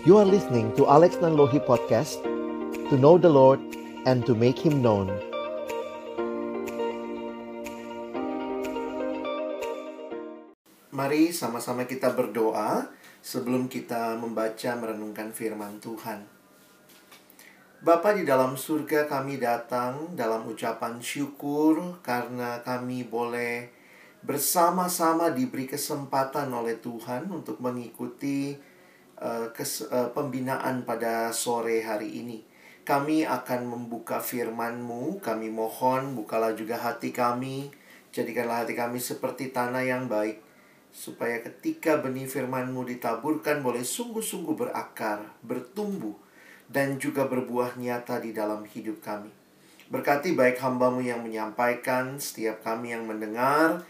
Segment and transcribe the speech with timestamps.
[0.00, 2.24] You are listening to Alex Nanlohi Podcast
[2.88, 3.60] To know the Lord
[4.08, 5.12] and to make Him known
[10.88, 12.88] Mari sama-sama kita berdoa
[13.20, 16.24] sebelum kita membaca merenungkan firman Tuhan.
[17.84, 23.68] Bapa di dalam surga kami datang dalam ucapan syukur karena kami boleh
[24.24, 28.69] bersama-sama diberi kesempatan oleh Tuhan untuk mengikuti
[29.20, 32.42] uh, kes, uh, pembinaan pada sore hari ini.
[32.82, 37.70] Kami akan membuka firman-Mu, kami mohon bukalah juga hati kami,
[38.10, 40.42] jadikanlah hati kami seperti tanah yang baik,
[40.90, 46.16] supaya ketika benih firman-Mu ditaburkan boleh sungguh-sungguh berakar, bertumbuh,
[46.66, 49.30] dan juga berbuah nyata di dalam hidup kami.
[49.90, 53.82] Berkati baik hambamu yang menyampaikan, setiap kami yang mendengar,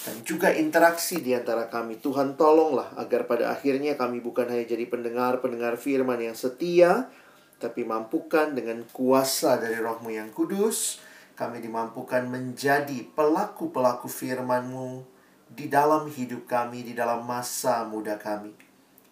[0.00, 2.00] dan juga interaksi di antara kami.
[2.00, 7.12] Tuhan tolonglah agar pada akhirnya kami bukan hanya jadi pendengar-pendengar firman yang setia,
[7.60, 11.04] tapi mampukan dengan kuasa dari rohmu yang kudus,
[11.36, 15.04] kami dimampukan menjadi pelaku-pelaku firman-Mu
[15.52, 18.56] di dalam hidup kami, di dalam masa muda kami.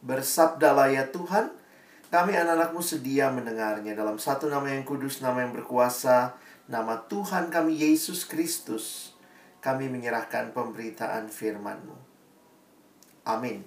[0.00, 1.52] Bersabdalah ya Tuhan,
[2.08, 6.32] kami anak-anakmu sedia mendengarnya dalam satu nama yang kudus, nama yang berkuasa,
[6.64, 9.17] nama Tuhan kami Yesus Kristus
[9.58, 11.96] kami menyerahkan pemberitaan firman-Mu.
[13.28, 13.62] Amin.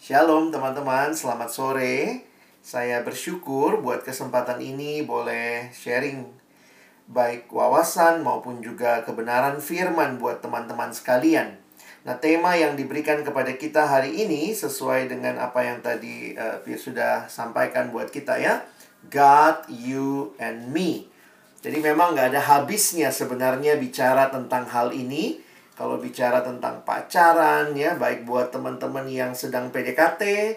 [0.00, 2.24] Shalom teman-teman, selamat sore.
[2.60, 6.28] Saya bersyukur buat kesempatan ini boleh sharing
[7.10, 11.58] baik wawasan maupun juga kebenaran firman buat teman-teman sekalian.
[12.00, 17.28] Nah, tema yang diberikan kepada kita hari ini sesuai dengan apa yang tadi uh, sudah
[17.28, 18.64] sampaikan buat kita ya.
[19.10, 21.09] God, you, and me.
[21.60, 25.40] Jadi memang nggak ada habisnya sebenarnya bicara tentang hal ini.
[25.76, 30.56] Kalau bicara tentang pacaran ya, baik buat teman-teman yang sedang PDKT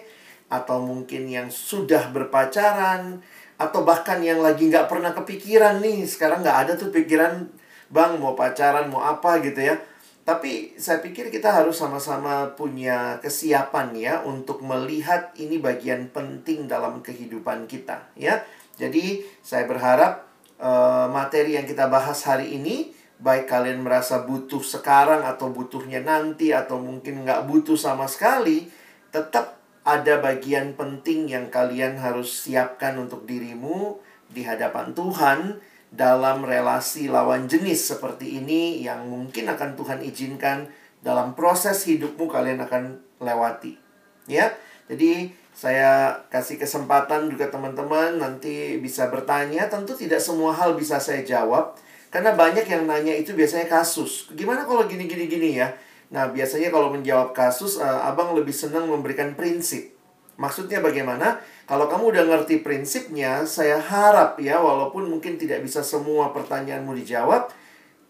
[0.52, 3.24] atau mungkin yang sudah berpacaran
[3.56, 7.48] atau bahkan yang lagi nggak pernah kepikiran nih sekarang nggak ada tuh pikiran
[7.88, 9.76] bang mau pacaran mau apa gitu ya.
[10.24, 17.04] Tapi saya pikir kita harus sama-sama punya kesiapan ya untuk melihat ini bagian penting dalam
[17.04, 18.40] kehidupan kita ya.
[18.80, 25.22] Jadi saya berharap uh, materi yang kita bahas hari ini baik kalian merasa butuh sekarang
[25.22, 28.66] atau butuhnya nanti atau mungkin nggak butuh sama sekali
[29.14, 35.60] tetap ada bagian penting yang kalian harus siapkan untuk dirimu di hadapan Tuhan
[35.94, 40.66] dalam relasi lawan jenis seperti ini yang mungkin akan Tuhan izinkan
[41.04, 43.78] dalam proses hidupmu kalian akan lewati.
[44.26, 44.56] Ya
[44.90, 49.70] jadi saya kasih kesempatan juga teman-teman nanti bisa bertanya.
[49.70, 51.78] Tentu tidak semua hal bisa saya jawab.
[52.10, 54.30] Karena banyak yang nanya itu biasanya kasus.
[54.34, 55.70] Gimana kalau gini-gini-gini ya?
[56.10, 59.94] Nah, biasanya kalau menjawab kasus, uh, abang lebih senang memberikan prinsip.
[60.38, 61.38] Maksudnya bagaimana?
[61.66, 67.50] Kalau kamu udah ngerti prinsipnya, saya harap ya, walaupun mungkin tidak bisa semua pertanyaanmu dijawab,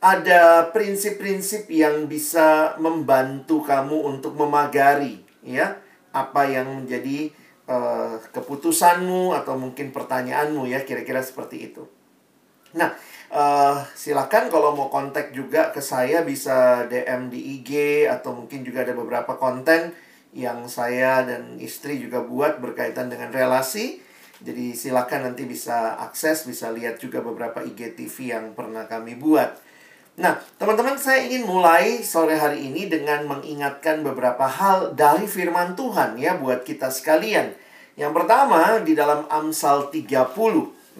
[0.04, 5.83] ada prinsip-prinsip yang bisa membantu kamu untuk memagari, ya
[6.14, 7.34] apa yang menjadi
[7.66, 11.84] uh, keputusanmu atau mungkin pertanyaanmu ya kira-kira seperti itu.
[12.74, 12.94] Nah,
[13.30, 17.70] uh, silakan kalau mau kontak juga ke saya bisa DM di IG
[18.10, 19.94] atau mungkin juga ada beberapa konten
[20.34, 24.02] yang saya dan istri juga buat berkaitan dengan relasi.
[24.42, 29.54] Jadi silakan nanti bisa akses, bisa lihat juga beberapa IGTV yang pernah kami buat.
[30.14, 36.14] Nah, teman-teman saya ingin mulai sore hari ini dengan mengingatkan beberapa hal dari firman Tuhan
[36.22, 37.50] ya buat kita sekalian.
[37.98, 40.30] Yang pertama di dalam Amsal 30.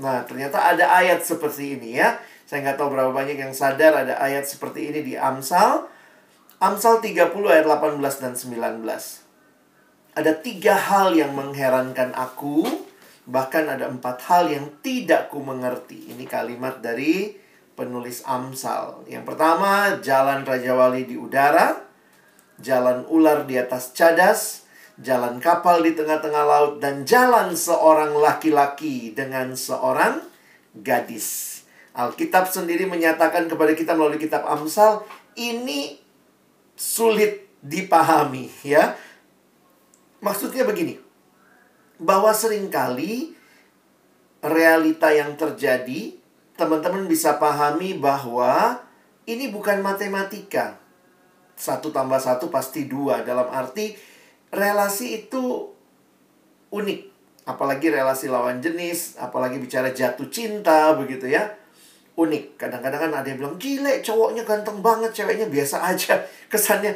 [0.03, 2.19] Nah, ternyata ada ayat seperti ini ya.
[2.43, 5.87] Saya nggak tahu berapa banyak yang sadar ada ayat seperti ini di Amsal.
[6.59, 8.83] Amsal 30 ayat 18 dan 19.
[10.15, 12.67] Ada tiga hal yang mengherankan aku,
[13.31, 16.11] bahkan ada empat hal yang tidak ku mengerti.
[16.11, 17.44] Ini kalimat dari
[17.75, 19.03] penulis Amsal.
[19.11, 21.85] Yang pertama, jalan Raja Wali di udara,
[22.59, 24.67] jalan ular di atas cadas,
[24.99, 30.23] jalan kapal di tengah-tengah laut, dan jalan seorang laki-laki dengan seorang
[30.75, 31.63] gadis.
[31.95, 35.07] Alkitab sendiri menyatakan kepada kita melalui kitab Amsal,
[35.39, 35.99] ini
[36.75, 38.99] sulit dipahami ya.
[40.19, 40.99] Maksudnya begini,
[42.01, 43.37] bahwa sering kali
[44.43, 46.24] realita yang terjadi
[46.55, 48.79] teman-teman bisa pahami bahwa
[49.27, 50.79] ini bukan matematika.
[51.55, 53.23] Satu tambah satu pasti dua.
[53.23, 53.95] Dalam arti
[54.51, 55.71] relasi itu
[56.71, 57.01] unik.
[57.45, 61.53] Apalagi relasi lawan jenis, apalagi bicara jatuh cinta begitu ya.
[62.17, 62.57] Unik.
[62.57, 66.23] Kadang-kadang kan ada yang bilang, gile cowoknya ganteng banget, ceweknya biasa aja.
[66.49, 66.95] Kesannya,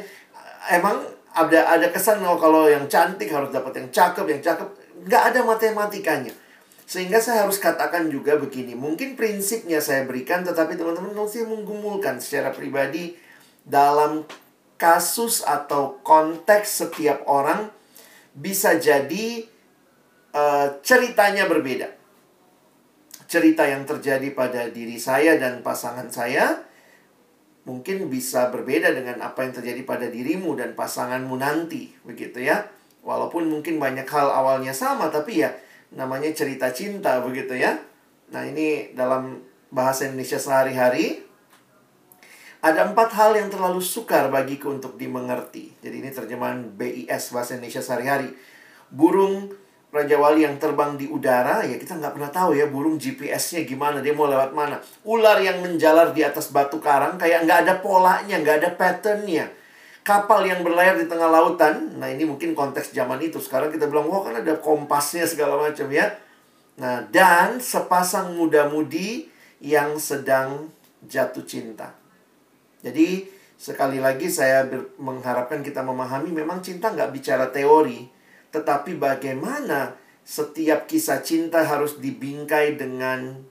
[0.73, 4.67] emang ada ada kesan kalau yang cantik harus dapat yang cakep, yang cakep
[5.05, 6.33] nggak ada matematikanya.
[6.89, 12.49] Sehingga saya harus katakan juga begini, mungkin prinsipnya saya berikan, tetapi teman-teman mesti menggumulkan secara
[12.49, 13.13] pribadi
[13.61, 14.25] dalam
[14.73, 17.69] kasus atau konteks setiap orang
[18.33, 19.45] bisa jadi
[20.33, 21.93] uh, ceritanya berbeda.
[23.29, 26.57] Cerita yang terjadi pada diri saya dan pasangan saya
[27.69, 32.65] mungkin bisa berbeda dengan apa yang terjadi pada dirimu dan pasanganmu nanti, begitu ya.
[33.05, 35.53] Walaupun mungkin banyak hal awalnya sama, tapi ya
[35.93, 37.77] namanya cerita cinta, begitu ya.
[38.29, 39.41] Nah, ini dalam
[39.73, 41.25] bahasa Indonesia sehari-hari
[42.59, 45.71] ada empat hal yang terlalu sukar bagiku untuk dimengerti.
[45.79, 48.35] Jadi ini terjemahan BIS bahasa Indonesia sehari-hari.
[48.91, 49.53] Burung
[49.89, 54.05] Raja Wali yang terbang di udara, ya kita nggak pernah tahu ya burung GPS-nya gimana,
[54.05, 54.77] dia mau lewat mana.
[55.01, 59.49] Ular yang menjalar di atas batu karang, kayak nggak ada polanya, nggak ada patternnya.
[60.09, 63.37] Kapal yang berlayar di tengah lautan, nah ini mungkin konteks zaman itu.
[63.37, 66.09] Sekarang kita bilang, wah kan ada kompasnya segala macam ya.
[66.81, 69.29] Nah, dan sepasang muda-mudi
[69.61, 70.73] yang sedang
[71.05, 71.93] jatuh cinta.
[72.81, 74.65] Jadi, sekali lagi saya
[74.97, 78.09] mengharapkan kita memahami memang cinta nggak bicara teori,
[78.49, 79.93] tetapi bagaimana
[80.25, 83.45] setiap kisah cinta harus dibingkai dengan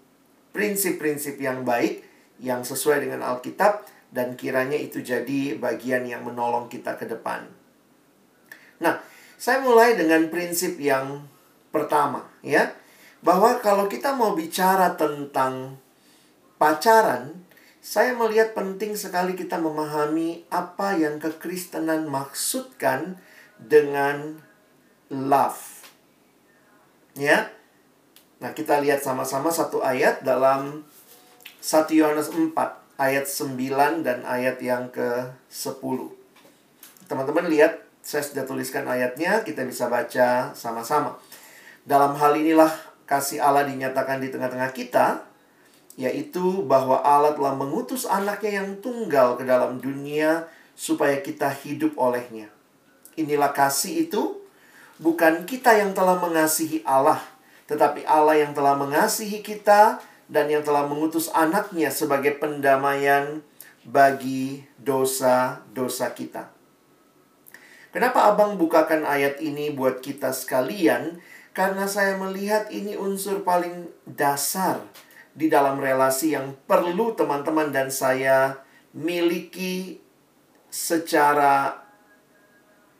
[0.50, 2.02] prinsip-prinsip yang baik
[2.42, 7.44] yang sesuai dengan Alkitab dan kiranya itu jadi bagian yang menolong kita ke depan.
[8.80, 9.02] Nah,
[9.36, 11.28] saya mulai dengan prinsip yang
[11.68, 12.72] pertama ya,
[13.20, 15.76] bahwa kalau kita mau bicara tentang
[16.56, 17.44] pacaran,
[17.78, 23.20] saya melihat penting sekali kita memahami apa yang kekristenan maksudkan
[23.58, 24.42] dengan
[25.12, 25.86] love.
[27.18, 27.50] Ya.
[28.38, 30.86] Nah, kita lihat sama-sama satu ayat dalam
[31.58, 32.54] 1 Yohanes 4
[32.98, 35.98] ayat 9 dan ayat yang ke-10.
[37.06, 41.14] Teman-teman lihat, saya sudah tuliskan ayatnya, kita bisa baca sama-sama.
[41.86, 42.68] Dalam hal inilah
[43.06, 45.24] kasih Allah dinyatakan di tengah-tengah kita,
[45.94, 52.50] yaitu bahwa Allah telah mengutus anaknya yang tunggal ke dalam dunia supaya kita hidup olehnya.
[53.14, 54.42] Inilah kasih itu,
[54.98, 57.22] bukan kita yang telah mengasihi Allah,
[57.70, 63.40] tetapi Allah yang telah mengasihi kita dan yang telah mengutus anaknya sebagai pendamaian
[63.82, 66.52] bagi dosa-dosa kita.
[67.88, 71.24] Kenapa abang bukakan ayat ini buat kita sekalian?
[71.56, 74.84] Karena saya melihat ini unsur paling dasar
[75.32, 78.60] di dalam relasi yang perlu teman-teman dan saya
[78.92, 79.98] miliki
[80.68, 81.82] secara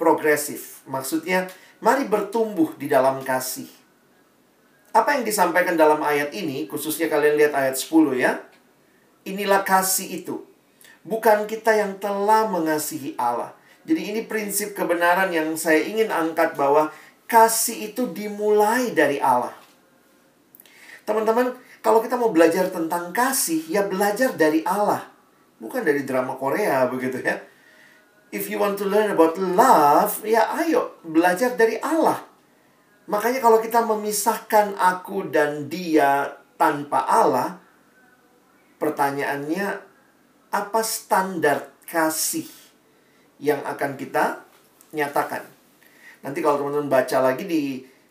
[0.00, 0.82] progresif.
[0.88, 1.46] Maksudnya,
[1.78, 3.70] Mari bertumbuh di dalam kasih.
[4.99, 8.43] Apa yang disampaikan dalam ayat ini, khususnya kalian lihat ayat 10 ya.
[9.23, 10.43] Inilah kasih itu.
[11.06, 13.55] Bukan kita yang telah mengasihi Allah.
[13.87, 16.91] Jadi ini prinsip kebenaran yang saya ingin angkat bahwa
[17.31, 19.55] kasih itu dimulai dari Allah.
[21.06, 25.06] Teman-teman, kalau kita mau belajar tentang kasih, ya belajar dari Allah.
[25.62, 27.39] Bukan dari drama Korea begitu ya
[28.31, 32.27] if you want to learn about love, ya ayo belajar dari Allah.
[33.08, 37.56] Makanya kalau kita memisahkan aku dan dia tanpa Allah,
[38.76, 39.81] pertanyaannya
[40.52, 42.44] apa standar kasih
[43.40, 44.44] yang akan kita
[44.92, 45.40] nyatakan?
[46.21, 47.62] Nanti kalau teman-teman baca lagi di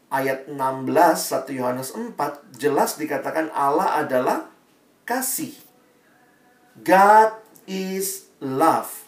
[0.10, 4.50] ayat 16 1 Yohanes 4 jelas dikatakan Allah adalah
[5.06, 5.54] kasih.
[6.82, 7.38] God
[7.70, 9.06] is love.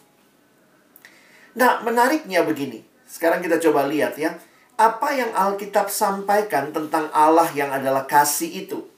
[1.58, 2.86] Nah, menariknya begini.
[3.10, 4.38] Sekarang kita coba lihat ya.
[4.80, 8.88] Apa yang Alkitab sampaikan tentang Allah yang adalah kasih itu?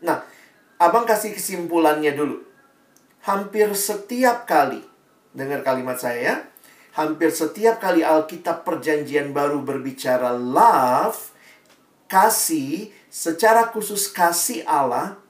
[0.00, 0.24] Nah,
[0.82, 2.42] Abang kasih kesimpulannya dulu.
[3.22, 4.82] Hampir setiap kali,
[5.30, 6.36] dengar kalimat saya ya.
[6.98, 11.30] Hampir setiap kali Alkitab perjanjian baru berbicara love,
[12.10, 15.22] kasih, secara khusus kasih Allah,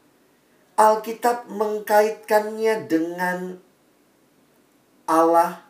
[0.80, 3.60] Alkitab mengkaitkannya dengan
[5.04, 5.60] Allah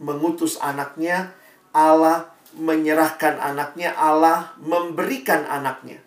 [0.00, 1.36] mengutus anaknya,
[1.76, 6.02] Allah menyerahkan anaknya, Allah memberikan anaknya.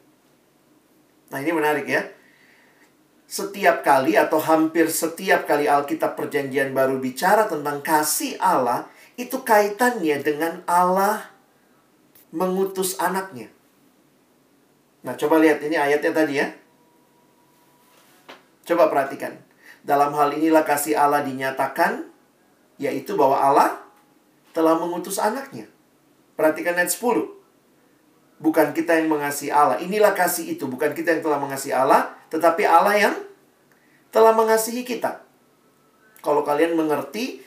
[1.32, 2.04] Nah, ini menarik ya.
[3.26, 8.86] Setiap kali atau hampir setiap kali Alkitab Perjanjian Baru bicara tentang kasih Allah,
[9.18, 11.34] itu kaitannya dengan Allah
[12.30, 13.50] mengutus anaknya.
[15.02, 16.48] Nah, coba lihat ini ayatnya tadi ya.
[18.64, 19.36] Coba perhatikan.
[19.84, 22.08] Dalam hal inilah kasih Allah dinyatakan,
[22.80, 23.84] yaitu bahwa Allah
[24.56, 25.73] telah mengutus anaknya.
[26.34, 27.30] Perhatikan ayat 10.
[28.42, 29.80] Bukan kita yang mengasihi Allah.
[29.80, 30.66] Inilah kasih itu.
[30.68, 32.12] Bukan kita yang telah mengasihi Allah.
[32.34, 33.16] Tetapi Allah yang
[34.10, 35.22] telah mengasihi kita.
[36.24, 37.44] Kalau kalian mengerti,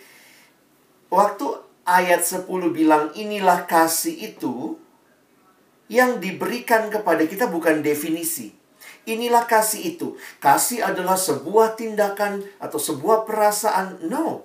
[1.09, 1.47] waktu
[1.87, 4.77] ayat 10 bilang inilah kasih itu
[5.87, 8.51] yang diberikan kepada kita bukan definisi.
[9.07, 10.19] Inilah kasih itu.
[10.43, 14.03] Kasih adalah sebuah tindakan atau sebuah perasaan.
[14.11, 14.43] No.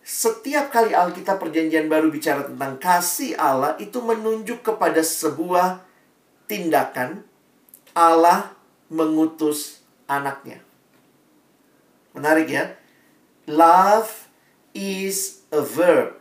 [0.00, 5.84] Setiap kali Alkitab Perjanjian Baru bicara tentang kasih Allah itu menunjuk kepada sebuah
[6.48, 7.22] tindakan
[7.92, 8.56] Allah
[8.88, 10.58] mengutus anaknya.
[12.16, 12.74] Menarik ya.
[13.46, 14.30] Love
[14.74, 16.18] is a verb.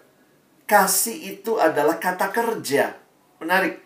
[0.69, 2.93] Kasih itu adalah kata kerja.
[3.41, 3.81] Menarik.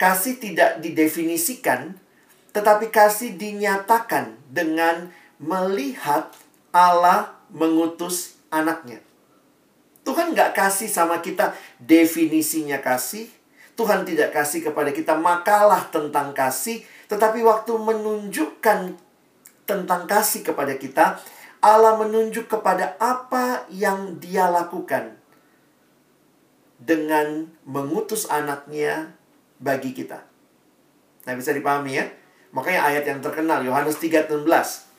[0.00, 1.92] Kasih tidak didefinisikan,
[2.56, 6.32] tetapi kasih dinyatakan dengan melihat
[6.72, 9.09] Allah mengutus anaknya.
[10.10, 13.30] Tuhan nggak kasih sama kita definisinya kasih.
[13.78, 16.82] Tuhan tidak kasih kepada kita makalah tentang kasih.
[17.06, 18.98] Tetapi waktu menunjukkan
[19.70, 21.22] tentang kasih kepada kita,
[21.62, 25.14] Allah menunjuk kepada apa yang dia lakukan
[26.82, 29.14] dengan mengutus anaknya
[29.62, 30.26] bagi kita.
[31.22, 32.10] Nah, bisa dipahami ya?
[32.50, 34.89] Makanya ayat yang terkenal Yohanes 3:16.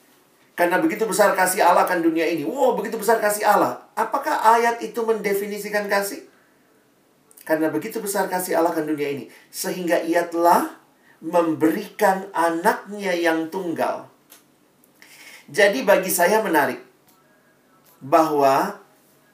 [0.62, 2.46] Karena begitu besar kasih Allah akan dunia ini.
[2.46, 3.82] Wow, begitu besar kasih Allah.
[3.98, 6.22] Apakah ayat itu mendefinisikan kasih?
[7.42, 9.26] Karena begitu besar kasih Allah akan dunia ini.
[9.50, 10.78] Sehingga ia telah
[11.18, 14.12] memberikan anaknya yang tunggal
[15.52, 16.80] jadi bagi saya menarik
[18.00, 18.80] bahwa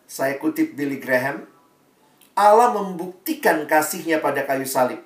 [0.09, 1.45] saya kutip Billy Graham,
[2.33, 4.97] Allah membuktikan kasihnya pada kayu salib.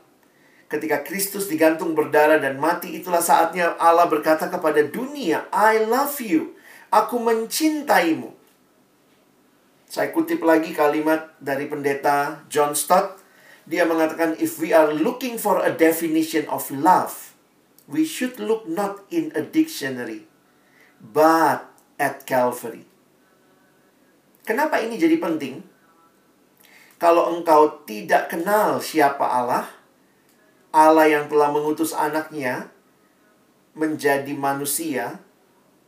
[0.71, 6.55] Ketika Kristus digantung berdarah dan mati, itulah saatnya Allah berkata kepada dunia, I love you.
[6.87, 8.31] Aku mencintaimu.
[9.91, 13.19] Saya kutip lagi kalimat dari pendeta John Stott.
[13.67, 17.35] Dia mengatakan, if we are looking for a definition of love,
[17.91, 20.23] we should look not in a dictionary,
[21.03, 21.67] but
[21.99, 22.87] at Calvary.
[24.47, 25.67] Kenapa ini jadi penting?
[26.95, 29.80] Kalau engkau tidak kenal siapa Allah,
[30.71, 32.71] Allah yang telah mengutus anaknya
[33.75, 35.19] menjadi manusia,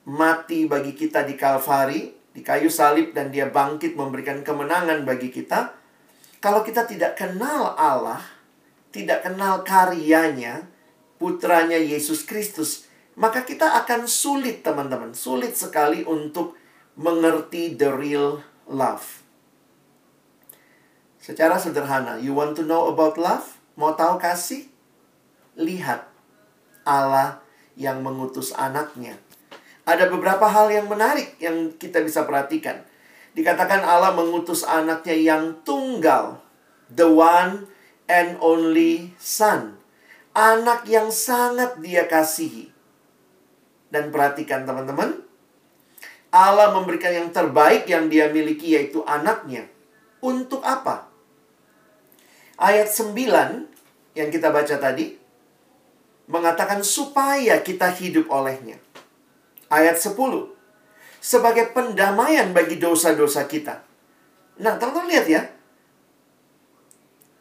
[0.03, 5.71] mati bagi kita di Kalvari, di kayu salib dan dia bangkit memberikan kemenangan bagi kita.
[6.43, 8.19] Kalau kita tidak kenal Allah,
[8.91, 10.67] tidak kenal karyanya,
[11.15, 16.59] putranya Yesus Kristus, maka kita akan sulit teman-teman, sulit sekali untuk
[16.99, 19.23] mengerti the real love.
[21.23, 23.55] Secara sederhana, you want to know about love?
[23.79, 24.72] Mau tahu kasih?
[25.53, 26.09] Lihat
[26.83, 27.43] Allah
[27.77, 29.17] yang mengutus anaknya.
[29.83, 32.81] Ada beberapa hal yang menarik yang kita bisa perhatikan.
[33.33, 36.39] Dikatakan Allah mengutus anaknya yang tunggal,
[36.87, 37.67] the one
[38.07, 39.75] and only son.
[40.33, 42.71] Anak yang sangat dia kasihi.
[43.93, 45.21] Dan perhatikan teman-teman,
[46.33, 49.69] Allah memberikan yang terbaik yang dia miliki yaitu anaknya.
[50.23, 51.05] Untuk apa?
[52.57, 53.13] Ayat 9
[54.17, 55.22] yang kita baca tadi
[56.27, 58.79] mengatakan supaya kita hidup olehnya.
[59.67, 60.53] Ayat 10
[61.23, 63.79] sebagai pendamaian bagi dosa-dosa kita.
[64.59, 65.41] Nah, teman-teman lihat ya.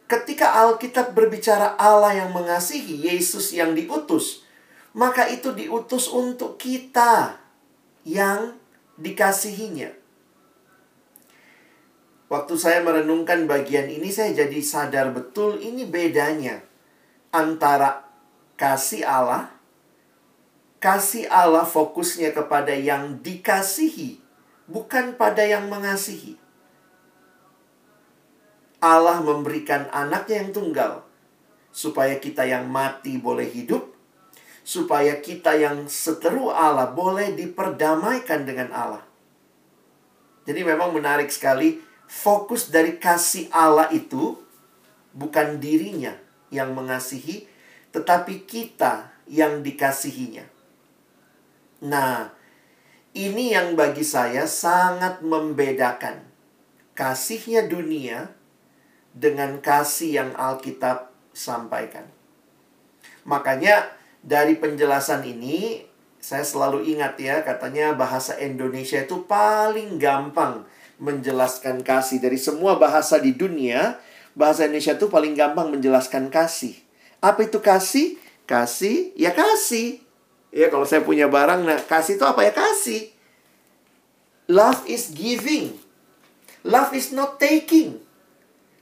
[0.07, 4.47] Ketika Alkitab berbicara Allah yang mengasihi, Yesus yang diutus,
[4.95, 7.43] maka itu diutus untuk kita
[8.07, 8.55] yang
[8.95, 9.91] dikasihinya.
[12.31, 16.63] Waktu saya merenungkan bagian ini, saya jadi sadar betul ini bedanya
[17.35, 18.02] antara
[18.63, 19.51] kasih Allah,
[20.79, 24.23] kasih Allah fokusnya kepada yang dikasihi,
[24.71, 26.39] bukan pada yang mengasihi.
[28.79, 31.03] Allah memberikan anaknya yang tunggal,
[31.75, 33.83] supaya kita yang mati boleh hidup,
[34.63, 39.03] supaya kita yang seteru Allah boleh diperdamaikan dengan Allah.
[40.47, 44.39] Jadi memang menarik sekali fokus dari kasih Allah itu
[45.11, 46.15] bukan dirinya
[46.47, 47.51] yang mengasihi
[47.93, 50.43] tetapi kita yang dikasihinya.
[51.85, 52.33] Nah,
[53.13, 56.25] ini yang bagi saya sangat membedakan
[56.97, 58.33] kasihnya dunia
[59.13, 62.09] dengan kasih yang Alkitab sampaikan.
[63.29, 63.93] Makanya
[64.25, 65.85] dari penjelasan ini,
[66.17, 70.65] saya selalu ingat ya, katanya bahasa Indonesia itu paling gampang
[70.97, 72.23] menjelaskan kasih.
[72.23, 73.99] Dari semua bahasa di dunia,
[74.33, 76.79] bahasa Indonesia itu paling gampang menjelaskan kasih.
[77.23, 78.19] Apa itu kasih?
[78.43, 80.03] Kasih, ya kasih.
[80.51, 83.15] Ya kalau saya punya barang, nah kasih itu apa ya kasih.
[84.51, 85.79] Love is giving.
[86.67, 88.03] Love is not taking.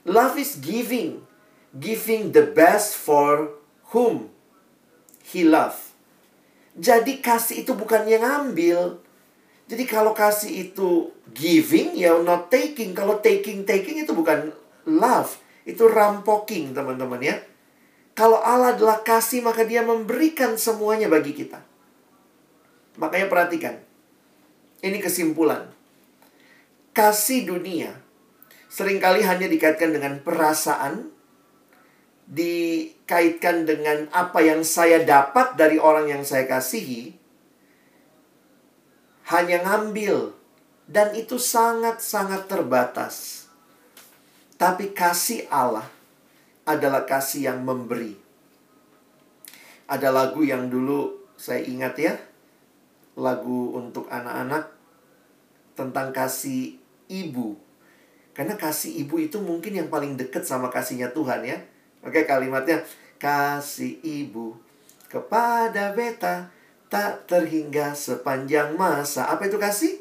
[0.09, 1.21] Love is giving.
[1.77, 3.53] Giving the best for
[3.93, 4.33] whom?
[5.31, 5.77] he love.
[6.75, 8.99] Jadi kasih itu bukan yang ngambil.
[9.67, 12.91] Jadi kalau kasih itu giving, ya not taking.
[12.91, 14.51] Kalau taking-taking itu bukan
[14.87, 15.39] love.
[15.63, 17.35] Itu rampoking, teman-teman ya.
[18.11, 21.63] Kalau Allah adalah kasih, maka dia memberikan semuanya bagi kita.
[22.99, 23.75] Makanya perhatikan.
[24.83, 25.71] Ini kesimpulan.
[26.91, 28.01] Kasih dunia
[28.71, 31.11] sering kali hanya dikaitkan dengan perasaan,
[32.23, 37.11] dikaitkan dengan apa yang saya dapat dari orang yang saya kasihi,
[39.27, 40.31] hanya ngambil
[40.87, 43.43] dan itu sangat-sangat terbatas.
[44.55, 46.00] Tapi kasih Allah
[46.65, 48.17] adalah kasih yang memberi.
[49.89, 52.13] Ada lagu yang dulu saya ingat ya,
[53.17, 54.71] lagu untuk anak-anak
[55.75, 56.77] tentang kasih
[57.09, 57.57] ibu.
[58.31, 61.59] Karena kasih ibu itu mungkin yang paling dekat sama kasihnya Tuhan ya.
[62.01, 62.81] Oke kalimatnya,
[63.19, 64.55] kasih ibu
[65.11, 66.47] kepada beta
[66.87, 69.27] tak terhingga sepanjang masa.
[69.27, 69.99] Apa itu kasih?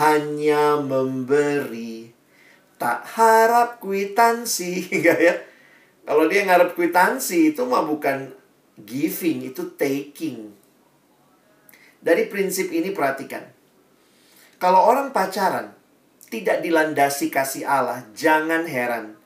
[0.00, 2.12] Hanya memberi.
[2.80, 4.84] Tak harap kwitansi.
[5.00, 5.34] Enggak ya?
[6.04, 8.28] Kalau dia ngarep kwitansi itu mah bukan
[8.76, 10.52] giving, itu taking.
[12.04, 13.48] Dari prinsip ini perhatikan.
[14.60, 15.72] Kalau orang pacaran
[16.28, 19.16] tidak dilandasi kasih Allah, jangan heran.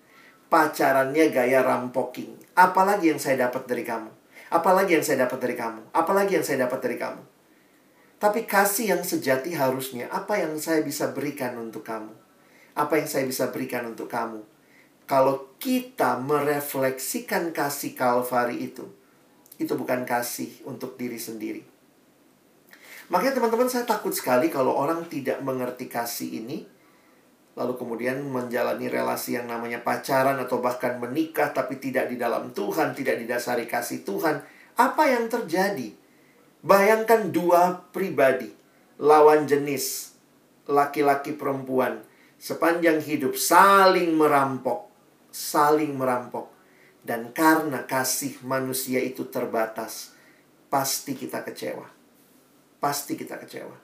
[0.47, 2.39] Pacarannya gaya rampoking.
[2.55, 4.11] Apalagi yang saya dapat dari kamu?
[4.49, 5.81] Apalagi yang saya dapat dari kamu?
[5.93, 7.23] Apalagi yang saya dapat dari kamu?
[8.19, 12.11] Tapi kasih yang sejati harusnya apa yang saya bisa berikan untuk kamu?
[12.75, 14.43] Apa yang saya bisa berikan untuk kamu?
[15.09, 18.85] Kalau kita merefleksikan kasih Kalvari itu,
[19.57, 21.65] itu bukan kasih untuk diri sendiri.
[23.09, 26.69] Makanya teman-teman saya takut sekali kalau orang tidak mengerti kasih ini,
[27.57, 32.93] lalu kemudian menjalani relasi yang namanya pacaran atau bahkan menikah tapi tidak di dalam Tuhan,
[32.93, 34.45] tidak didasari kasih Tuhan,
[34.77, 35.91] apa yang terjadi?
[36.61, 38.53] Bayangkan dua pribadi,
[39.01, 40.13] lawan jenis,
[40.69, 42.05] laki-laki perempuan,
[42.37, 44.88] sepanjang hidup saling merampok,
[45.39, 46.51] saling merampok.
[47.07, 50.13] Dan karena kasih manusia itu terbatas,
[50.67, 51.87] pasti kita kecewa.
[52.83, 53.79] Pasti kita kecewa.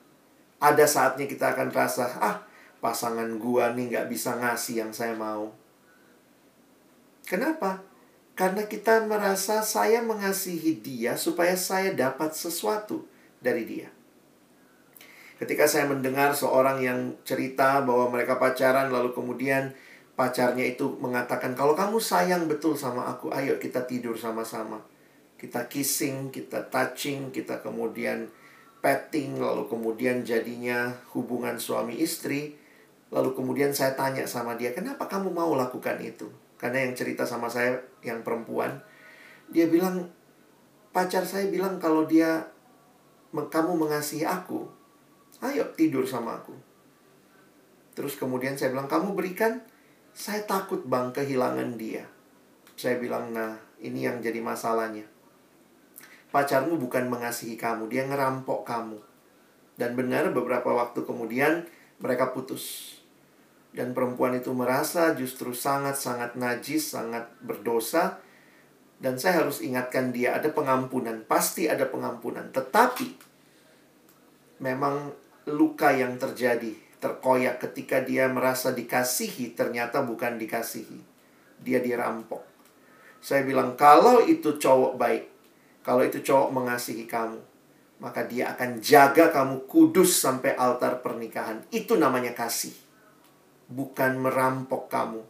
[0.59, 2.43] Ada saatnya kita akan rasa, ah
[2.83, 5.55] pasangan gua nih nggak bisa ngasih yang saya mau.
[7.25, 7.81] Kenapa?
[8.35, 13.07] Karena kita merasa saya mengasihi dia supaya saya dapat sesuatu
[13.41, 13.89] dari dia.
[15.41, 19.73] Ketika saya mendengar seorang yang cerita bahwa mereka pacaran lalu kemudian
[20.15, 24.79] pacarnya itu mengatakan kalau kamu sayang betul sama aku, ayo kita tidur sama-sama.
[25.35, 28.31] Kita kissing, kita touching, kita kemudian
[28.79, 32.55] petting, lalu kemudian jadinya hubungan suami istri
[33.13, 36.25] Lalu kemudian saya tanya sama dia, kenapa kamu mau lakukan itu?
[36.57, 38.81] Karena yang cerita sama saya yang perempuan,
[39.47, 40.09] dia bilang,
[40.89, 42.49] pacar saya bilang kalau dia,
[43.31, 44.65] kamu mengasihi aku,
[45.47, 46.55] ayo tidur sama aku.
[47.93, 49.61] Terus kemudian saya bilang, kamu berikan,
[50.15, 52.07] saya takut bang kehilangan dia.
[52.79, 55.03] Saya bilang, nah ini yang jadi masalahnya.
[56.31, 58.99] Pacarmu bukan mengasihi kamu, dia ngerampok kamu.
[59.75, 61.67] Dan benar beberapa waktu kemudian
[61.99, 62.95] mereka putus
[63.75, 68.23] dan perempuan itu merasa justru sangat-sangat najis, sangat berdosa
[69.03, 72.47] dan saya harus ingatkan dia ada pengampunan, pasti ada pengampunan.
[72.55, 73.19] Tetapi
[74.63, 75.11] memang
[75.51, 80.97] luka yang terjadi terkoyak ketika dia merasa dikasihi ternyata bukan dikasihi.
[81.61, 82.41] Dia dirampok.
[83.21, 85.29] Saya bilang kalau itu cowok baik,
[85.85, 87.37] kalau itu cowok mengasihi kamu,
[88.01, 91.61] maka dia akan jaga kamu kudus sampai altar pernikahan.
[91.69, 92.73] Itu namanya kasih
[93.69, 95.21] bukan merampok kamu.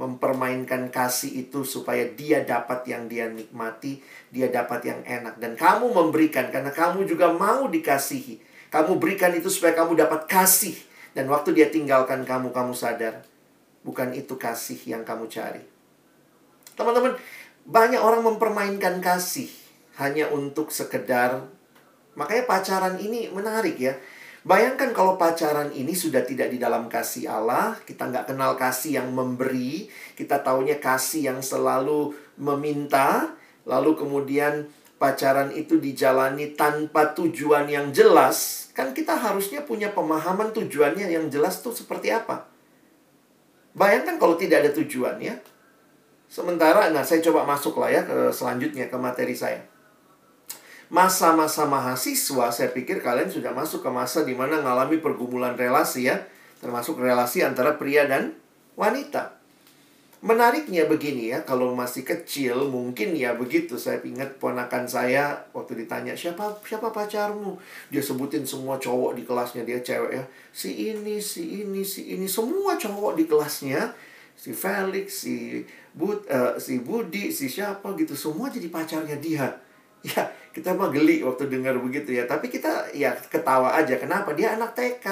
[0.00, 4.00] Mempermainkan kasih itu supaya dia dapat yang dia nikmati,
[4.32, 5.36] dia dapat yang enak.
[5.36, 8.40] Dan kamu memberikan karena kamu juga mau dikasihi.
[8.72, 10.89] Kamu berikan itu supaya kamu dapat kasih.
[11.16, 13.26] Dan waktu dia tinggalkan kamu, kamu sadar.
[13.82, 15.62] Bukan itu kasih yang kamu cari.
[16.76, 17.16] Teman-teman,
[17.64, 19.48] banyak orang mempermainkan kasih
[19.98, 21.44] hanya untuk sekedar
[22.18, 23.94] Makanya pacaran ini menarik ya.
[24.40, 29.12] Bayangkan kalau pacaran ini sudah tidak di dalam kasih Allah, kita nggak kenal kasih yang
[29.12, 33.36] memberi, kita taunya kasih yang selalu meminta,
[33.68, 34.64] lalu kemudian
[34.96, 41.60] pacaran itu dijalani tanpa tujuan yang jelas, kan kita harusnya punya pemahaman tujuannya yang jelas
[41.60, 42.48] tuh seperti apa.
[43.76, 45.36] Bayangkan kalau tidak ada tujuan ya.
[46.32, 49.60] Sementara, nah saya coba masuk lah ya ke selanjutnya ke materi saya
[50.90, 56.18] masa-masa mahasiswa, saya pikir kalian sudah masuk ke masa di mana mengalami pergumulan relasi ya,
[56.58, 58.34] termasuk relasi antara pria dan
[58.74, 59.39] wanita.
[60.20, 63.80] Menariknya begini ya, kalau masih kecil mungkin ya begitu.
[63.80, 67.56] Saya ingat ponakan saya waktu ditanya siapa siapa pacarmu,
[67.88, 70.24] dia sebutin semua cowok di kelasnya dia cewek ya.
[70.52, 73.96] Si ini, si ini, si ini, semua cowok di kelasnya,
[74.36, 75.64] si Felix, si
[75.96, 79.48] Bud, uh, si Budi, si siapa gitu, semua jadi pacarnya dia.
[80.00, 82.24] Ya, kita mah geli waktu dengar begitu ya.
[82.24, 84.00] Tapi kita ya ketawa aja.
[84.00, 84.32] Kenapa?
[84.32, 85.04] Dia anak TK.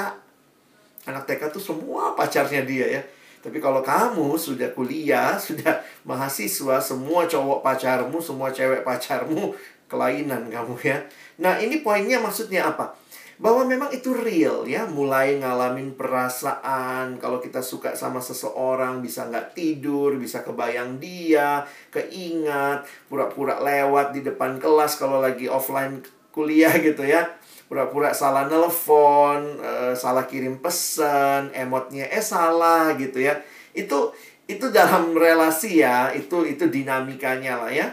[1.04, 3.02] Anak TK tuh semua pacarnya dia ya
[3.38, 9.54] tapi kalau kamu sudah kuliah, sudah mahasiswa, semua cowok pacarmu, semua cewek pacarmu,
[9.86, 10.98] kelainan kamu ya.
[11.38, 12.98] Nah, ini poinnya maksudnya apa?
[13.38, 19.54] Bahwa memang itu real ya, mulai ngalamin perasaan, kalau kita suka sama seseorang bisa nggak
[19.54, 21.62] tidur, bisa kebayang dia,
[21.94, 26.02] keingat, pura-pura lewat di depan kelas kalau lagi offline
[26.34, 27.37] kuliah gitu ya
[27.68, 33.36] pura-pura salah nelfon, uh, salah kirim pesan, emotnya eh salah gitu ya.
[33.76, 34.16] Itu
[34.48, 37.92] itu dalam relasi ya, itu itu dinamikanya lah ya.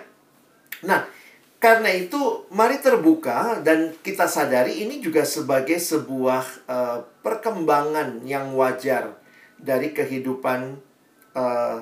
[0.87, 1.03] Nah,
[1.59, 9.19] karena itu mari terbuka dan kita sadari ini juga sebagai sebuah uh, perkembangan yang wajar
[9.59, 10.79] dari kehidupan
[11.35, 11.79] uh,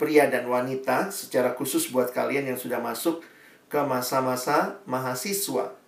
[0.00, 3.22] pria dan wanita secara khusus buat kalian yang sudah masuk
[3.66, 5.83] ke masa-masa mahasiswa.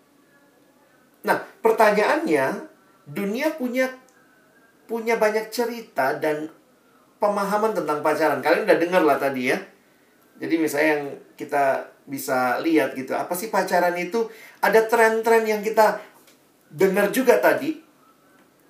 [1.27, 2.71] Nah, pertanyaannya,
[3.11, 3.91] dunia punya
[4.87, 6.47] punya banyak cerita dan
[7.19, 8.39] pemahaman tentang pacaran.
[8.39, 9.59] Kalian udah denger lah tadi ya.
[10.39, 14.31] Jadi misalnya yang kita bisa lihat gitu, apa sih pacaran itu?
[14.63, 15.99] Ada tren-tren yang kita
[16.71, 17.83] dengar juga tadi.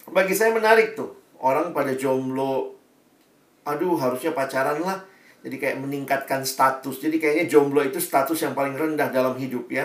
[0.08, 1.12] Bagi saya menarik tuh.
[1.36, 2.80] Orang pada jomblo,
[3.68, 5.04] aduh harusnya pacaran lah.
[5.44, 6.96] Jadi kayak meningkatkan status.
[6.96, 9.84] Jadi kayaknya jomblo itu status yang paling rendah dalam hidup ya.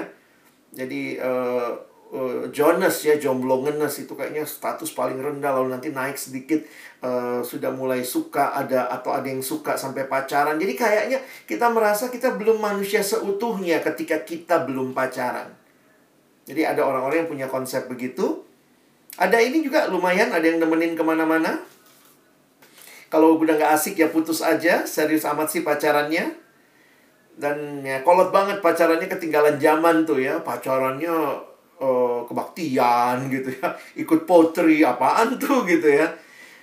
[0.72, 1.76] Jadi uh,
[2.12, 5.56] uh, Jonas ya jomblo ngenes itu kayaknya status paling rendah.
[5.56, 6.60] Lalu nanti naik sedikit
[7.02, 10.60] uh, sudah mulai suka ada atau ada yang suka sampai pacaran.
[10.60, 15.50] Jadi kayaknya kita merasa kita belum manusia seutuhnya ketika kita belum pacaran.
[16.46, 18.44] Jadi ada orang-orang yang punya konsep begitu.
[19.16, 21.60] Ada ini juga lumayan ada yang nemenin ke mana-mana.
[23.12, 26.40] Kalau udah nggak asik ya putus aja serius amat sih pacarannya.
[27.36, 31.12] Dan ya kolot banget pacarannya ketinggalan zaman tuh ya pacarannya
[31.82, 33.74] uh, kebaktian gitu ya
[34.06, 36.08] ikut potri apaan tuh gitu ya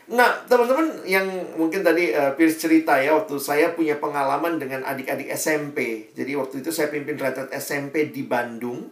[0.08, 1.28] nah teman-teman yang
[1.60, 6.64] mungkin tadi uh, Pierce cerita ya waktu saya punya pengalaman dengan adik-adik SMP jadi waktu
[6.64, 8.88] itu saya pimpin retret SMP di Bandung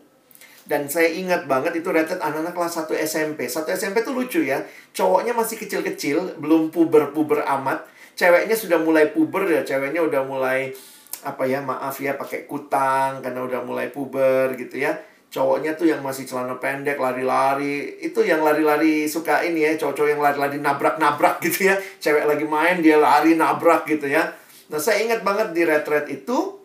[0.66, 3.46] dan saya ingat banget itu retret anak-anak kelas 1 SMP.
[3.46, 4.66] Satu SMP tuh lucu ya.
[4.90, 7.86] Cowoknya masih kecil-kecil, belum puber-puber amat.
[8.18, 10.74] Ceweknya sudah mulai puber ya, ceweknya udah mulai
[11.22, 14.98] apa ya, maaf ya pakai kutang karena udah mulai puber gitu ya
[15.32, 18.00] cowoknya tuh yang masih celana pendek lari-lari.
[18.00, 21.74] Itu yang lari-lari suka ini ya cowok-cowok yang lari-lari nabrak-nabrak gitu ya.
[22.02, 24.26] Cewek lagi main dia lari nabrak gitu ya.
[24.72, 26.58] Nah saya ingat banget di retret itu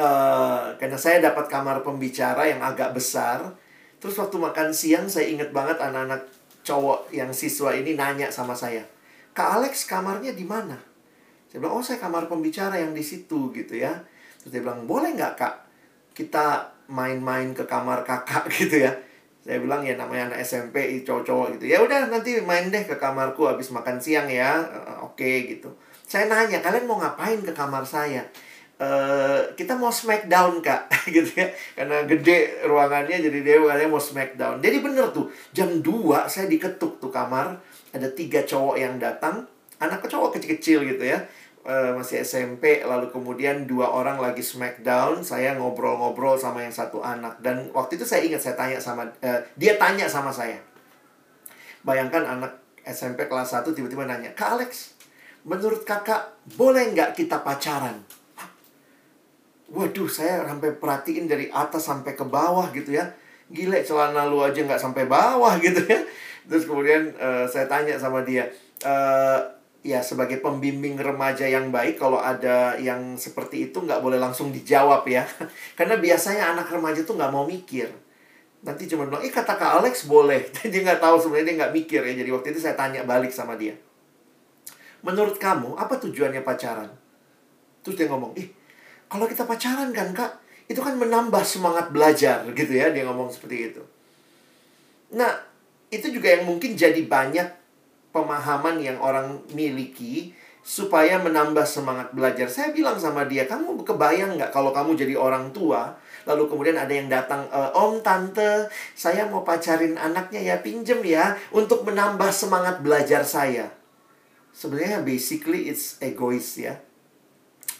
[0.00, 3.56] uh, karena saya dapat kamar pembicara yang agak besar.
[4.00, 6.24] Terus waktu makan siang saya ingat banget anak-anak
[6.64, 8.84] cowok yang siswa ini nanya sama saya
[9.34, 10.76] kak Alex kamarnya di mana?
[11.50, 14.04] Saya bilang oh saya kamar pembicara yang di situ gitu ya.
[14.42, 15.54] Terus dia bilang boleh nggak kak?
[16.14, 18.92] Kita main-main ke kamar kakak gitu ya.
[19.40, 21.72] Saya bilang ya namanya anak SMP cowok-cowok gitu.
[21.72, 24.60] Ya udah nanti main deh ke kamarku habis makan siang ya.
[24.60, 25.70] Uh, oke okay, gitu.
[26.04, 28.26] Saya nanya kalian mau ngapain ke kamar saya?
[28.80, 31.48] Uh, kita mau smackdown kak gitu ya.
[31.78, 35.84] Karena gede ruangannya jadi dia katanya mau smackdown jadi bener tuh jam 2
[36.32, 37.60] saya diketuk tuh kamar
[37.92, 39.44] ada tiga cowok yang datang
[39.80, 41.18] anak cowok kecil-kecil gitu ya
[41.66, 47.40] uh, masih SMP lalu kemudian dua orang lagi smackdown saya ngobrol-ngobrol sama yang satu anak
[47.44, 50.60] dan waktu itu saya ingat saya tanya sama uh, dia tanya sama saya
[51.84, 52.52] bayangkan anak
[52.84, 54.96] SMP kelas 1 tiba-tiba nanya Kak Alex
[55.44, 58.00] menurut kakak boleh nggak kita pacaran
[59.70, 63.06] Waduh, saya sampai perhatiin dari atas sampai ke bawah gitu ya.
[63.46, 66.02] Gile, celana lu aja nggak sampai bawah gitu ya.
[66.50, 68.50] Terus kemudian uh, saya tanya sama dia,
[69.80, 75.08] ya sebagai pembimbing remaja yang baik kalau ada yang seperti itu nggak boleh langsung dijawab
[75.08, 75.24] ya.
[75.78, 77.88] Karena biasanya anak remaja tuh nggak mau mikir.
[78.60, 80.52] Nanti cuma bilang ih kata kak Alex boleh.
[80.72, 82.12] Dia nggak tahu sebenarnya dia nggak mikir ya.
[82.20, 83.72] Jadi waktu itu saya tanya balik sama dia.
[85.00, 86.92] Menurut kamu apa tujuannya pacaran?
[87.80, 88.60] Terus dia ngomong ih
[89.10, 90.38] kalau kita pacaran kan kak
[90.70, 93.82] itu kan menambah semangat belajar gitu ya dia ngomong seperti itu.
[95.16, 95.34] Nah
[95.90, 97.59] itu juga yang mungkin jadi banyak
[98.10, 102.46] pemahaman yang orang miliki supaya menambah semangat belajar.
[102.46, 105.96] Saya bilang sama dia, kamu kebayang nggak kalau kamu jadi orang tua,
[106.28, 111.34] lalu kemudian ada yang datang, e, Om, Tante, saya mau pacarin anaknya ya, pinjem ya,
[111.50, 113.72] untuk menambah semangat belajar saya.
[114.52, 116.76] Sebenarnya basically it's egois ya.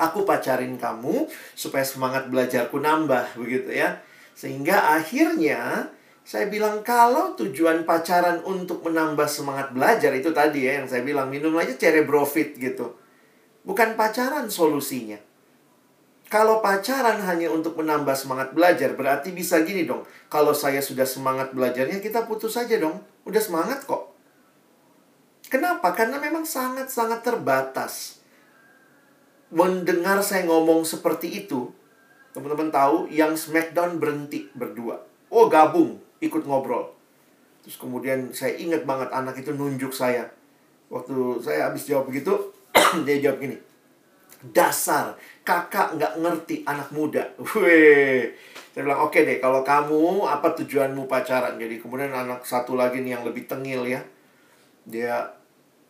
[0.00, 4.00] Aku pacarin kamu supaya semangat belajarku nambah begitu ya.
[4.32, 5.92] Sehingga akhirnya
[6.30, 11.26] saya bilang kalau tujuan pacaran untuk menambah semangat belajar itu tadi ya yang saya bilang
[11.26, 12.94] minum aja cerebrofit gitu.
[13.66, 15.18] Bukan pacaran solusinya.
[16.30, 20.06] Kalau pacaran hanya untuk menambah semangat belajar, berarti bisa gini dong.
[20.30, 23.02] Kalau saya sudah semangat belajarnya, kita putus saja dong.
[23.26, 24.14] Udah semangat kok.
[25.50, 25.90] Kenapa?
[25.98, 28.22] Karena memang sangat-sangat terbatas
[29.50, 31.74] mendengar saya ngomong seperti itu,
[32.30, 35.02] teman-teman tahu yang Smackdown berhenti berdua.
[35.26, 36.92] Oh, gabung, ikut ngobrol.
[37.64, 40.24] Terus kemudian saya ingat banget anak itu nunjuk saya.
[40.88, 42.32] Waktu saya habis jawab begitu,
[43.06, 43.56] dia jawab gini.
[44.40, 45.12] Dasar,
[45.44, 47.24] kakak nggak ngerti anak muda.
[47.60, 48.32] Weh.
[48.70, 51.58] Saya bilang, oke okay deh, kalau kamu, apa tujuanmu pacaran?
[51.58, 54.00] Jadi kemudian anak satu lagi nih yang lebih tengil ya.
[54.86, 55.26] Dia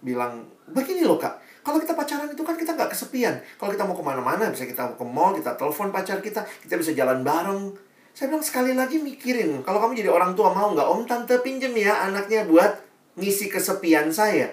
[0.01, 3.37] bilang, begini loh kak, kalau kita pacaran itu kan kita nggak kesepian.
[3.61, 6.75] Kalau kita mau ke mana-mana, bisa kita mau ke mall, kita telepon pacar kita, kita
[6.81, 7.77] bisa jalan bareng.
[8.21, 11.73] Saya bilang sekali lagi mikirin, kalau kamu jadi orang tua mau nggak om tante pinjem
[11.73, 12.77] ya anaknya buat
[13.17, 14.53] ngisi kesepian saya.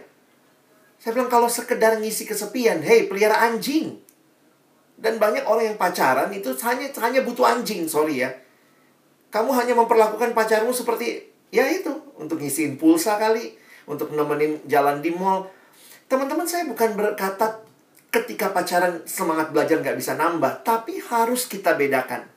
[0.95, 3.99] Saya bilang kalau sekedar ngisi kesepian, hei pelihara anjing.
[4.95, 8.31] Dan banyak orang yang pacaran itu hanya hanya butuh anjing, sorry ya.
[9.35, 13.51] Kamu hanya memperlakukan pacarmu seperti ya itu untuk ngisiin pulsa kali,
[13.83, 15.43] untuk nemenin jalan di mall
[16.07, 17.67] Teman-teman saya bukan berkata
[18.15, 22.36] ketika pacaran semangat belajar nggak bisa nambah, tapi harus kita bedakan.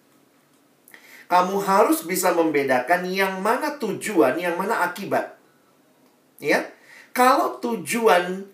[1.31, 5.39] Kamu harus bisa membedakan yang mana tujuan, yang mana akibat.
[6.43, 6.67] Ya,
[7.15, 8.51] kalau tujuan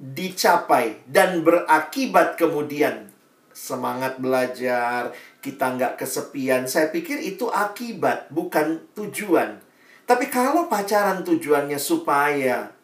[0.00, 3.14] dicapai dan berakibat kemudian
[3.54, 6.66] semangat belajar, kita nggak kesepian.
[6.66, 9.62] Saya pikir itu akibat, bukan tujuan.
[10.08, 12.74] Tapi kalau pacaran tujuannya supaya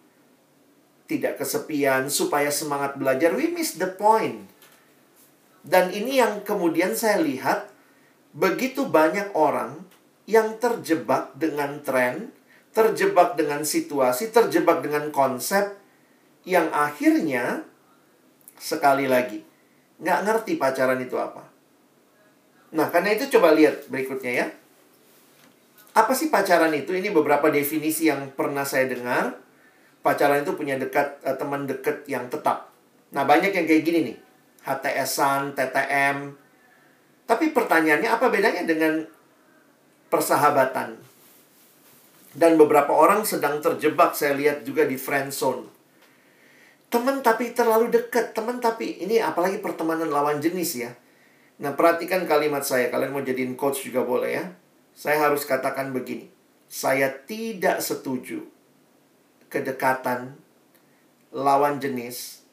[1.10, 3.34] tidak kesepian, supaya semangat belajar.
[3.34, 4.46] We miss the point.
[5.66, 7.75] Dan ini yang kemudian saya lihat,
[8.36, 9.80] begitu banyak orang
[10.28, 12.36] yang terjebak dengan tren,
[12.76, 15.80] terjebak dengan situasi, terjebak dengan konsep,
[16.44, 17.64] yang akhirnya,
[18.60, 19.40] sekali lagi,
[19.98, 21.48] nggak ngerti pacaran itu apa.
[22.76, 24.46] Nah, karena itu coba lihat berikutnya ya.
[25.96, 26.92] Apa sih pacaran itu?
[26.92, 29.40] Ini beberapa definisi yang pernah saya dengar
[30.04, 32.70] pacaran itu punya dekat uh, teman dekat yang tetap.
[33.10, 34.16] Nah, banyak yang kayak gini nih.
[34.62, 36.45] HTSan, TTM.
[37.26, 39.02] Tapi pertanyaannya apa bedanya dengan
[40.08, 40.94] persahabatan?
[42.36, 45.66] Dan beberapa orang sedang terjebak saya lihat juga di friend zone.
[46.86, 50.92] Teman tapi terlalu dekat, teman tapi ini apalagi pertemanan lawan jenis ya.
[51.56, 52.92] Nah, perhatikan kalimat saya.
[52.92, 54.44] Kalian mau jadiin coach juga boleh ya.
[54.92, 56.28] Saya harus katakan begini.
[56.68, 58.44] Saya tidak setuju
[59.48, 60.36] kedekatan
[61.32, 62.44] lawan jenis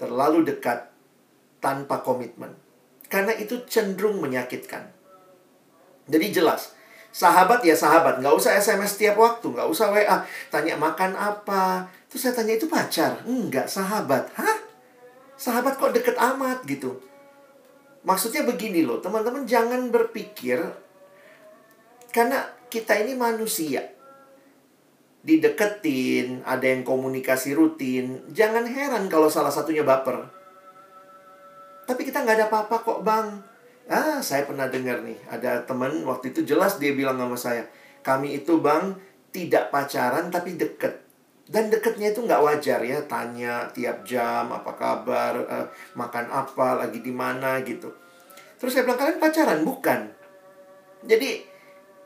[0.00, 0.90] terlalu dekat
[1.62, 2.61] tanpa komitmen.
[3.12, 4.88] Karena itu cenderung menyakitkan.
[6.08, 6.72] Jadi jelas,
[7.12, 11.92] sahabat ya sahabat, nggak usah SMS tiap waktu, nggak usah WA, tanya makan apa.
[12.08, 13.20] Terus saya tanya itu pacar?
[13.28, 14.32] Enggak, sahabat.
[14.32, 14.58] Hah?
[15.36, 16.96] Sahabat kok deket amat gitu.
[18.08, 20.58] Maksudnya begini loh, teman-teman jangan berpikir
[22.10, 23.92] karena kita ini manusia
[25.22, 30.41] dideketin, ada yang komunikasi rutin, jangan heran kalau salah satunya baper.
[31.86, 33.42] Tapi kita nggak ada apa-apa kok bang.
[33.90, 37.66] Ah, saya pernah dengar nih, ada teman waktu itu jelas dia bilang sama saya,
[38.06, 38.94] kami itu bang
[39.34, 41.02] tidak pacaran tapi deket.
[41.50, 45.66] Dan deketnya itu nggak wajar ya, tanya tiap jam apa kabar, uh,
[45.98, 47.90] makan apa, lagi di mana gitu.
[48.62, 50.00] Terus saya bilang kalian pacaran bukan?
[51.02, 51.52] Jadi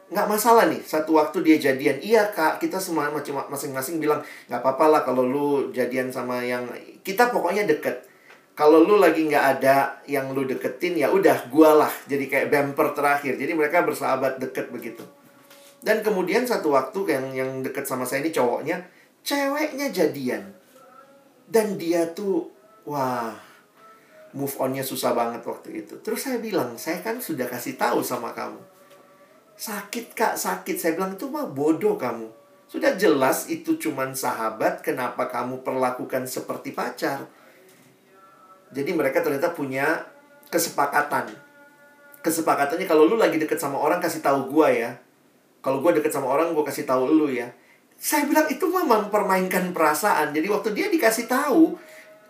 [0.07, 3.11] nggak masalah nih satu waktu dia jadian iya kak kita semua
[3.51, 6.63] masing-masing bilang nggak apa-apa lah kalau lu jadian sama yang
[7.03, 8.06] kita pokoknya deket
[8.57, 11.93] kalau lu lagi nggak ada yang lu deketin ya udah gua lah.
[12.09, 13.37] Jadi kayak bumper terakhir.
[13.37, 15.05] Jadi mereka bersahabat deket begitu.
[15.85, 18.81] Dan kemudian satu waktu yang yang deket sama saya ini cowoknya
[19.21, 20.57] ceweknya jadian.
[21.45, 22.49] Dan dia tuh
[22.89, 23.37] wah
[24.33, 26.01] move onnya susah banget waktu itu.
[26.01, 28.59] Terus saya bilang saya kan sudah kasih tahu sama kamu.
[29.53, 30.81] Sakit kak, sakit.
[30.81, 32.33] Saya bilang itu mah bodoh kamu.
[32.73, 37.29] Sudah jelas itu cuman sahabat, kenapa kamu perlakukan seperti pacar?
[38.73, 40.07] Jadi mereka ternyata punya
[40.51, 41.31] kesepakatan.
[42.23, 44.91] Kesepakatannya kalau lu lagi deket sama orang kasih tahu gua ya.
[45.63, 47.51] Kalau gua deket sama orang gua kasih tahu lu ya.
[47.97, 50.35] Saya bilang itu mah mempermainkan perasaan.
[50.35, 51.79] Jadi waktu dia dikasih tahu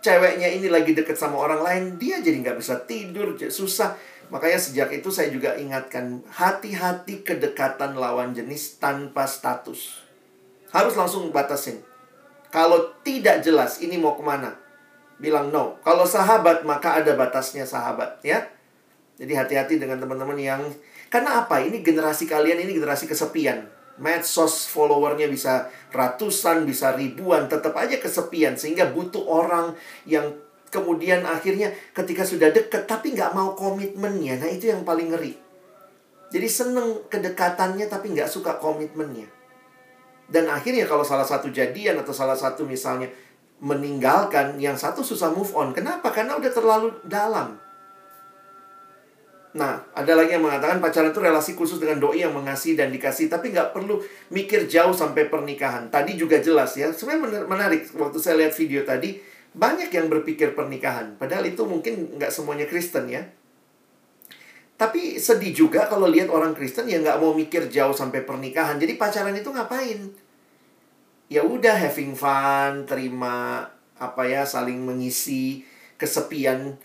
[0.05, 4.90] ceweknya ini lagi deket sama orang lain, dia jadi nggak bisa tidur, susah Makanya sejak
[4.90, 10.03] itu saya juga ingatkan hati-hati kedekatan lawan jenis tanpa status.
[10.75, 11.79] Harus langsung batasin.
[12.51, 14.59] Kalau tidak jelas ini mau ke mana,
[15.17, 15.81] bilang no.
[15.81, 18.45] Kalau sahabat maka ada batasnya sahabat ya.
[19.17, 20.61] Jadi hati-hati dengan teman-teman yang
[21.09, 21.65] karena apa?
[21.65, 23.65] Ini generasi kalian ini generasi kesepian.
[23.97, 29.73] Medsos followernya bisa ratusan, bisa ribuan, tetap aja kesepian sehingga butuh orang
[30.05, 30.37] yang
[30.69, 34.37] kemudian akhirnya ketika sudah deket tapi nggak mau komitmennya.
[34.37, 35.33] Nah itu yang paling ngeri.
[36.29, 39.33] Jadi seneng kedekatannya tapi nggak suka komitmennya.
[40.27, 43.07] Dan akhirnya kalau salah satu jadian atau salah satu misalnya
[43.61, 45.73] meninggalkan, yang satu susah move on.
[45.73, 46.12] Kenapa?
[46.12, 47.57] Karena udah terlalu dalam.
[49.57, 53.33] Nah, ada lagi yang mengatakan pacaran itu relasi khusus dengan doi yang mengasihi dan dikasih,
[53.33, 55.88] tapi nggak perlu mikir jauh sampai pernikahan.
[55.88, 57.88] Tadi juga jelas ya, sebenarnya menarik.
[57.97, 59.16] Waktu saya lihat video tadi,
[59.57, 61.16] banyak yang berpikir pernikahan.
[61.16, 63.25] Padahal itu mungkin nggak semuanya Kristen ya.
[64.77, 68.77] Tapi sedih juga kalau lihat orang Kristen yang nggak mau mikir jauh sampai pernikahan.
[68.77, 70.26] Jadi pacaran itu ngapain?
[71.27, 73.67] Ya udah having fun, terima
[73.99, 76.79] apa ya, saling mengisi kesepian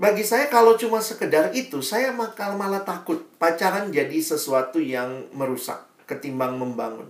[0.00, 5.76] bagi saya kalau cuma sekedar itu, saya malah malah takut pacaran jadi sesuatu yang merusak
[6.08, 7.04] ketimbang membangun.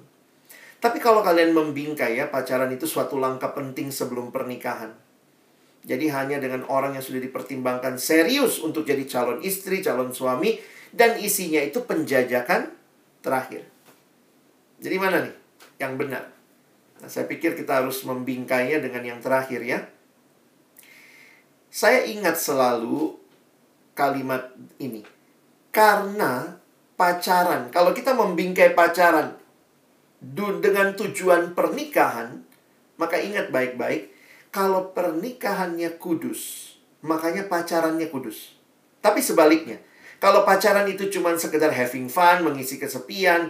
[0.82, 4.90] Tapi kalau kalian membingkai ya, pacaran itu suatu langkah penting sebelum pernikahan.
[5.86, 10.58] Jadi hanya dengan orang yang sudah dipertimbangkan serius untuk jadi calon istri, calon suami,
[10.90, 12.74] dan isinya itu penjajakan
[13.22, 13.70] terakhir.
[14.82, 15.39] Jadi mana nih
[15.80, 16.28] yang benar?
[17.00, 19.80] Nah, saya pikir kita harus membingkainya dengan yang terakhir ya.
[21.72, 23.16] Saya ingat selalu
[23.96, 25.00] kalimat ini.
[25.72, 26.60] Karena
[27.00, 29.40] pacaran, kalau kita membingkai pacaran
[30.60, 32.44] dengan tujuan pernikahan,
[33.00, 34.12] maka ingat baik-baik,
[34.52, 38.58] kalau pernikahannya kudus, makanya pacarannya kudus.
[39.00, 39.80] Tapi sebaliknya,
[40.20, 43.48] kalau pacaran itu cuma sekedar having fun, mengisi kesepian,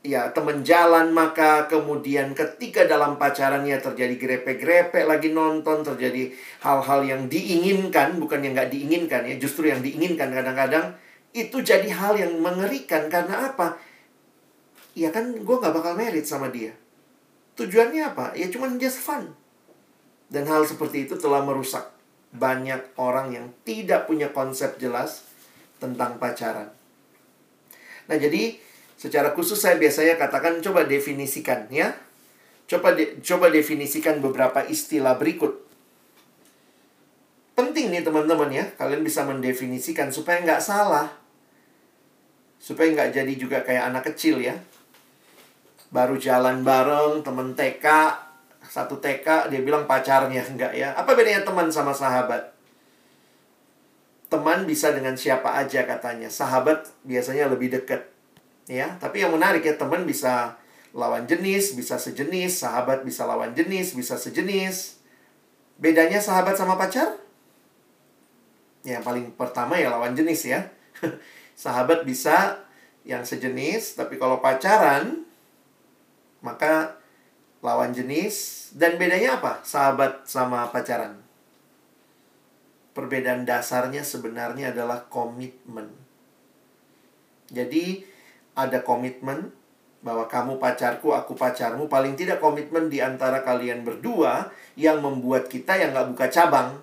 [0.00, 6.32] ya teman jalan maka kemudian ketika dalam pacarannya terjadi grepe-grepe lagi nonton terjadi
[6.64, 10.96] hal-hal yang diinginkan bukan yang nggak diinginkan ya justru yang diinginkan kadang-kadang
[11.30, 13.06] itu jadi hal yang mengerikan.
[13.06, 13.78] Karena apa?
[14.98, 16.74] Ya kan gue nggak bakal merit sama dia.
[17.54, 18.34] Tujuannya apa?
[18.34, 19.34] Ya cuma just fun.
[20.30, 21.90] Dan hal seperti itu telah merusak
[22.30, 25.26] banyak orang yang tidak punya konsep jelas
[25.82, 26.70] tentang pacaran.
[28.06, 28.58] Nah jadi
[29.00, 31.96] Secara khusus saya biasanya katakan coba definisikan ya.
[32.68, 35.56] Coba de coba definisikan beberapa istilah berikut.
[37.56, 41.08] Penting nih teman-teman ya, kalian bisa mendefinisikan supaya nggak salah.
[42.60, 44.60] Supaya nggak jadi juga kayak anak kecil ya.
[45.88, 47.86] Baru jalan bareng, temen TK,
[48.68, 50.44] satu TK, dia bilang pacarnya.
[50.44, 50.92] Enggak ya.
[50.92, 52.52] Apa bedanya teman sama sahabat?
[54.28, 56.28] Teman bisa dengan siapa aja katanya.
[56.28, 58.09] Sahabat biasanya lebih dekat
[58.70, 60.54] ya tapi yang menarik ya teman bisa
[60.94, 65.02] lawan jenis bisa sejenis sahabat bisa lawan jenis bisa sejenis.
[65.80, 67.16] Bedanya sahabat sama pacar?
[68.84, 70.60] Ya, paling pertama ya lawan jenis ya.
[71.56, 72.64] Sahabat bisa
[73.08, 75.24] yang sejenis tapi kalau pacaran
[76.44, 77.00] maka
[77.64, 78.68] lawan jenis.
[78.76, 79.64] Dan bedanya apa?
[79.64, 81.20] Sahabat sama pacaran.
[82.92, 85.88] Perbedaan dasarnya sebenarnya adalah komitmen.
[87.48, 88.04] Jadi
[88.54, 89.52] ada komitmen
[90.00, 95.76] bahwa kamu pacarku, aku pacarmu, paling tidak komitmen di antara kalian berdua yang membuat kita
[95.76, 96.80] yang nggak buka cabang.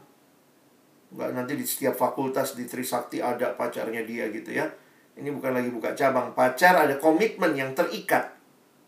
[1.10, 4.69] Nggak nanti di setiap fakultas di Trisakti ada pacarnya dia gitu ya.
[5.17, 6.38] Ini bukan lagi buka cabang.
[6.38, 8.38] Pacar ada komitmen yang terikat.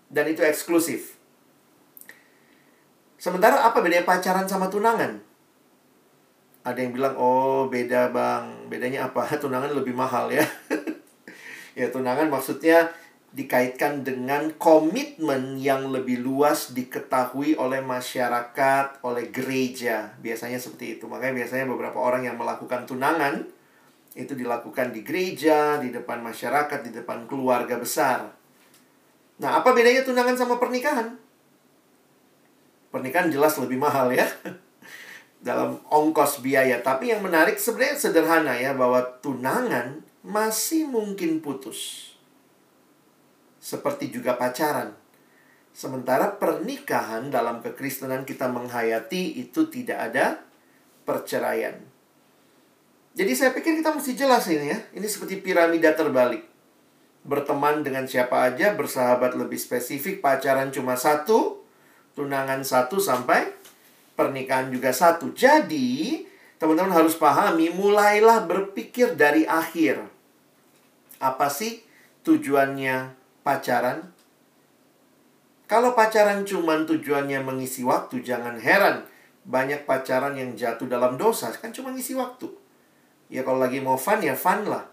[0.09, 1.17] Dan itu eksklusif.
[3.17, 5.19] Sementara apa bedanya pacaran sama tunangan?
[6.63, 8.69] Ada yang bilang, oh beda bang.
[8.69, 9.25] Bedanya apa?
[9.41, 10.45] Tunangan lebih mahal ya.
[11.77, 12.89] Ya, tunangan maksudnya
[13.29, 20.17] dikaitkan dengan komitmen yang lebih luas diketahui oleh masyarakat, oleh gereja.
[20.17, 21.05] Biasanya seperti itu.
[21.05, 23.45] Makanya biasanya beberapa orang yang melakukan tunangan
[24.17, 28.33] itu dilakukan di gereja, di depan masyarakat, di depan keluarga besar.
[29.39, 31.15] Nah, apa bedanya tunangan sama pernikahan?
[32.89, 34.25] Pernikahan jelas lebih mahal ya.
[35.47, 36.81] Dalam ongkos biaya.
[36.81, 38.73] Tapi yang menarik sebenarnya sederhana ya.
[38.73, 42.13] Bahwa tunangan masih mungkin putus.
[43.57, 44.93] Seperti juga pacaran.
[45.73, 50.25] Sementara pernikahan dalam kekristenan kita menghayati itu tidak ada
[51.03, 51.81] perceraian.
[53.17, 54.79] Jadi saya pikir kita mesti jelas ini ya.
[54.93, 56.45] Ini seperti piramida terbalik.
[57.25, 61.59] Berteman dengan siapa aja, bersahabat lebih spesifik, pacaran cuma satu,
[62.15, 63.49] tunangan satu sampai
[64.15, 65.35] pernikahan juga satu.
[65.35, 66.23] Jadi,
[66.61, 70.18] teman-teman harus pahami, mulailah berpikir dari akhir.
[71.19, 71.83] Apa sih
[72.25, 73.15] tujuannya
[73.45, 74.11] pacaran?
[75.69, 79.05] Kalau pacaran cuma tujuannya mengisi waktu, jangan heran
[79.49, 82.49] banyak pacaran yang jatuh dalam dosa kan cuma ngisi waktu.
[83.33, 84.85] Ya kalau lagi mau fun ya fun lah.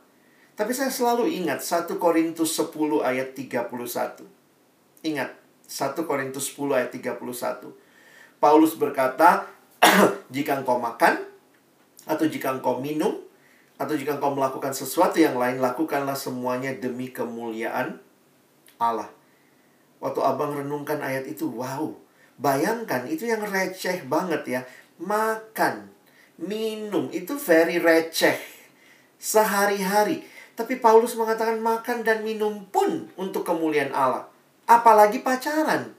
[0.56, 2.72] Tapi saya selalu ingat 1 Korintus 10
[3.04, 4.24] ayat 31.
[5.04, 5.36] Ingat,
[5.68, 7.20] 1 Korintus 10 ayat 31.
[8.40, 9.44] Paulus berkata,
[10.34, 11.20] jika engkau makan,
[12.08, 13.20] atau jika engkau minum,
[13.76, 18.00] atau jika engkau melakukan sesuatu yang lain, lakukanlah semuanya demi kemuliaan
[18.80, 19.12] Allah.
[20.00, 21.92] Waktu abang renungkan ayat itu, wow,
[22.40, 24.60] bayangkan itu yang receh banget ya.
[24.96, 25.92] Makan,
[26.40, 28.36] minum, itu very receh.
[29.20, 30.24] Sehari-hari.
[30.56, 34.24] Tapi Paulus mengatakan makan dan minum pun untuk kemuliaan Allah.
[34.64, 35.92] Apalagi pacaran.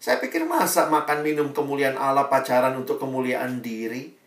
[0.00, 4.19] Saya pikir masa makan minum kemuliaan Allah pacaran untuk kemuliaan diri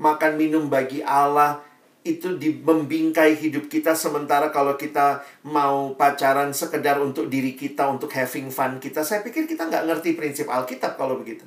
[0.00, 1.60] makan minum bagi Allah
[2.00, 3.92] itu di membingkai hidup kita.
[3.92, 9.44] Sementara kalau kita mau pacaran sekedar untuk diri kita untuk having fun kita saya pikir
[9.44, 11.44] kita nggak ngerti prinsip Alkitab kalau begitu.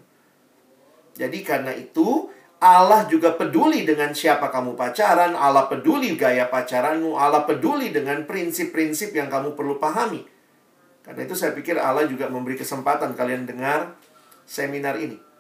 [1.18, 2.30] Jadi karena itu
[2.64, 9.12] Allah juga peduli dengan siapa kamu pacaran Allah peduli gaya pacaranmu Allah peduli dengan prinsip-prinsip
[9.12, 10.24] yang kamu perlu pahami.
[11.04, 14.00] Karena itu saya pikir Allah juga memberi kesempatan kalian dengar
[14.48, 15.33] seminar ini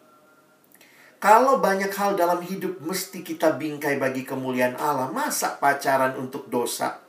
[1.24, 7.00] kalau banyak hal dalam hidup mesti kita bingkai bagi kemuliaan Allah, masa pacaran untuk dosa?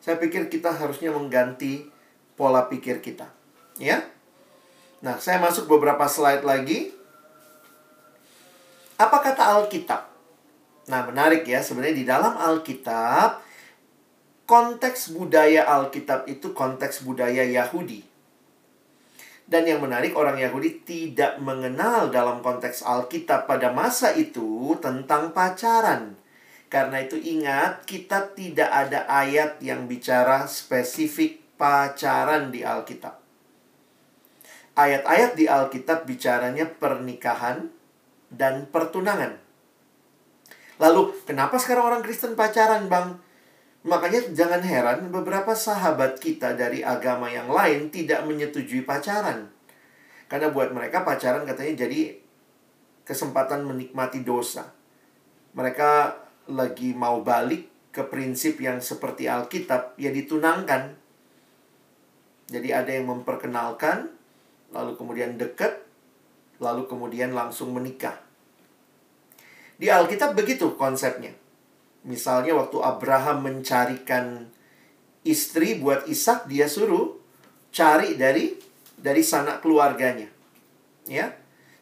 [0.00, 1.84] Saya pikir kita harusnya mengganti
[2.40, 3.28] pola pikir kita.
[3.76, 4.00] Ya?
[5.04, 6.88] Nah, saya masuk beberapa slide lagi.
[8.96, 10.08] Apa kata Alkitab?
[10.88, 11.60] Nah, menarik ya.
[11.60, 13.44] Sebenarnya di dalam Alkitab,
[14.48, 18.08] konteks budaya Alkitab itu konteks budaya Yahudi.
[19.50, 26.14] Dan yang menarik, orang Yahudi tidak mengenal dalam konteks Alkitab pada masa itu tentang pacaran.
[26.70, 33.18] Karena itu ingat, kita tidak ada ayat yang bicara spesifik pacaran di Alkitab.
[34.78, 37.74] Ayat-ayat di Alkitab bicaranya pernikahan
[38.30, 39.34] dan pertunangan.
[40.78, 43.18] Lalu, kenapa sekarang orang Kristen pacaran, Bang?
[43.80, 49.48] Makanya jangan heran beberapa sahabat kita dari agama yang lain tidak menyetujui pacaran.
[50.28, 52.20] Karena buat mereka pacaran katanya jadi
[53.08, 54.68] kesempatan menikmati dosa.
[55.56, 56.14] Mereka
[56.52, 60.94] lagi mau balik ke prinsip yang seperti Alkitab, ya ditunangkan.
[62.52, 64.12] Jadi ada yang memperkenalkan,
[64.70, 65.82] lalu kemudian dekat,
[66.62, 68.14] lalu kemudian langsung menikah.
[69.80, 71.39] Di Alkitab begitu konsepnya.
[72.04, 74.48] Misalnya waktu Abraham mencarikan
[75.20, 77.20] istri buat Ishak, dia suruh
[77.70, 78.56] cari dari
[78.96, 80.28] dari sanak keluarganya.
[81.04, 81.32] Ya.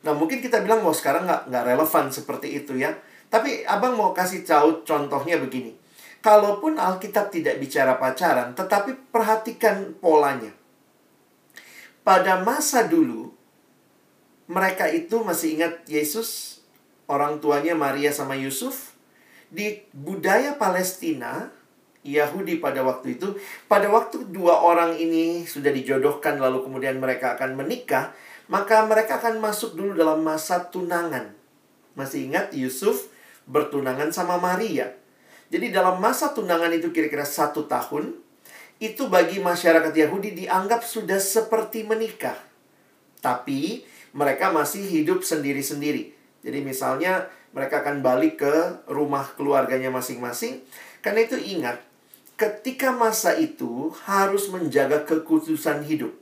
[0.02, 2.94] Nah, mungkin kita bilang mau sekarang nggak nggak relevan seperti itu ya.
[3.28, 5.76] Tapi abang mau kasih tahu contohnya begini.
[6.18, 10.50] Kalaupun Alkitab tidak bicara pacaran, tetapi perhatikan polanya.
[12.02, 13.30] Pada masa dulu,
[14.50, 16.58] mereka itu masih ingat Yesus,
[17.06, 18.97] orang tuanya Maria sama Yusuf,
[19.48, 21.48] di budaya Palestina,
[22.04, 23.36] Yahudi pada waktu itu,
[23.66, 28.16] pada waktu dua orang ini sudah dijodohkan lalu kemudian mereka akan menikah,
[28.48, 31.36] maka mereka akan masuk dulu dalam masa tunangan.
[31.98, 33.12] Masih ingat Yusuf
[33.48, 34.94] bertunangan sama Maria.
[35.48, 38.16] Jadi dalam masa tunangan itu kira-kira satu tahun,
[38.78, 42.36] itu bagi masyarakat Yahudi dianggap sudah seperti menikah.
[43.18, 43.82] Tapi
[44.14, 46.14] mereka masih hidup sendiri-sendiri.
[46.44, 48.54] Jadi misalnya mereka akan balik ke
[48.90, 50.60] rumah keluarganya masing-masing.
[51.00, 51.80] Karena itu ingat,
[52.38, 56.14] ketika masa itu harus menjaga kekhususan hidup.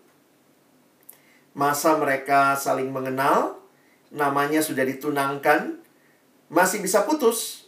[1.57, 3.57] Masa mereka saling mengenal,
[4.13, 5.81] namanya sudah ditunangkan,
[6.53, 7.67] masih bisa putus.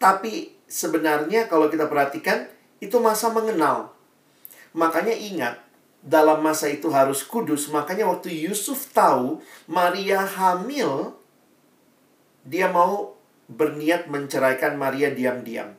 [0.00, 3.92] Tapi sebenarnya kalau kita perhatikan, itu masa mengenal.
[4.72, 5.60] Makanya ingat,
[6.04, 7.68] dalam masa itu harus kudus.
[7.68, 11.17] Makanya waktu Yusuf tahu Maria hamil,
[12.48, 13.12] dia mau
[13.52, 15.76] berniat menceraikan Maria diam-diam.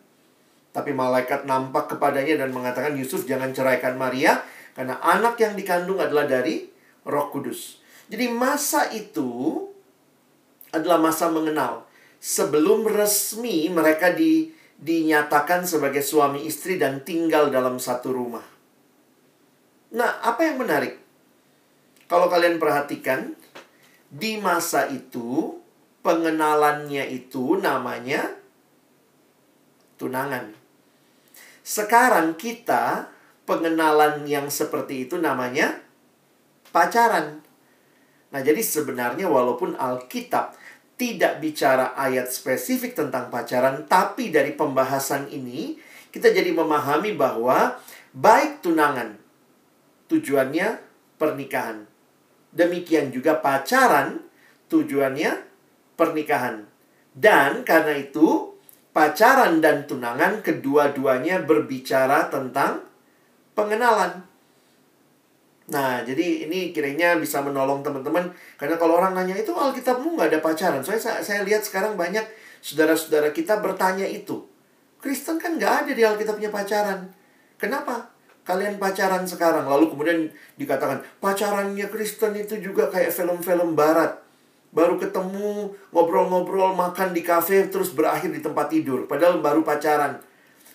[0.70, 4.46] Tapi malaikat nampak kepadanya dan mengatakan, Yusuf jangan ceraikan Maria,
[4.78, 6.70] karena anak yang dikandung adalah dari
[7.10, 7.82] roh kudus.
[8.10, 9.66] Jadi masa itu
[10.70, 11.90] adalah masa mengenal.
[12.22, 18.46] Sebelum resmi mereka di, dinyatakan sebagai suami istri dan tinggal dalam satu rumah.
[19.90, 21.02] Nah, apa yang menarik?
[22.06, 23.34] Kalau kalian perhatikan,
[24.10, 25.59] di masa itu
[26.02, 28.40] pengenalannya itu namanya
[30.00, 30.56] tunangan.
[31.62, 33.12] Sekarang kita
[33.44, 35.82] pengenalan yang seperti itu namanya
[36.72, 37.44] pacaran.
[38.30, 40.54] Nah, jadi sebenarnya walaupun Alkitab
[41.00, 45.80] tidak bicara ayat spesifik tentang pacaran, tapi dari pembahasan ini
[46.14, 47.78] kita jadi memahami bahwa
[48.14, 49.18] baik tunangan
[50.10, 50.68] tujuannya
[51.18, 51.86] pernikahan.
[52.50, 54.26] Demikian juga pacaran
[54.70, 55.49] tujuannya
[56.00, 56.64] pernikahan.
[57.12, 58.56] Dan karena itu,
[58.96, 62.88] pacaran dan tunangan kedua-duanya berbicara tentang
[63.52, 64.24] pengenalan.
[65.70, 68.32] Nah, jadi ini kiranya bisa menolong teman-teman.
[68.58, 70.82] Karena kalau orang nanya, itu Alkitabmu nggak ada pacaran.
[70.82, 72.26] Soalnya saya, saya lihat sekarang banyak
[72.64, 74.48] saudara-saudara kita bertanya itu.
[75.00, 77.14] Kristen kan nggak ada di Alkitabnya pacaran.
[77.62, 78.10] Kenapa?
[78.42, 79.70] Kalian pacaran sekarang.
[79.70, 80.20] Lalu kemudian
[80.58, 84.29] dikatakan, pacarannya Kristen itu juga kayak film-film barat.
[84.70, 89.10] Baru ketemu, ngobrol-ngobrol, makan di kafe, terus berakhir di tempat tidur.
[89.10, 90.22] Padahal baru pacaran.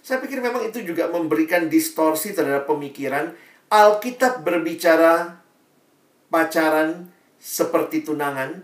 [0.04, 3.32] Saya pikir memang itu juga memberikan distorsi terhadap pemikiran
[3.74, 5.40] Alkitab berbicara
[6.30, 7.10] pacaran
[7.42, 8.62] seperti tunangan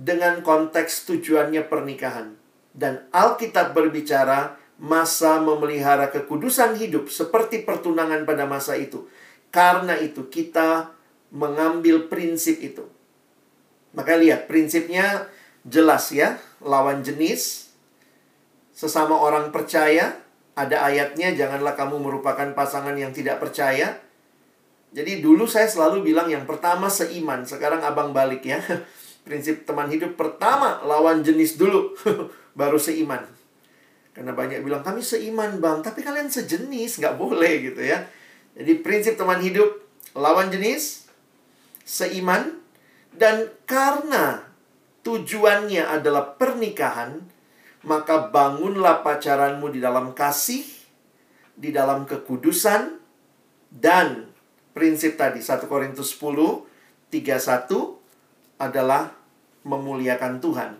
[0.00, 2.32] dengan konteks tujuannya pernikahan.
[2.72, 9.08] Dan Alkitab berbicara masa memelihara kekudusan hidup seperti pertunangan pada masa itu.
[9.52, 10.92] Karena itu kita
[11.32, 12.95] mengambil prinsip itu.
[13.96, 15.26] Maka lihat prinsipnya
[15.64, 17.72] jelas ya, lawan jenis
[18.76, 20.20] sesama orang percaya,
[20.52, 23.96] ada ayatnya janganlah kamu merupakan pasangan yang tidak percaya
[24.96, 28.56] jadi dulu saya selalu bilang yang pertama seiman, sekarang abang balik ya.
[29.28, 31.92] Prinsip teman hidup pertama lawan jenis dulu,
[32.58, 33.20] baru seiman.
[34.16, 38.08] Karena banyak bilang kami seiman bang, tapi kalian sejenis, nggak boleh gitu ya.
[38.56, 39.68] Jadi prinsip teman hidup
[40.16, 41.04] lawan jenis,
[41.84, 42.56] seiman,
[43.16, 44.44] dan karena
[45.02, 47.24] tujuannya adalah pernikahan,
[47.88, 50.64] maka bangunlah pacaranmu di dalam kasih,
[51.56, 53.00] di dalam kekudusan,
[53.72, 54.28] dan
[54.76, 56.66] prinsip tadi 1 Korintus 10
[57.08, 59.14] 31 adalah
[59.62, 60.70] memuliakan Tuhan.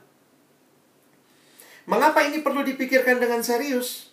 [1.86, 4.10] Mengapa ini perlu dipikirkan dengan serius?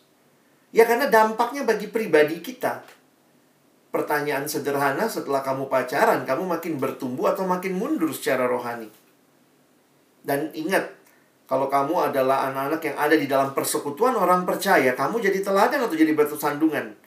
[0.70, 2.86] Ya karena dampaknya bagi pribadi kita.
[3.94, 8.90] Pertanyaan sederhana setelah kamu pacaran, kamu makin bertumbuh atau makin mundur secara rohani.
[10.26, 10.90] Dan ingat,
[11.46, 15.94] kalau kamu adalah anak-anak yang ada di dalam persekutuan orang percaya, kamu jadi teladan atau
[15.94, 16.98] jadi batu sandungan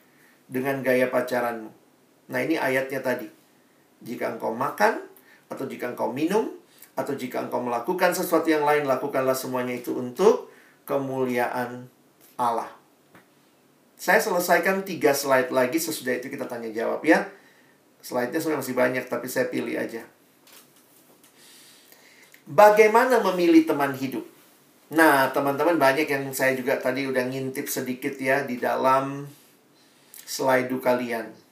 [0.47, 1.67] dengan gaya pacaranmu.
[2.31, 3.27] Nah, ini ayatnya tadi.
[3.99, 5.03] Jika engkau makan,
[5.51, 6.55] atau jika engkau minum,
[6.95, 10.47] atau jika engkau melakukan sesuatu yang lain, lakukanlah semuanya itu untuk
[10.87, 11.91] kemuliaan
[12.39, 12.76] Allah.
[13.97, 17.25] Saya selesaikan tiga slide lagi, sesudah itu kita tanya jawab ya.
[18.05, 20.05] Slide-nya sebenarnya masih banyak, tapi saya pilih aja.
[22.47, 24.23] Bagaimana memilih teman hidup?
[24.93, 29.27] Nah, teman-teman banyak yang saya juga tadi udah ngintip sedikit ya di dalam
[30.23, 31.47] slide kalian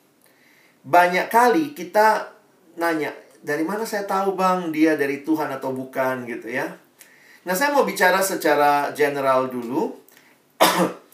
[0.86, 2.30] banyak kali kita
[2.78, 3.10] nanya,
[3.41, 6.70] dari mana saya tahu bang dia dari Tuhan atau bukan gitu ya.
[7.41, 9.98] Nah saya mau bicara secara general dulu.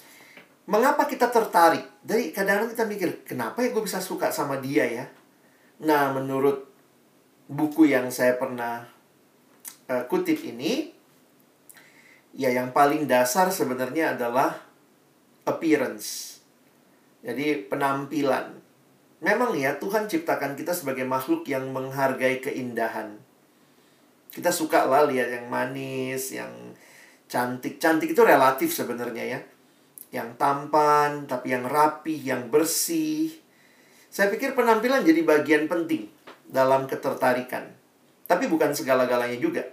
[0.72, 1.84] Mengapa kita tertarik?
[2.00, 5.06] Dari kadang-kadang kita mikir, kenapa ya gue bisa suka sama dia ya?
[5.84, 6.64] Nah menurut
[7.52, 8.88] buku yang saya pernah
[9.92, 10.96] uh, kutip ini,
[12.32, 14.64] ya yang paling dasar sebenarnya adalah
[15.44, 16.40] appearance.
[17.20, 18.56] Jadi penampilan.
[19.20, 23.20] Memang ya, Tuhan ciptakan kita sebagai makhluk yang menghargai keindahan.
[24.32, 26.74] Kita suka lah lihat yang manis, yang
[27.28, 27.78] cantik.
[27.78, 29.40] Cantik itu relatif sebenarnya ya.
[30.12, 33.32] Yang tampan, tapi yang rapi, yang bersih.
[34.12, 36.12] Saya pikir penampilan jadi bagian penting
[36.52, 37.72] dalam ketertarikan.
[38.28, 39.64] Tapi bukan segala-galanya juga.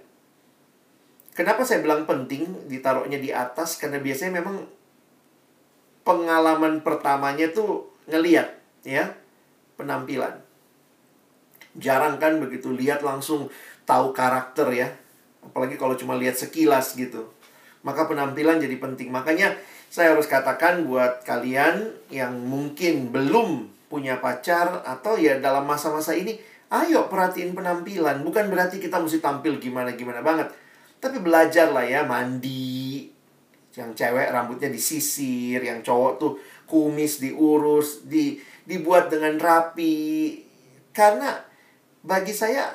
[1.34, 3.78] Kenapa saya bilang penting ditaruhnya di atas?
[3.78, 4.66] Karena biasanya memang
[6.02, 9.14] pengalaman pertamanya tuh ngeliat ya
[9.78, 10.42] penampilan.
[11.78, 13.46] Jarang kan begitu lihat langsung
[13.86, 14.88] tahu karakter ya.
[15.46, 17.30] Apalagi kalau cuma lihat sekilas gitu.
[17.86, 19.12] Maka penampilan jadi penting.
[19.14, 19.54] Makanya
[19.88, 26.36] saya harus katakan buat kalian yang mungkin belum punya pacar atau ya dalam masa-masa ini,
[26.68, 28.20] ayo perhatiin penampilan.
[28.20, 30.52] Bukan berarti kita mesti tampil gimana-gimana banget.
[30.98, 33.08] Tapi belajar lah ya mandi.
[33.78, 36.32] Yang cewek rambutnya disisir, yang cowok tuh
[36.66, 40.34] kumis diurus, di dibuat dengan rapi.
[40.90, 41.38] Karena
[42.02, 42.74] bagi saya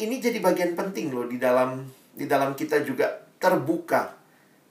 [0.00, 4.14] ini jadi bagian penting loh di dalam di dalam kita juga terbuka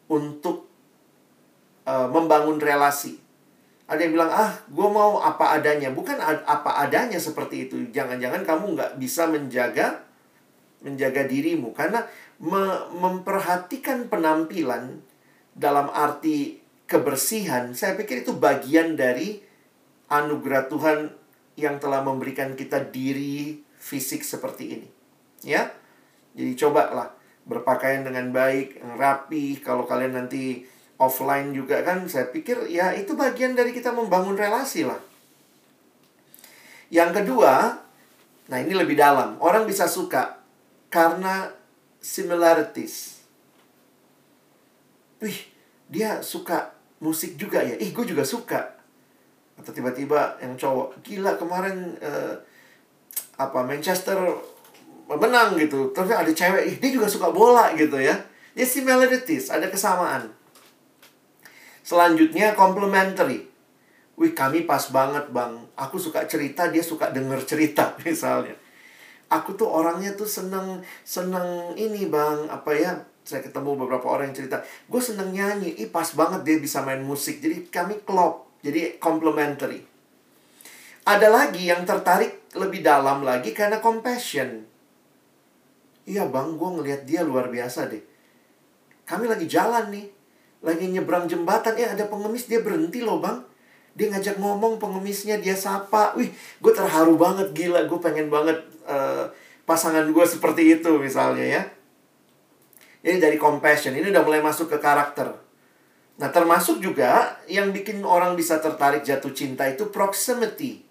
[0.07, 0.69] untuk
[1.89, 3.17] uh, membangun relasi.
[3.89, 5.89] Ada yang bilang, ah, gue mau apa adanya.
[5.89, 7.89] Bukan apa adanya seperti itu.
[7.89, 10.05] Jangan-jangan kamu nggak bisa menjaga
[10.85, 11.73] menjaga dirimu.
[11.73, 12.05] Karena
[12.37, 15.01] me memperhatikan penampilan
[15.57, 19.41] dalam arti kebersihan, saya pikir itu bagian dari
[20.09, 20.99] anugerah Tuhan
[21.57, 24.89] yang telah memberikan kita diri fisik seperti ini.
[25.41, 25.73] Ya.
[26.37, 27.18] Jadi cobalah
[27.49, 29.57] berpakaian dengan baik, rapi.
[29.59, 30.61] Kalau kalian nanti
[31.01, 35.01] offline juga kan saya pikir ya itu bagian dari kita membangun relasi lah.
[36.93, 37.81] Yang kedua,
[38.49, 39.41] nah ini lebih dalam.
[39.41, 40.37] Orang bisa suka
[40.93, 41.49] karena
[41.97, 43.21] similarities.
[45.21, 45.37] Wih,
[45.91, 46.73] dia suka
[47.03, 47.75] musik juga ya.
[47.77, 48.73] Ih, gue juga suka.
[49.59, 52.39] Atau tiba-tiba yang cowok, gila kemarin uh,
[53.37, 54.17] apa Manchester
[55.17, 55.89] menang gitu.
[55.95, 58.13] Terus ada cewek, ih dia juga suka bola gitu ya.
[58.53, 60.29] Ya similarities, ada kesamaan.
[61.81, 63.49] Selanjutnya complementary.
[64.19, 65.57] Wih kami pas banget bang.
[65.79, 68.53] Aku suka cerita, dia suka denger cerita misalnya.
[69.29, 72.93] Aku tuh orangnya tuh seneng seneng ini bang apa ya
[73.29, 77.05] saya ketemu beberapa orang yang cerita gue seneng nyanyi ih pas banget dia bisa main
[77.05, 79.85] musik jadi kami klop jadi complementary
[81.05, 84.65] ada lagi yang tertarik lebih dalam lagi karena compassion
[86.09, 88.01] iya bang gue ngelihat dia luar biasa deh.
[89.05, 90.09] Kami lagi jalan nih
[90.65, 91.77] lagi nyebrang jembatan.
[91.77, 93.45] Ya ada pengemis dia berhenti loh bang.
[93.93, 96.17] Dia ngajak ngomong pengemisnya dia sapa.
[96.17, 97.85] Wih gue terharu banget gila.
[97.85, 98.57] Gue pengen banget
[98.89, 99.29] uh,
[99.69, 101.61] pasangan gue seperti itu misalnya ya.
[102.99, 105.31] Ini dari compassion, ini udah mulai masuk ke karakter.
[106.19, 110.83] Nah, termasuk juga yang bikin orang bisa tertarik jatuh cinta itu proximity.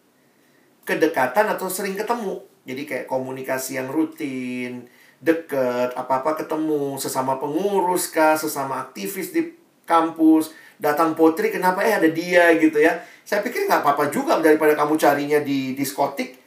[0.89, 2.41] Kedekatan atau sering ketemu.
[2.65, 4.89] Jadi kayak komunikasi yang rutin,
[5.19, 9.55] deket, apa-apa ketemu, sesama pengurus kah, sesama aktivis di
[9.89, 12.99] kampus, datang potri kenapa eh ada dia gitu ya.
[13.27, 16.39] Saya pikir nggak apa-apa juga daripada kamu carinya di diskotik,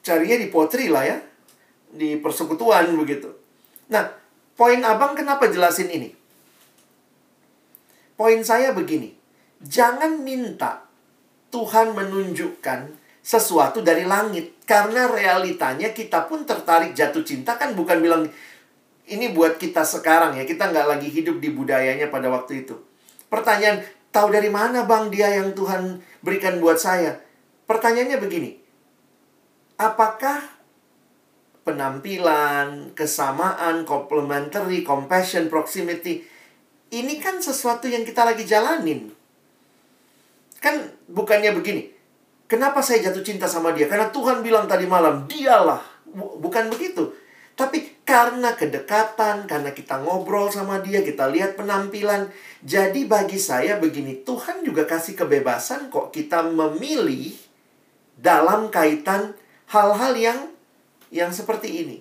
[0.00, 1.18] carinya di potri lah ya.
[1.96, 3.30] Di persekutuan begitu.
[3.88, 6.16] Nah, Poin abang kenapa jelasin ini?
[8.16, 9.12] Poin saya begini.
[9.60, 10.88] Jangan minta
[11.52, 12.96] Tuhan menunjukkan
[13.26, 14.62] sesuatu dari langit.
[14.62, 18.22] Karena realitanya kita pun tertarik jatuh cinta kan bukan bilang
[19.10, 20.46] ini buat kita sekarang ya.
[20.46, 22.78] Kita nggak lagi hidup di budayanya pada waktu itu.
[23.26, 23.82] Pertanyaan,
[24.14, 27.18] tahu dari mana bang dia yang Tuhan berikan buat saya?
[27.66, 28.50] Pertanyaannya begini.
[29.74, 30.56] Apakah
[31.66, 36.22] penampilan, kesamaan, complementary, compassion, proximity.
[36.94, 39.10] Ini kan sesuatu yang kita lagi jalanin.
[40.62, 41.95] Kan bukannya begini.
[42.46, 43.90] Kenapa saya jatuh cinta sama dia?
[43.90, 45.82] Karena Tuhan bilang tadi malam, dialah.
[46.14, 47.10] Bukan begitu.
[47.56, 52.30] Tapi karena kedekatan, karena kita ngobrol sama dia, kita lihat penampilan.
[52.62, 57.32] Jadi bagi saya begini, Tuhan juga kasih kebebasan kok kita memilih
[58.20, 59.32] dalam kaitan
[59.72, 60.38] hal-hal yang
[61.08, 61.98] yang seperti ini.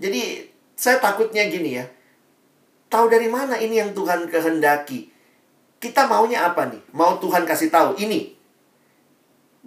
[0.00, 1.86] Jadi saya takutnya gini ya.
[2.88, 5.12] Tahu dari mana ini yang Tuhan kehendaki?
[5.76, 6.80] Kita maunya apa nih?
[6.96, 8.37] Mau Tuhan kasih tahu ini.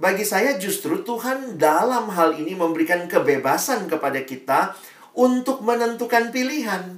[0.02, 4.74] Bagi saya justru Tuhan dalam hal ini memberikan kebebasan kepada kita
[5.14, 6.98] untuk menentukan pilihan.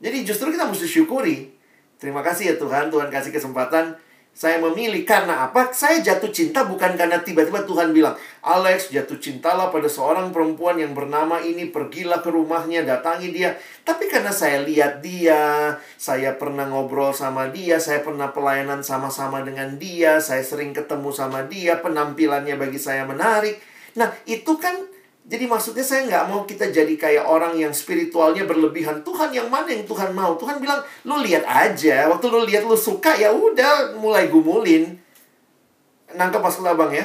[0.00, 1.52] Jadi justru kita mesti syukuri.
[2.00, 4.00] Terima kasih ya Tuhan, Tuhan kasih kesempatan
[4.30, 5.68] saya memilih karena apa?
[5.74, 10.96] Saya jatuh cinta bukan karena tiba-tiba Tuhan bilang, Alex jatuh cintalah pada seorang perempuan yang
[10.96, 13.58] bernama ini, pergilah ke rumahnya, datangi dia.
[13.84, 19.76] Tapi karena saya lihat dia, saya pernah ngobrol sama dia, saya pernah pelayanan sama-sama dengan
[19.76, 23.60] dia, saya sering ketemu sama dia, penampilannya bagi saya menarik.
[23.98, 24.88] Nah, itu kan
[25.30, 29.06] jadi maksudnya saya nggak mau kita jadi kayak orang yang spiritualnya berlebihan.
[29.06, 30.34] Tuhan yang mana yang Tuhan mau?
[30.34, 32.10] Tuhan bilang, lu lihat aja.
[32.10, 34.98] Waktu lu lihat lu suka ya udah mulai gumulin.
[36.10, 37.04] Nangkep pas bang ya.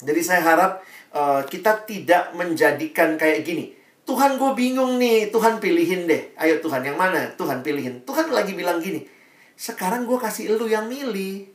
[0.00, 0.80] Jadi saya harap
[1.12, 3.72] uh, kita tidak menjadikan kayak gini.
[4.08, 6.34] Tuhan gue bingung nih, Tuhan pilihin deh.
[6.34, 7.30] Ayo Tuhan yang mana?
[7.36, 8.02] Tuhan pilihin.
[8.02, 9.06] Tuhan lagi bilang gini.
[9.54, 11.49] Sekarang gue kasih lu yang milih.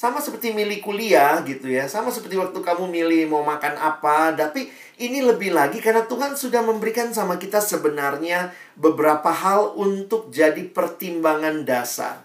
[0.00, 1.84] Sama seperti milih kuliah gitu ya.
[1.84, 4.32] Sama seperti waktu kamu milih mau makan apa.
[4.32, 8.48] Tapi ini lebih lagi karena Tuhan sudah memberikan sama kita sebenarnya
[8.80, 12.24] beberapa hal untuk jadi pertimbangan dasar.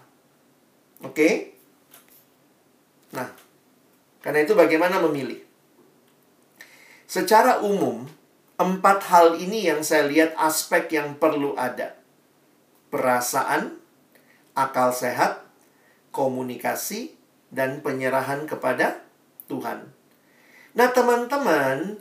[1.04, 1.12] Oke?
[1.12, 1.34] Okay?
[3.12, 3.28] Nah,
[4.24, 5.44] karena itu bagaimana memilih?
[7.04, 8.08] Secara umum,
[8.56, 11.92] empat hal ini yang saya lihat aspek yang perlu ada.
[12.88, 13.76] Perasaan,
[14.56, 15.44] akal sehat,
[16.08, 17.15] komunikasi,
[17.50, 19.02] dan penyerahan kepada
[19.46, 19.86] Tuhan.
[20.76, 21.96] Nah, teman-teman,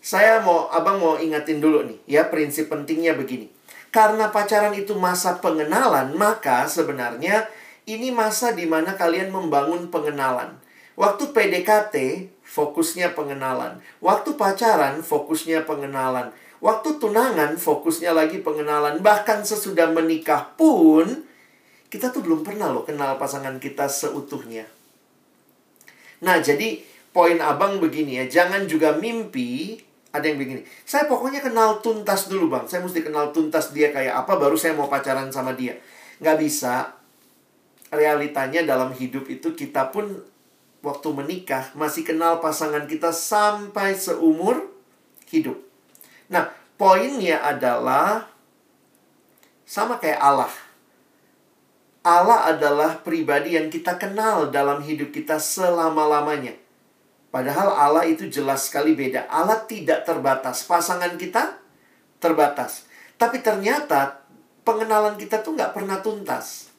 [0.00, 3.50] saya mau abang mau ingatin dulu nih, ya prinsip pentingnya begini.
[3.90, 7.50] Karena pacaran itu masa pengenalan, maka sebenarnya
[7.90, 10.54] ini masa di mana kalian membangun pengenalan.
[10.94, 11.94] Waktu PDKT,
[12.46, 13.82] fokusnya pengenalan.
[13.98, 16.30] Waktu pacaran, fokusnya pengenalan.
[16.60, 19.00] Waktu tunangan, fokusnya lagi pengenalan.
[19.00, 21.24] Bahkan sesudah menikah pun,
[21.90, 24.68] kita tuh belum pernah loh kenal pasangan kita seutuhnya.
[26.20, 30.62] Nah, jadi poin abang begini ya, jangan juga mimpi ada yang begini.
[30.82, 32.66] Saya pokoknya kenal tuntas dulu bang.
[32.66, 35.78] Saya mesti kenal tuntas dia kayak apa, baru saya mau pacaran sama dia.
[36.18, 36.98] Nggak bisa.
[37.90, 40.22] Realitanya dalam hidup itu kita pun
[40.80, 44.70] waktu menikah masih kenal pasangan kita sampai seumur
[45.26, 45.58] hidup.
[46.30, 48.24] Nah, Poinnya adalah
[49.68, 50.48] sama kayak Allah.
[52.00, 56.56] Allah adalah pribadi yang kita kenal dalam hidup kita selama-lamanya.
[57.28, 59.28] Padahal Allah itu jelas sekali beda.
[59.28, 60.64] Allah tidak terbatas.
[60.64, 61.60] Pasangan kita
[62.18, 62.88] terbatas.
[63.20, 64.24] Tapi ternyata
[64.64, 66.72] pengenalan kita tuh nggak pernah tuntas.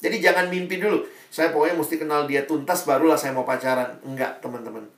[0.00, 1.04] Jadi jangan mimpi dulu.
[1.28, 4.00] Saya pokoknya mesti kenal dia tuntas barulah saya mau pacaran.
[4.02, 4.88] Enggak, teman-teman.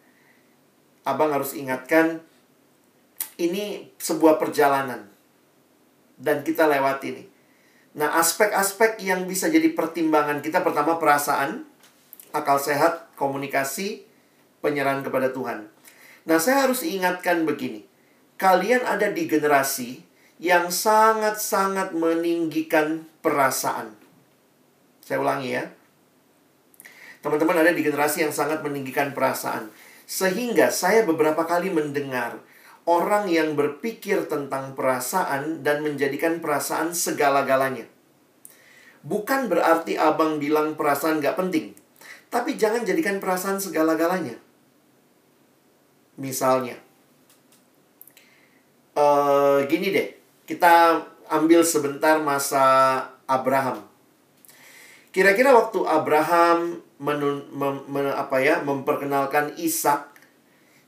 [1.02, 2.22] Abang harus ingatkan
[3.36, 5.10] ini sebuah perjalanan
[6.14, 7.24] dan kita lewati ini.
[7.92, 11.68] Nah, aspek-aspek yang bisa jadi pertimbangan kita pertama perasaan,
[12.32, 14.08] akal sehat, komunikasi,
[14.64, 15.68] penyerahan kepada Tuhan.
[16.24, 17.84] Nah, saya harus ingatkan begini.
[18.40, 20.00] Kalian ada di generasi
[20.40, 23.92] yang sangat-sangat meninggikan perasaan.
[25.04, 25.68] Saya ulangi ya.
[27.22, 29.70] Teman-teman ada di generasi yang sangat meninggikan perasaan.
[30.08, 32.40] Sehingga saya beberapa kali mendengar
[32.86, 37.86] orang yang berpikir tentang perasaan dan menjadikan perasaan segala-galanya.
[39.02, 41.74] Bukan berarti abang bilang perasaan gak penting.
[42.30, 44.38] Tapi jangan jadikan perasaan segala-galanya.
[46.18, 46.78] Misalnya.
[48.94, 50.08] Uh, gini deh.
[50.46, 52.64] Kita ambil sebentar masa
[53.26, 53.84] Abraham.
[55.12, 60.08] Kira-kira waktu Abraham menun, mem, mem, apa ya, memperkenalkan Ishak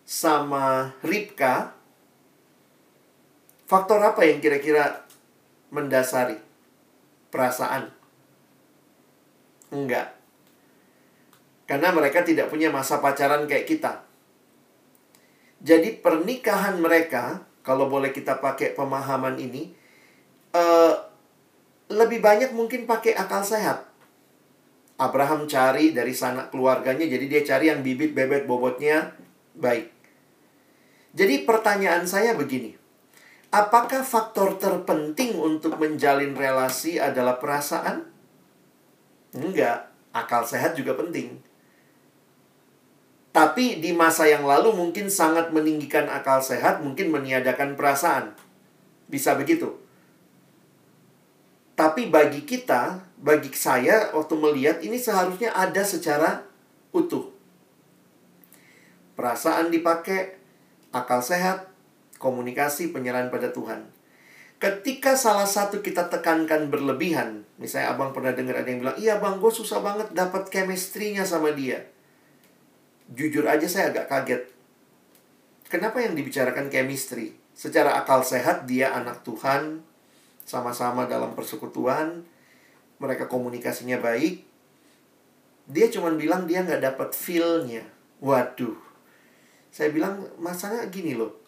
[0.08, 1.76] sama Ribka,
[3.64, 5.08] Faktor apa yang kira-kira
[5.72, 6.36] mendasari
[7.32, 7.88] perasaan?
[9.72, 10.12] Enggak.
[11.64, 14.04] Karena mereka tidak punya masa pacaran kayak kita.
[15.64, 19.72] Jadi pernikahan mereka, kalau boleh kita pakai pemahaman ini,
[20.52, 20.92] uh,
[21.88, 23.88] lebih banyak mungkin pakai akal sehat.
[25.00, 29.16] Abraham cari dari sana keluarganya, jadi dia cari yang bibit bebet bobotnya
[29.56, 29.88] baik.
[31.16, 32.83] Jadi pertanyaan saya begini.
[33.54, 38.02] Apakah faktor terpenting untuk menjalin relasi adalah perasaan?
[39.30, 41.38] Enggak, akal sehat juga penting.
[43.30, 48.34] Tapi di masa yang lalu mungkin sangat meninggikan akal sehat, mungkin meniadakan perasaan.
[49.06, 49.78] Bisa begitu.
[51.78, 56.42] Tapi bagi kita, bagi saya waktu melihat ini seharusnya ada secara
[56.90, 57.30] utuh.
[59.14, 60.42] Perasaan dipakai,
[60.90, 61.73] akal sehat,
[62.24, 63.84] komunikasi penyerahan pada Tuhan.
[64.56, 69.36] Ketika salah satu kita tekankan berlebihan, misalnya abang pernah dengar ada yang bilang, iya bang,
[69.36, 71.84] gue susah banget dapat chemistry-nya sama dia.
[73.12, 74.42] Jujur aja saya agak kaget.
[75.68, 77.36] Kenapa yang dibicarakan chemistry?
[77.52, 79.84] Secara akal sehat dia anak Tuhan,
[80.48, 82.24] sama-sama dalam persekutuan,
[82.96, 84.40] mereka komunikasinya baik.
[85.68, 87.84] Dia cuma bilang dia nggak dapat feel-nya.
[88.24, 88.80] Waduh.
[89.68, 91.43] Saya bilang, masalahnya gini loh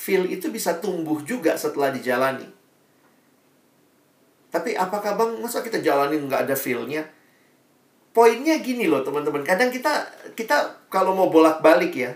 [0.00, 2.48] feel itu bisa tumbuh juga setelah dijalani.
[4.48, 7.04] Tapi apakah bang, masa kita jalanin nggak ada feelnya?
[8.16, 12.10] Poinnya gini loh teman-teman, kadang kita kita kalau mau bolak-balik ya,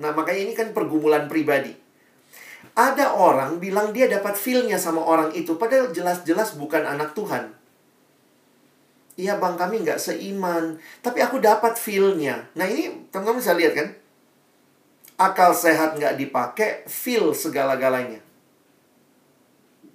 [0.00, 1.74] nah makanya ini kan pergumulan pribadi.
[2.72, 7.52] Ada orang bilang dia dapat feelnya sama orang itu, padahal jelas-jelas bukan anak Tuhan.
[9.20, 12.48] Iya bang kami nggak seiman, tapi aku dapat feelnya.
[12.56, 13.88] Nah ini teman-teman bisa lihat kan,
[15.16, 18.20] akal sehat nggak dipakai, feel segala-galanya.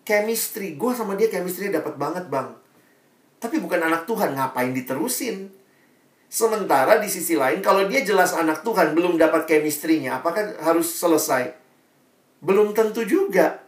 [0.01, 2.57] Chemistry, gue sama dia chemistry dapat banget bang.
[3.37, 5.49] Tapi bukan anak Tuhan, ngapain diterusin?
[6.31, 11.53] Sementara di sisi lain, kalau dia jelas anak Tuhan, belum dapat chemistry-nya, apakah harus selesai?
[12.41, 13.61] Belum tentu juga.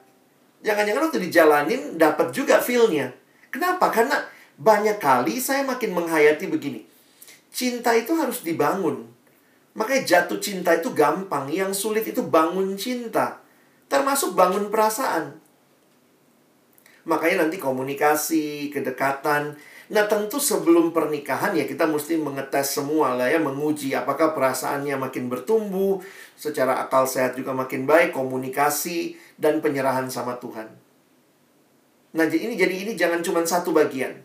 [0.65, 3.13] Jangan-jangan waktu dijalanin, dapat juga feel-nya.
[3.53, 3.93] Kenapa?
[3.93, 4.25] Karena
[4.57, 6.81] banyak kali saya makin menghayati begini.
[7.53, 9.12] Cinta itu harus dibangun.
[9.73, 13.41] Makanya jatuh cinta itu gampang, yang sulit itu bangun cinta.
[13.89, 15.41] Termasuk bangun perasaan.
[17.03, 19.57] Makanya nanti komunikasi, kedekatan.
[19.91, 23.43] Nah tentu sebelum pernikahan ya kita mesti mengetes semua lah ya.
[23.43, 25.99] Menguji apakah perasaannya makin bertumbuh.
[26.39, 28.15] Secara akal sehat juga makin baik.
[28.15, 30.71] Komunikasi dan penyerahan sama Tuhan.
[32.15, 34.15] Nah ini jadi ini jangan cuma satu bagian.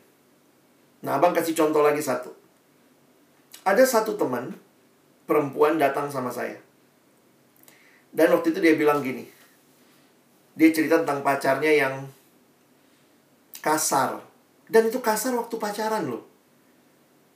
[1.03, 2.31] Nah abang kasih contoh lagi satu.
[3.67, 4.55] Ada satu teman
[5.29, 6.57] perempuan datang sama saya.
[8.09, 9.29] Dan waktu itu dia bilang gini.
[10.57, 11.95] Dia cerita tentang pacarnya yang
[13.61, 14.25] kasar.
[14.65, 16.25] Dan itu kasar waktu pacaran loh.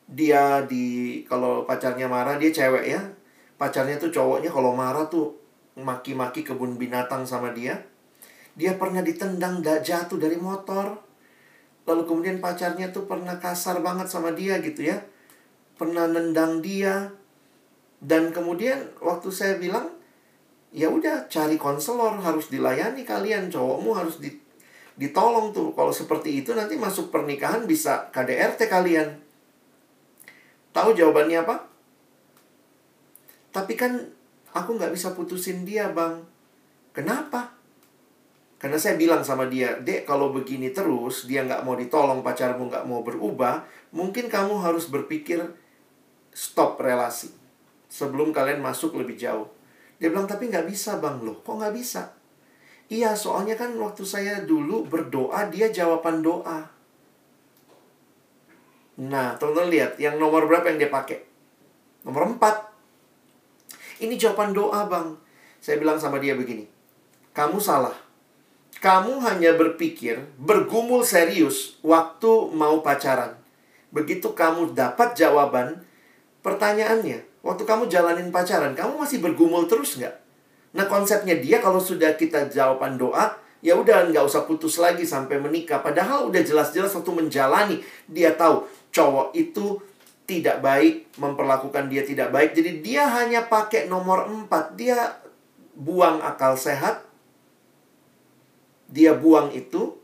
[0.09, 3.01] Dia di kalau pacarnya marah dia cewek ya.
[3.61, 5.36] Pacarnya tuh cowoknya kalau marah tuh
[5.76, 7.76] maki-maki kebun binatang sama dia.
[8.57, 10.97] Dia pernah ditendang jatuh dari motor.
[11.84, 15.05] Lalu kemudian pacarnya tuh pernah kasar banget sama dia gitu ya.
[15.76, 17.22] Pernah nendang dia
[18.03, 19.86] dan kemudian waktu saya bilang,
[20.74, 24.34] ya udah cari konselor harus dilayani kalian cowokmu harus di,
[24.98, 25.70] ditolong tuh.
[25.70, 29.22] Kalau seperti itu nanti masuk pernikahan bisa KDRT kalian.
[30.74, 31.57] Tahu jawabannya apa?
[33.55, 34.03] Tapi kan
[34.50, 36.26] aku nggak bisa putusin dia bang.
[36.90, 37.55] Kenapa?
[38.59, 42.86] Karena saya bilang sama dia, dek kalau begini terus, dia nggak mau ditolong, pacarmu nggak
[42.86, 45.42] mau berubah, mungkin kamu harus berpikir
[46.30, 47.41] stop relasi.
[47.93, 49.45] Sebelum kalian masuk lebih jauh.
[50.01, 52.09] Dia bilang, tapi nggak bisa bang, loh kok nggak bisa?
[52.88, 56.72] Iya, soalnya kan waktu saya dulu berdoa, dia jawaban doa.
[58.97, 61.20] Nah, teman-teman lihat, yang nomor berapa yang dia pakai?
[62.09, 62.72] Nomor empat.
[64.01, 65.12] Ini jawaban doa bang.
[65.61, 66.66] Saya bilang sama dia begini,
[67.36, 67.95] kamu salah
[68.82, 73.38] kamu hanya berpikir, bergumul serius waktu mau pacaran.
[73.95, 75.86] Begitu kamu dapat jawaban,
[76.43, 80.14] pertanyaannya, waktu kamu jalanin pacaran, kamu masih bergumul terus nggak?
[80.72, 85.36] Nah konsepnya dia kalau sudah kita jawaban doa, ya udah nggak usah putus lagi sampai
[85.36, 85.84] menikah.
[85.84, 87.76] Padahal udah jelas-jelas waktu menjalani,
[88.09, 88.64] dia tahu
[88.95, 89.82] cowok itu
[90.24, 92.57] tidak baik, memperlakukan dia tidak baik.
[92.57, 94.78] Jadi dia hanya pakai nomor 4.
[94.78, 95.18] Dia
[95.76, 97.05] buang akal sehat,
[98.93, 99.97] dia buang itu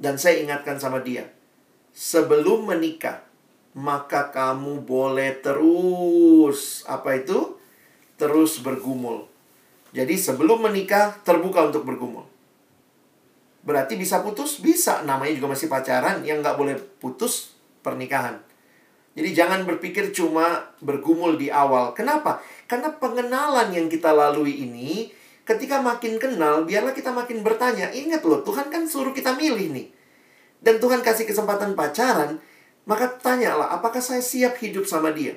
[0.00, 1.28] dan saya ingatkan sama dia
[1.92, 3.24] sebelum menikah
[3.76, 7.60] maka kamu boleh terus apa itu?
[8.16, 9.28] Terus bergumul.
[9.92, 12.24] Jadi sebelum menikah terbuka untuk bergumul.
[13.60, 14.64] Berarti bisa putus?
[14.64, 15.04] Bisa.
[15.04, 17.52] Namanya juga masih pacaran yang nggak boleh putus
[17.84, 18.40] pernikahan.
[19.16, 21.92] Jadi jangan berpikir cuma bergumul di awal.
[21.92, 22.40] Kenapa?
[22.64, 25.12] Karena pengenalan yang kita lalui ini
[25.44, 27.92] ketika makin kenal, biarlah kita makin bertanya.
[27.92, 29.88] Ingat loh, Tuhan kan suruh kita milih nih.
[30.60, 32.40] Dan Tuhan kasih kesempatan pacaran,
[32.86, 35.34] maka tanyalah, apakah saya siap hidup sama dia?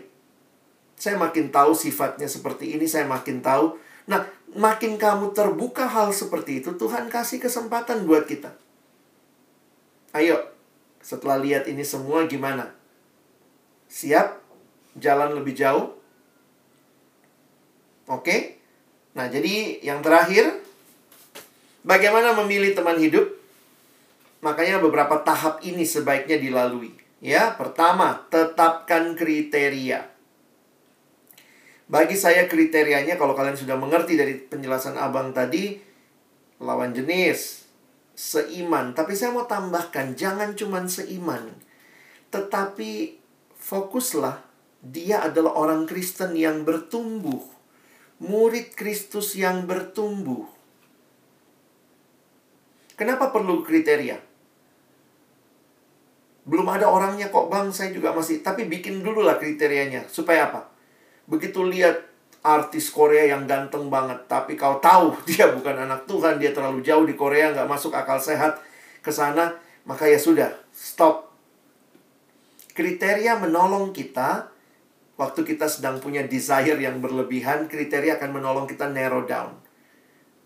[0.94, 3.74] Saya makin tahu sifatnya seperti ini, saya makin tahu.
[4.06, 8.54] Nah, makin kamu terbuka hal seperti itu, Tuhan kasih kesempatan buat kita.
[10.14, 10.38] Ayo,
[11.02, 12.70] setelah lihat ini semua gimana?
[13.90, 14.38] Siap
[15.02, 15.98] jalan lebih jauh?
[18.06, 18.62] Oke?
[19.18, 20.62] Nah, jadi yang terakhir,
[21.82, 23.26] bagaimana memilih teman hidup?
[24.46, 27.09] Makanya beberapa tahap ini sebaiknya dilalui.
[27.20, 30.08] Ya, pertama, tetapkan kriteria.
[31.90, 35.76] Bagi saya kriterianya kalau kalian sudah mengerti dari penjelasan Abang tadi,
[36.64, 37.68] lawan jenis,
[38.16, 38.96] seiman.
[38.96, 41.50] Tapi saya mau tambahkan, jangan cuma seiman.
[42.32, 43.20] Tetapi
[43.58, 44.40] fokuslah,
[44.80, 47.60] dia adalah orang Kristen yang bertumbuh
[48.20, 50.44] murid Kristus yang bertumbuh.
[53.00, 54.20] Kenapa perlu kriteria?
[56.50, 58.42] Belum ada orangnya kok bang, saya juga masih.
[58.42, 60.10] Tapi bikin dulu lah kriterianya.
[60.10, 60.66] Supaya apa?
[61.30, 62.10] Begitu lihat
[62.42, 64.26] artis Korea yang ganteng banget.
[64.26, 66.42] Tapi kau tahu dia bukan anak Tuhan.
[66.42, 68.58] Dia terlalu jauh di Korea, nggak masuk akal sehat
[69.06, 69.54] ke sana.
[69.86, 71.30] Maka ya sudah, stop.
[72.74, 74.50] Kriteria menolong kita
[75.20, 79.52] Waktu kita sedang punya desire yang berlebihan, kriteria akan menolong kita narrow down.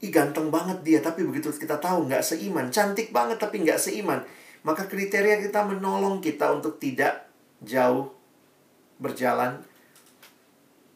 [0.02, 2.74] Ih ganteng banget dia, tapi begitu kita tahu nggak seiman.
[2.74, 4.26] Cantik banget tapi nggak seiman.
[4.64, 7.28] Maka kriteria kita menolong kita untuk tidak
[7.60, 8.16] jauh
[9.00, 9.60] berjalan.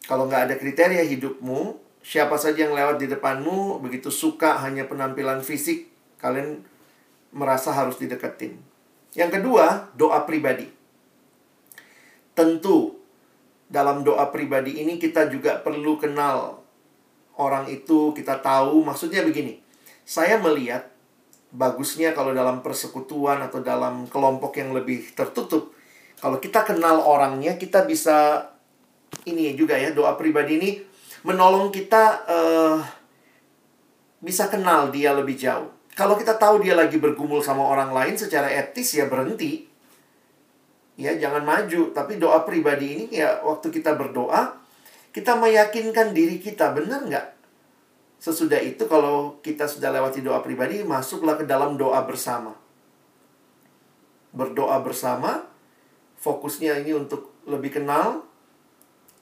[0.08, 5.44] Kalau nggak ada kriteria hidupmu, siapa saja yang lewat di depanmu, begitu suka hanya penampilan
[5.44, 5.92] fisik,
[6.24, 6.64] kalian
[7.36, 8.56] merasa harus dideketin.
[9.12, 10.72] Yang kedua, doa pribadi.
[12.32, 12.96] Tentu
[13.68, 16.64] dalam doa pribadi ini kita juga perlu kenal
[17.36, 19.60] orang itu, kita tahu maksudnya begini.
[20.08, 20.88] Saya melihat
[21.58, 25.74] bagusnya kalau dalam persekutuan atau dalam kelompok yang lebih tertutup,
[26.22, 28.46] kalau kita kenal orangnya, kita bisa
[29.26, 30.72] ini juga ya, doa pribadi ini
[31.26, 32.78] menolong kita uh,
[34.22, 35.74] bisa kenal dia lebih jauh.
[35.98, 39.66] Kalau kita tahu dia lagi bergumul sama orang lain secara etis ya berhenti.
[40.94, 41.90] Ya jangan maju.
[41.90, 44.58] Tapi doa pribadi ini ya waktu kita berdoa
[45.18, 47.26] kita meyakinkan diri kita benar nggak
[48.18, 52.58] sesudah itu kalau kita sudah lewati doa pribadi masuklah ke dalam doa bersama
[54.34, 55.46] berdoa bersama
[56.18, 58.26] fokusnya ini untuk lebih kenal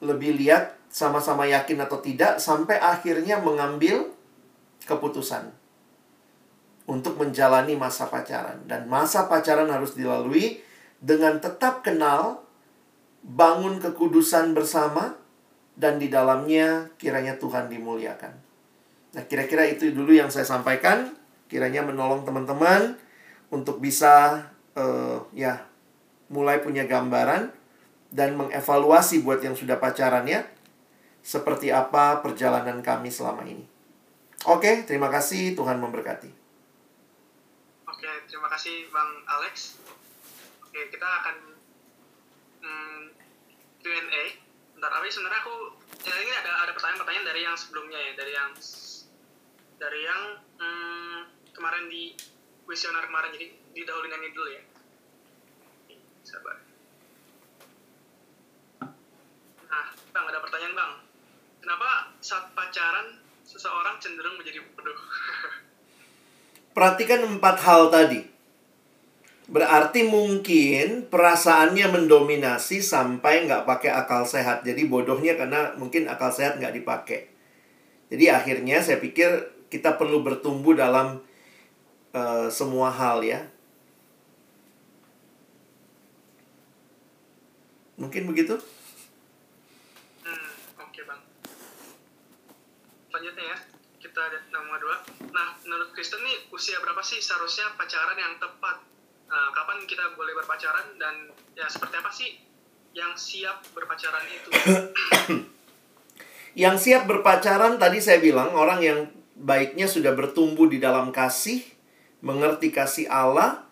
[0.00, 4.12] lebih lihat sama-sama yakin atau tidak sampai akhirnya mengambil
[4.84, 5.52] keputusan
[6.86, 10.62] untuk menjalani masa pacaran dan masa pacaran harus dilalui
[11.02, 12.46] dengan tetap kenal,
[13.26, 15.18] bangun kekudusan bersama,
[15.76, 18.45] dan di dalamnya kiranya Tuhan dimuliakan.
[19.14, 21.14] Nah, kira-kira itu dulu yang saya sampaikan.
[21.46, 22.98] Kiranya menolong teman-teman
[23.54, 24.42] untuk bisa
[24.74, 25.62] uh, ya
[26.26, 27.54] mulai punya gambaran
[28.10, 30.42] dan mengevaluasi buat yang sudah pacaran ya.
[31.26, 33.66] seperti apa perjalanan kami selama ini.
[34.46, 35.58] Oke, terima kasih.
[35.58, 36.30] Tuhan memberkati.
[37.82, 39.82] Oke, terima kasih Bang Alex.
[40.62, 41.36] Oke, kita akan
[42.62, 43.00] hmm,
[43.82, 44.24] Q&A.
[44.78, 45.56] Bentar, tapi sebenarnya aku
[46.06, 48.54] ya ini ada ada pertanyaan-pertanyaan dari yang sebelumnya ya, dari yang
[49.76, 50.22] dari yang
[50.56, 51.18] hmm,
[51.52, 52.16] kemarin di
[52.64, 53.32] kuesioner kemarin.
[53.32, 53.46] Jadi
[53.76, 54.62] didahuluin ini dulu ya.
[56.26, 56.56] Sabar.
[59.66, 60.92] Nah, Bang, ada pertanyaan Bang.
[61.62, 64.96] Kenapa saat pacaran seseorang cenderung menjadi bodoh?
[66.76, 68.20] Perhatikan empat hal tadi.
[69.46, 74.66] Berarti mungkin perasaannya mendominasi sampai nggak pakai akal sehat.
[74.66, 77.30] Jadi bodohnya karena mungkin akal sehat nggak dipakai.
[78.10, 81.18] Jadi akhirnya saya pikir kita perlu bertumbuh dalam
[82.14, 83.42] uh, semua hal ya.
[87.96, 88.60] Mungkin begitu?
[90.20, 90.52] Hmm,
[90.84, 91.20] oke bang.
[93.08, 93.58] Selanjutnya ya,
[94.04, 94.96] kita lihat nomor dua.
[95.32, 98.84] Nah, menurut Kristen nih usia berapa sih seharusnya pacaran yang tepat?
[99.26, 102.30] Nah, kapan kita boleh berpacaran dan ya seperti apa sih
[102.92, 104.50] yang siap berpacaran itu?
[106.62, 109.00] yang siap berpacaran tadi saya bilang orang yang
[109.36, 111.60] baiknya sudah bertumbuh di dalam kasih,
[112.24, 113.68] mengerti kasih Allah,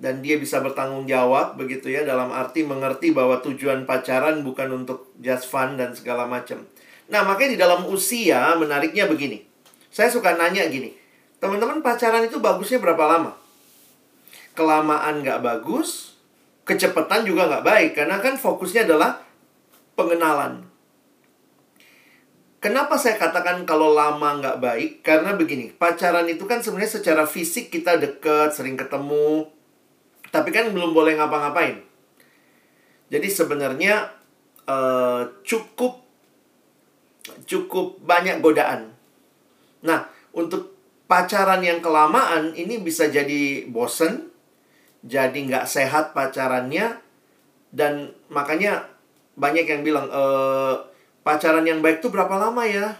[0.00, 5.12] dan dia bisa bertanggung jawab begitu ya dalam arti mengerti bahwa tujuan pacaran bukan untuk
[5.20, 6.64] just fun dan segala macam.
[7.10, 9.44] Nah, makanya di dalam usia menariknya begini.
[9.90, 10.94] Saya suka nanya gini,
[11.42, 13.34] teman-teman pacaran itu bagusnya berapa lama?
[14.54, 16.14] Kelamaan nggak bagus,
[16.62, 19.18] kecepatan juga nggak baik karena kan fokusnya adalah
[19.98, 20.69] pengenalan.
[22.60, 24.90] Kenapa saya katakan kalau lama nggak baik?
[25.00, 29.48] Karena begini, pacaran itu kan sebenarnya secara fisik kita deket, sering ketemu,
[30.28, 31.80] tapi kan belum boleh ngapa-ngapain.
[33.08, 34.12] Jadi sebenarnya
[34.68, 36.04] uh, cukup
[37.48, 38.92] cukup banyak godaan.
[39.80, 40.04] Nah,
[40.36, 40.76] untuk
[41.08, 44.28] pacaran yang kelamaan ini bisa jadi bosen,
[45.00, 47.00] jadi nggak sehat pacarannya,
[47.72, 48.86] dan makanya
[49.40, 50.22] banyak yang bilang e,
[51.22, 52.96] pacaran yang baik tuh berapa lama ya?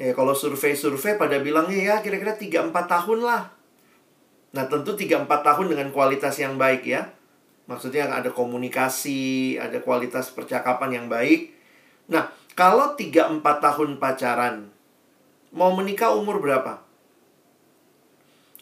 [0.00, 3.42] Ya kalau survei-survei pada bilangnya ya kira-kira 3-4 tahun lah.
[4.52, 7.08] Nah, tentu 3-4 tahun dengan kualitas yang baik ya.
[7.70, 11.54] Maksudnya ada komunikasi, ada kualitas percakapan yang baik.
[12.12, 14.68] Nah, kalau 3-4 tahun pacaran,
[15.56, 16.84] mau menikah umur berapa?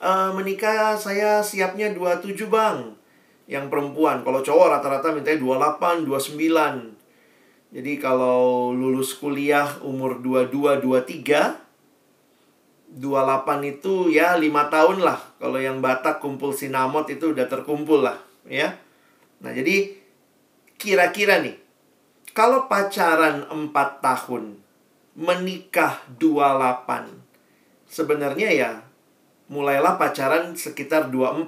[0.01, 2.95] Uh, menikah saya siapnya 27 bang.
[3.51, 4.23] Yang perempuan.
[4.23, 6.99] Kalau cowok rata-rata mintanya 28, 29.
[7.71, 15.23] Jadi kalau lulus kuliah umur 22, 23, 28 itu ya 5 tahun lah.
[15.39, 18.75] Kalau yang Batak kumpul sinamot itu udah terkumpul lah, ya.
[19.39, 19.95] Nah, jadi
[20.75, 21.55] kira-kira nih
[22.35, 24.59] kalau pacaran 4 tahun,
[25.14, 27.23] menikah 28.
[27.91, 28.71] Sebenarnya ya
[29.51, 31.47] mulailah pacaran sekitar 24.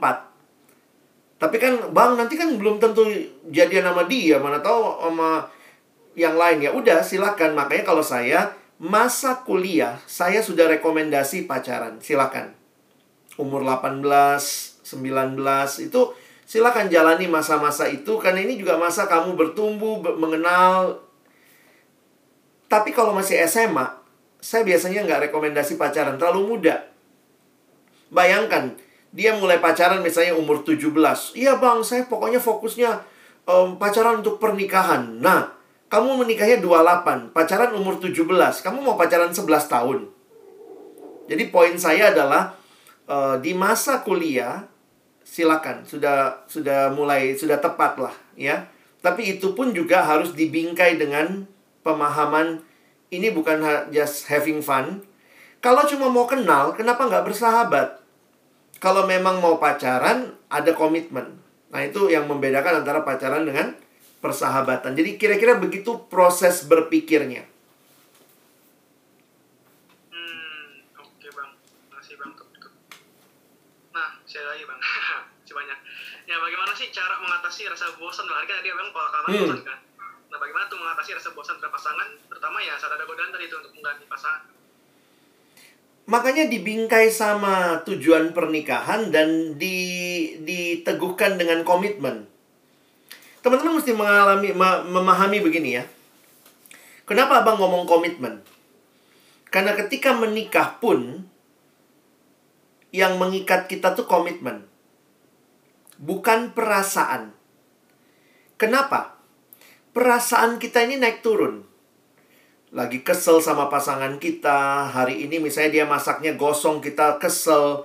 [1.38, 3.02] Tapi kan Bang nanti kan belum tentu
[3.50, 5.50] jadian sama dia, mana tahu sama
[6.18, 6.70] yang lain ya.
[6.72, 7.56] Udah silakan.
[7.56, 8.52] Makanya kalau saya
[8.82, 12.02] masa kuliah saya sudah rekomendasi pacaran.
[12.02, 12.54] Silakan.
[13.40, 14.04] Umur 18,
[14.84, 16.00] 19 itu
[16.44, 21.00] silakan jalani masa-masa itu karena ini juga masa kamu bertumbuh, mengenal.
[22.68, 23.84] Tapi kalau masih SMA,
[24.42, 26.82] saya biasanya nggak rekomendasi pacaran terlalu muda.
[28.12, 28.76] Bayangkan,
[29.12, 30.92] dia mulai pacaran misalnya umur 17.
[31.36, 32.90] Iya bang, saya pokoknya fokusnya
[33.48, 35.20] um, pacaran untuk pernikahan.
[35.20, 35.61] Nah,
[35.92, 38.24] kamu menikahnya 28, pacaran umur 17.
[38.64, 40.08] Kamu mau pacaran 11 tahun.
[41.28, 42.56] Jadi poin saya adalah
[43.04, 44.64] uh, di masa kuliah
[45.20, 48.64] silakan sudah sudah mulai sudah tepat lah ya.
[49.04, 51.44] Tapi itu pun juga harus dibingkai dengan
[51.84, 52.64] pemahaman
[53.12, 53.60] ini bukan
[53.92, 55.04] just having fun.
[55.60, 58.00] Kalau cuma mau kenal, kenapa nggak bersahabat?
[58.80, 61.36] Kalau memang mau pacaran, ada komitmen.
[61.68, 63.76] Nah itu yang membedakan antara pacaran dengan
[64.22, 64.94] persahabatan.
[64.94, 67.42] Jadi kira-kira begitu proses berpikirnya.
[70.14, 71.50] Hmm, oke bang,
[71.90, 72.30] makasih bang.
[73.90, 74.80] Nah, saya lagi bang,
[75.42, 75.78] masih banyak.
[76.30, 78.30] Ya bagaimana sih cara mengatasi rasa bosan?
[78.30, 79.42] Nah, kan tadi abang pola kalah hmm.
[79.42, 79.78] bosan kan.
[80.30, 83.58] Nah, bagaimana tuh mengatasi rasa bosan terhadap pasangan, terutama ya saat ada godaan tadi itu
[83.58, 84.48] untuk mengganti pasangan.
[86.02, 89.78] Makanya dibingkai sama tujuan pernikahan dan di,
[90.42, 92.31] diteguhkan dengan komitmen.
[93.42, 94.54] Teman-teman mesti mengalami
[94.86, 95.84] memahami begini ya.
[97.02, 98.38] Kenapa Abang ngomong komitmen?
[99.50, 101.26] Karena ketika menikah pun
[102.94, 104.68] yang mengikat kita tuh komitmen.
[105.98, 107.34] Bukan perasaan.
[108.60, 109.18] Kenapa?
[109.90, 111.66] Perasaan kita ini naik turun.
[112.72, 114.88] lagi kesel sama pasangan kita.
[114.88, 117.84] Hari ini misalnya dia masaknya gosong, kita kesel.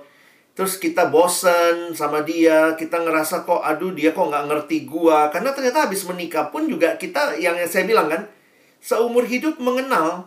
[0.58, 5.30] Terus kita bosen sama dia, kita ngerasa kok aduh dia kok nggak ngerti gua.
[5.30, 8.26] Karena ternyata habis menikah pun juga kita yang saya bilang kan,
[8.82, 10.26] seumur hidup mengenal.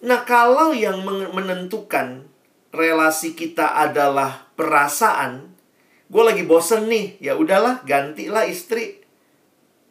[0.00, 2.24] Nah kalau yang menentukan
[2.72, 5.52] relasi kita adalah perasaan,
[6.08, 9.04] gue lagi bosen nih, ya udahlah gantilah istri.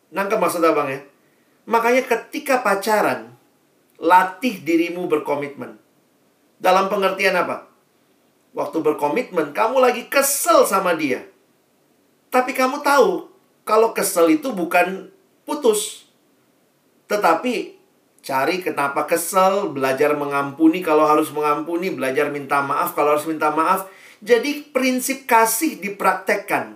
[0.09, 1.05] Nangkep maksud abang ya?
[1.69, 3.38] Makanya ketika pacaran,
[4.01, 5.77] latih dirimu berkomitmen.
[6.57, 7.70] Dalam pengertian apa?
[8.51, 11.23] Waktu berkomitmen, kamu lagi kesel sama dia.
[12.27, 13.31] Tapi kamu tahu,
[13.63, 15.07] kalau kesel itu bukan
[15.47, 16.07] putus.
[17.07, 17.79] Tetapi
[18.19, 23.87] cari kenapa kesel, belajar mengampuni kalau harus mengampuni, belajar minta maaf kalau harus minta maaf.
[24.19, 26.75] Jadi prinsip kasih dipraktekkan.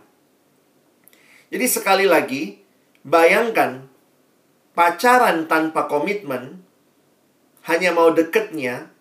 [1.52, 2.64] Jadi sekali lagi,
[3.06, 3.86] bayangkan
[4.74, 6.66] pacaran tanpa komitmen,
[7.70, 8.95] hanya mau deketnya,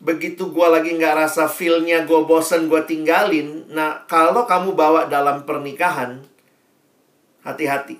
[0.00, 3.66] begitu gue lagi nggak rasa feelnya, gue bosen, gue tinggalin.
[3.72, 6.20] Nah, kalau kamu bawa dalam pernikahan,
[7.42, 7.98] hati-hati.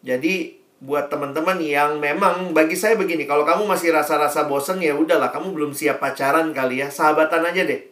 [0.00, 5.28] Jadi, buat teman-teman yang memang bagi saya begini, kalau kamu masih rasa-rasa bosen ya udahlah,
[5.28, 7.84] kamu belum siap pacaran kali ya, sahabatan aja deh.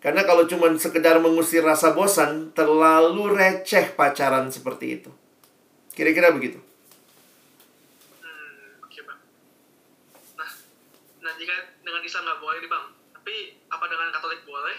[0.00, 5.10] Karena kalau cuma sekedar mengusir rasa bosan, terlalu receh pacaran seperti itu.
[5.96, 6.63] Kira-kira begitu.
[12.04, 12.86] Islam nggak boleh nih bang.
[13.16, 13.34] Tapi
[13.72, 14.78] apa dengan Katolik boleh?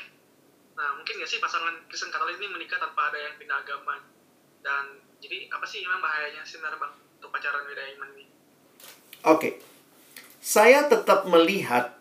[0.78, 3.98] Nah mungkin nggak sih pasangan Kristen Katolik ini menikah tanpa ada yang pindah agama?
[4.62, 8.26] Dan jadi apa sih memang bahayanya sebenarnya bang untuk pacaran beda iman ini?
[9.26, 9.40] Oke.
[9.42, 9.54] Okay.
[10.46, 11.98] saya tetap melihat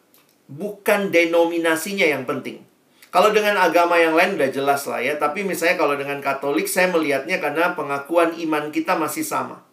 [0.53, 2.61] bukan denominasinya yang penting.
[3.09, 6.93] Kalau dengan agama yang lain udah jelas lah ya tapi misalnya kalau dengan Katolik saya
[6.93, 9.65] melihatnya karena pengakuan iman kita masih sama.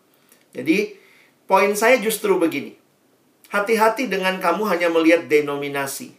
[0.55, 0.95] Jadi
[1.51, 2.80] poin saya justru begini
[3.51, 6.15] Hati-hati dengan kamu hanya melihat denominasi.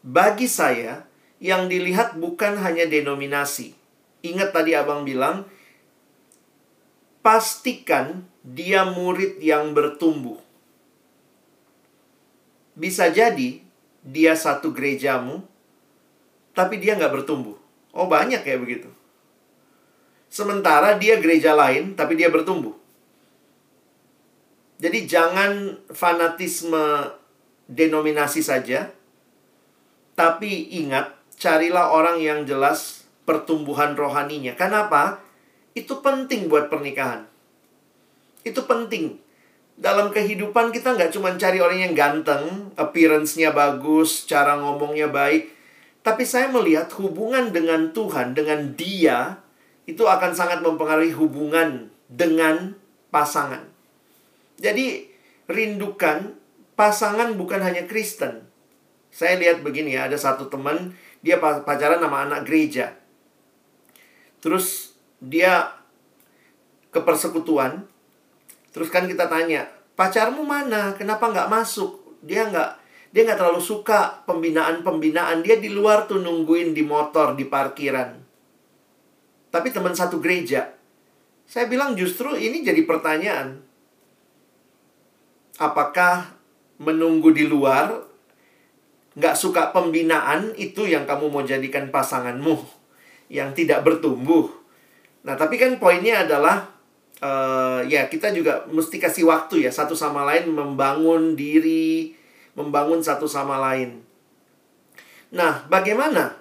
[0.00, 1.04] Bagi saya,
[1.36, 3.76] yang dilihat bukan hanya denominasi.
[4.24, 5.48] Ingat tadi abang bilang,
[7.20, 10.40] pastikan dia murid yang bertumbuh.
[12.76, 13.60] Bisa jadi
[14.00, 15.44] dia satu gerejamu,
[16.56, 17.56] tapi dia nggak bertumbuh.
[17.92, 18.88] Oh banyak ya begitu.
[20.30, 22.76] Sementara dia gereja lain, tapi dia bertumbuh.
[24.80, 27.04] Jadi jangan fanatisme
[27.68, 28.88] denominasi saja.
[30.16, 34.56] Tapi ingat, carilah orang yang jelas pertumbuhan rohaninya.
[34.56, 35.20] Kenapa?
[35.76, 37.28] Itu penting buat pernikahan.
[38.42, 39.20] Itu penting.
[39.80, 45.48] Dalam kehidupan kita nggak cuma cari orang yang ganteng, appearance-nya bagus, cara ngomongnya baik.
[46.04, 49.40] Tapi saya melihat hubungan dengan Tuhan, dengan dia,
[49.84, 52.76] itu akan sangat mempengaruhi hubungan dengan
[53.08, 53.69] pasangan.
[54.60, 55.08] Jadi
[55.48, 56.36] rindukan
[56.76, 58.44] pasangan bukan hanya Kristen.
[59.10, 60.94] Saya lihat begini ya, ada satu teman
[61.24, 62.94] dia pacaran sama anak gereja.
[64.44, 65.72] Terus dia
[66.92, 67.88] ke persekutuan.
[68.70, 69.66] Terus kan kita tanya,
[69.98, 70.94] pacarmu mana?
[70.94, 72.20] Kenapa nggak masuk?
[72.22, 72.70] Dia nggak
[73.10, 75.42] dia nggak terlalu suka pembinaan-pembinaan.
[75.42, 78.14] Dia di luar tuh nungguin di motor, di parkiran.
[79.50, 80.70] Tapi teman satu gereja.
[81.50, 83.69] Saya bilang justru ini jadi pertanyaan
[85.60, 86.32] apakah
[86.80, 88.08] menunggu di luar
[89.12, 92.56] nggak suka pembinaan itu yang kamu mau jadikan pasanganmu
[93.28, 94.48] yang tidak bertumbuh.
[95.20, 96.72] Nah, tapi kan poinnya adalah
[97.20, 102.16] uh, ya kita juga mesti kasih waktu ya satu sama lain membangun diri,
[102.56, 104.00] membangun satu sama lain.
[105.36, 106.40] Nah, bagaimana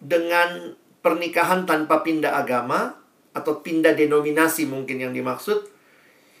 [0.00, 0.72] dengan
[1.04, 2.96] pernikahan tanpa pindah agama
[3.36, 5.68] atau pindah denominasi mungkin yang dimaksud?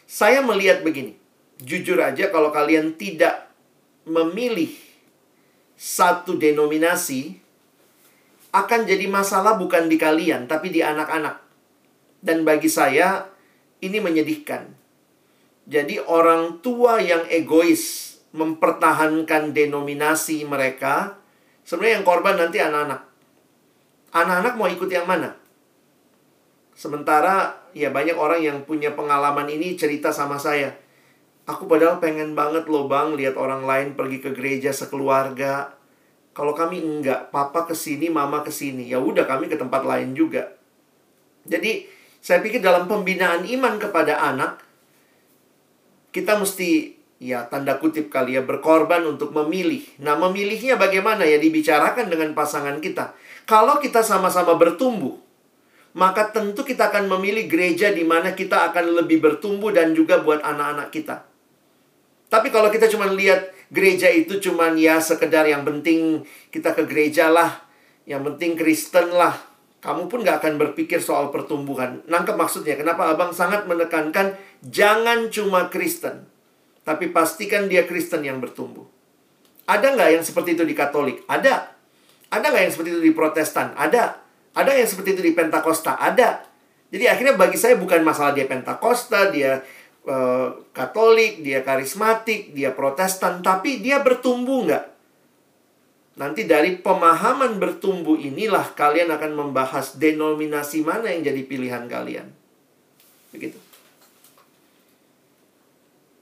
[0.08, 1.23] Saya melihat begini
[1.64, 3.48] jujur aja kalau kalian tidak
[4.04, 4.70] memilih
[5.74, 7.40] satu denominasi
[8.54, 11.42] akan jadi masalah bukan di kalian tapi di anak-anak.
[12.24, 13.26] Dan bagi saya
[13.82, 14.70] ini menyedihkan.
[15.64, 21.16] Jadi orang tua yang egois mempertahankan denominasi mereka,
[21.64, 23.00] sebenarnya yang korban nanti anak-anak.
[24.14, 25.36] Anak-anak mau ikut yang mana?
[26.74, 30.83] Sementara ya banyak orang yang punya pengalaman ini cerita sama saya
[31.44, 35.76] Aku padahal pengen banget loh bang lihat orang lain pergi ke gereja sekeluarga.
[36.32, 38.88] Kalau kami enggak, papa ke sini, mama ke sini.
[38.88, 40.56] Ya udah kami ke tempat lain juga.
[41.44, 41.84] Jadi
[42.24, 44.64] saya pikir dalam pembinaan iman kepada anak
[46.16, 49.84] kita mesti ya tanda kutip kali ya berkorban untuk memilih.
[50.00, 53.12] Nah, memilihnya bagaimana ya dibicarakan dengan pasangan kita.
[53.44, 55.20] Kalau kita sama-sama bertumbuh,
[55.92, 60.40] maka tentu kita akan memilih gereja di mana kita akan lebih bertumbuh dan juga buat
[60.40, 61.33] anak-anak kita.
[62.34, 67.30] Tapi kalau kita cuma lihat gereja itu cuma ya sekedar yang penting kita ke gereja
[67.30, 67.62] lah,
[68.10, 69.38] yang penting Kristen lah,
[69.78, 72.02] kamu pun gak akan berpikir soal pertumbuhan.
[72.10, 74.34] Nangkep maksudnya, kenapa abang sangat menekankan
[74.66, 76.26] jangan cuma Kristen,
[76.82, 78.82] tapi pastikan dia Kristen yang bertumbuh.
[79.70, 81.22] Ada nggak yang seperti itu di Katolik?
[81.30, 81.70] Ada.
[82.34, 83.78] Ada nggak yang seperti itu di Protestan?
[83.78, 84.18] Ada.
[84.58, 86.02] Ada yang seperti itu di Pentakosta?
[86.02, 86.42] Ada.
[86.90, 89.62] Jadi akhirnya bagi saya bukan masalah dia Pentakosta, dia
[90.08, 94.84] uh, Katolik, dia karismatik, dia Protestan, tapi dia bertumbuh nggak?
[96.14, 102.30] Nanti dari pemahaman bertumbuh inilah kalian akan membahas denominasi mana yang jadi pilihan kalian.
[103.34, 103.58] Begitu.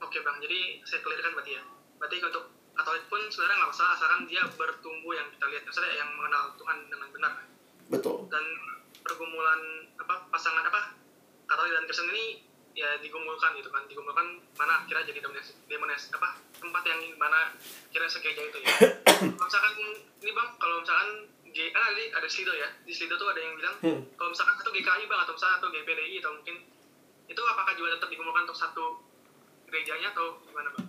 [0.00, 1.62] Oke bang, jadi saya clearkan berarti ya.
[2.00, 6.10] Berarti untuk Katolik pun sebenarnya nggak masalah asalkan dia bertumbuh yang kita lihat, maksudnya yang
[6.16, 7.32] mengenal Tuhan dengan benar.
[7.92, 8.16] Betul.
[8.32, 8.44] Dan
[9.04, 9.60] pergumulan
[10.00, 10.96] apa pasangan apa
[11.44, 16.40] Katolik dan Kristen ini ya digumulkan gitu kan digumulkan mana kira jadi dominasi demonis apa
[16.56, 17.52] tempat yang mana
[17.92, 18.72] kira sekeja itu ya
[19.36, 19.72] kalau misalkan
[20.24, 21.10] ini bang kalau misalkan
[21.52, 24.00] G kan ada ada Slido ya di Slido tuh ada yang bilang Hmm.
[24.16, 26.56] kalau misalkan satu GKI bang atau misalkan satu GPDI atau mungkin
[27.28, 28.84] itu apakah juga tetap digumulkan untuk satu
[29.68, 30.86] gerejanya atau gimana bang?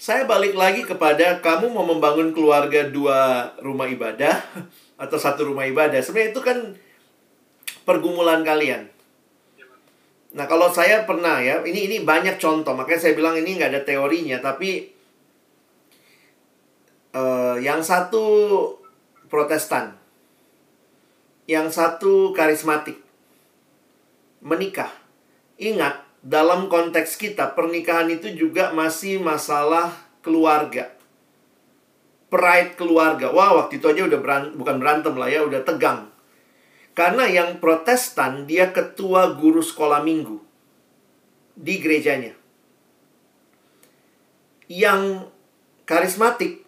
[0.00, 4.38] Saya balik lagi kepada kamu mau membangun keluarga dua rumah ibadah
[5.02, 5.98] atau satu rumah ibadah.
[6.00, 6.58] Sebenarnya itu kan
[7.84, 8.88] pergumulan kalian.
[10.30, 13.82] Nah, kalau saya pernah ya, ini ini banyak contoh, makanya saya bilang ini nggak ada
[13.82, 14.86] teorinya, tapi
[17.14, 18.22] eh, yang satu
[19.30, 19.94] Protestan,
[21.46, 22.98] yang satu karismatik,
[24.42, 24.90] menikah.
[25.54, 30.90] Ingat, dalam konteks kita pernikahan itu juga masih masalah keluarga.
[32.26, 33.30] Pride keluarga.
[33.30, 36.09] Wah, waktu itu aja udah beran- bukan berantem lah ya, udah tegang.
[37.00, 40.36] Karena yang protestan dia ketua guru sekolah minggu
[41.56, 42.36] di gerejanya.
[44.68, 45.32] Yang
[45.88, 46.60] karismatik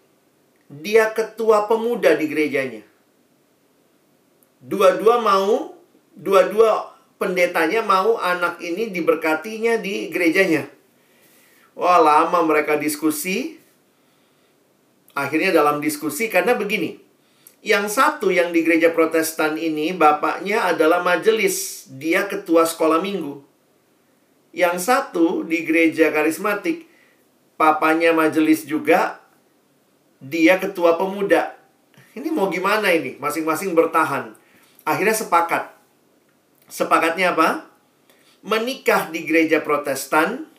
[0.72, 2.80] dia ketua pemuda di gerejanya.
[4.64, 5.76] Dua-dua mau,
[6.16, 10.64] dua-dua pendetanya mau anak ini diberkatinya di gerejanya.
[11.76, 13.60] Wah, lama mereka diskusi.
[15.12, 17.01] Akhirnya dalam diskusi karena begini.
[17.62, 23.38] Yang satu yang di gereja Protestan ini bapaknya adalah majelis, dia ketua sekolah minggu.
[24.50, 26.90] Yang satu di gereja karismatik,
[27.54, 29.22] papanya majelis juga,
[30.18, 31.54] dia ketua pemuda.
[32.18, 33.14] Ini mau gimana ini?
[33.22, 34.34] Masing-masing bertahan.
[34.82, 35.70] Akhirnya sepakat.
[36.66, 37.70] Sepakatnya apa?
[38.42, 40.50] Menikah di gereja Protestan,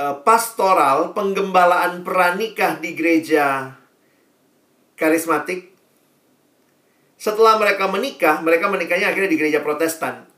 [0.00, 3.76] eh, pastoral, penggembalaan pranikah di gereja
[5.02, 5.74] karismatik.
[7.18, 10.30] Setelah mereka menikah, mereka menikahnya akhirnya di gereja Protestan.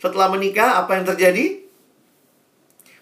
[0.00, 1.68] Setelah menikah, apa yang terjadi?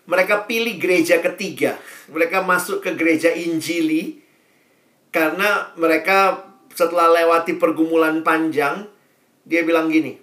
[0.07, 1.78] Mereka pilih gereja ketiga.
[2.11, 4.27] Mereka masuk ke gereja Injili
[5.15, 6.45] karena mereka
[6.77, 8.85] setelah lewati pergumulan panjang,
[9.49, 10.20] dia bilang gini,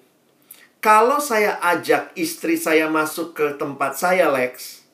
[0.83, 4.85] kalau saya ajak istri saya masuk ke tempat saya, Lex,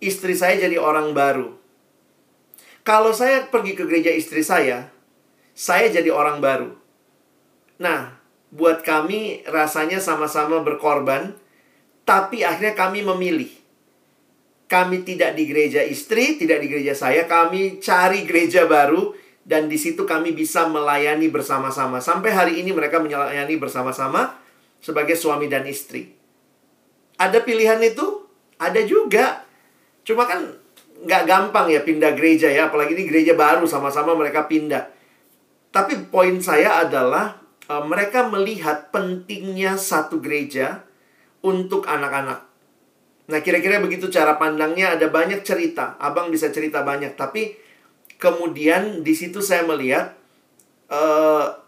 [0.00, 1.52] istri saya jadi orang baru.
[2.88, 4.93] Kalau saya pergi ke gereja istri saya,
[5.54, 6.74] saya jadi orang baru.
[7.78, 8.18] Nah,
[8.50, 11.34] buat kami rasanya sama-sama berkorban,
[12.02, 13.50] tapi akhirnya kami memilih.
[14.66, 19.14] Kami tidak di gereja istri, tidak di gereja saya, kami cari gereja baru
[19.44, 22.00] dan di situ kami bisa melayani bersama-sama.
[22.00, 24.40] Sampai hari ini mereka melayani bersama-sama
[24.80, 26.10] sebagai suami dan istri.
[27.20, 28.24] Ada pilihan itu?
[28.58, 29.44] Ada juga.
[30.02, 30.48] Cuma kan
[31.04, 34.88] nggak gampang ya pindah gereja ya, apalagi ini gereja baru sama-sama mereka pindah.
[35.74, 40.86] Tapi poin saya adalah uh, mereka melihat pentingnya satu gereja
[41.42, 42.46] untuk anak-anak.
[43.26, 44.94] Nah, kira-kira begitu cara pandangnya.
[44.94, 45.98] Ada banyak cerita.
[45.98, 47.58] Abang bisa cerita banyak, tapi
[48.22, 50.14] kemudian di situ saya melihat
[50.94, 51.64] uh,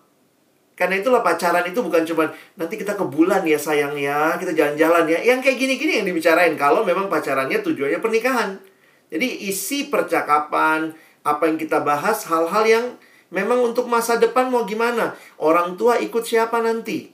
[0.77, 5.09] karena itulah pacaran itu bukan cuma nanti kita ke bulan ya sayang ya, kita jalan-jalan
[5.09, 5.19] ya.
[5.35, 8.61] Yang kayak gini-gini yang dibicarain kalau memang pacarannya tujuannya pernikahan.
[9.09, 10.93] Jadi isi percakapan,
[11.25, 12.87] apa yang kita bahas hal-hal yang
[13.35, 15.19] Memang untuk masa depan mau gimana?
[15.43, 17.11] Orang tua ikut siapa nanti?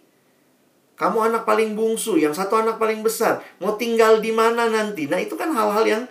[0.93, 3.41] Kamu anak paling bungsu, yang satu anak paling besar.
[3.65, 5.09] Mau tinggal di mana nanti?
[5.09, 6.03] Nah, itu kan hal-hal yang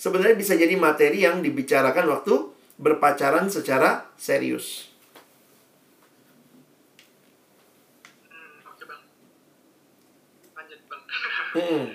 [0.00, 2.48] sebenarnya bisa jadi materi yang dibicarakan waktu
[2.80, 4.88] berpacaran secara serius.
[8.32, 9.02] Hmm, oke bang.
[10.56, 11.02] Lanjut bang.
[11.50, 11.86] Hmm.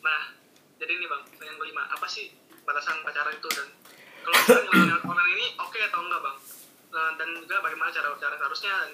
[0.00, 0.20] Nah,
[0.80, 2.32] jadi ini bang, yang kelima, apa sih
[2.64, 3.68] batasan pacaran itu dan
[4.24, 6.36] kalau orang ini oke atau enggak bang?
[6.90, 8.92] Nah, dan juga bagaimana cara cara seharusnya dan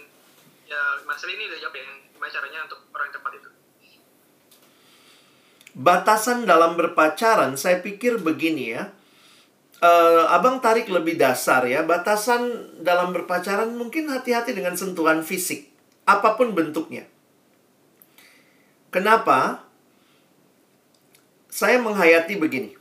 [0.69, 3.51] ya Mas ini udah jawab ya, gimana caranya untuk orang tepat itu.
[5.77, 8.89] batasan dalam berpacaran saya pikir begini ya.
[9.77, 11.85] Uh, abang tarik lebih dasar ya.
[11.85, 15.69] Batasan dalam berpacaran mungkin hati-hati dengan sentuhan fisik.
[16.09, 17.05] Apa pun bentuknya.
[18.89, 19.69] Kenapa?
[21.53, 22.73] Saya menghayati begini.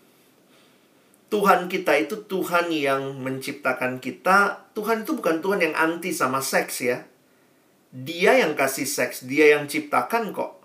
[1.29, 4.69] Tuhan kita itu Tuhan yang menciptakan kita.
[4.77, 7.03] Tuhan itu bukan Tuhan yang anti sama seks ya.
[7.95, 10.61] Dia yang kasih seks, dia yang ciptakan kok.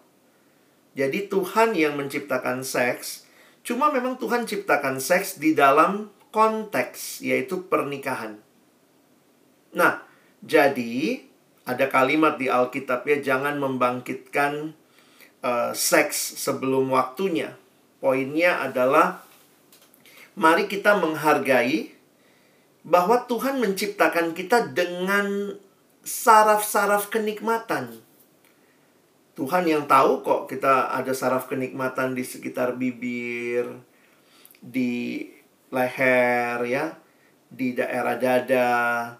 [0.99, 3.24] Jadi Tuhan yang menciptakan seks,
[3.62, 8.43] cuma memang Tuhan ciptakan seks di dalam konteks yaitu pernikahan.
[9.70, 10.03] Nah,
[10.43, 11.23] jadi
[11.62, 14.74] ada kalimat di Alkitab ya jangan membangkitkan
[15.47, 17.55] uh, seks sebelum waktunya.
[18.03, 19.23] Poinnya adalah
[20.35, 21.94] mari kita menghargai
[22.86, 25.57] bahwa Tuhan menciptakan kita dengan
[26.01, 28.01] saraf-saraf kenikmatan.
[29.36, 33.69] Tuhan yang tahu kok kita ada saraf kenikmatan di sekitar bibir,
[34.61, 35.28] di
[35.73, 36.98] leher ya,
[37.48, 39.16] di daerah dada,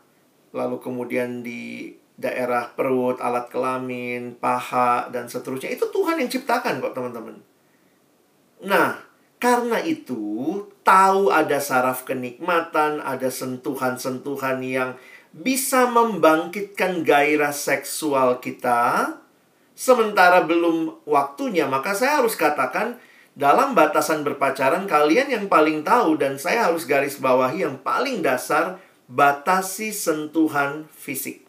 [0.53, 5.73] lalu kemudian di daerah perut, alat kelamin, paha dan seterusnya.
[5.73, 7.41] Itu Tuhan yang ciptakan kok teman-teman.
[8.61, 9.10] Nah,
[9.41, 15.01] karena itu tahu ada saraf kenikmatan, ada sentuhan-sentuhan yang
[15.33, 19.17] bisa membangkitkan gairah seksual kita
[19.73, 23.01] sementara belum waktunya, maka saya harus katakan
[23.33, 28.77] dalam batasan berpacaran kalian yang paling tahu dan saya harus garis bawahi yang paling dasar
[29.09, 31.49] batasi sentuhan fisik.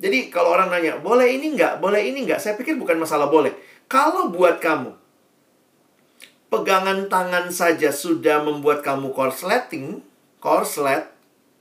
[0.00, 1.76] Jadi kalau orang nanya, boleh ini enggak?
[1.76, 2.40] Boleh ini enggak?
[2.40, 3.52] Saya pikir bukan masalah boleh.
[3.84, 4.96] Kalau buat kamu,
[6.50, 10.02] pegangan tangan saja sudah membuat kamu korsleting,
[10.42, 11.06] korslet,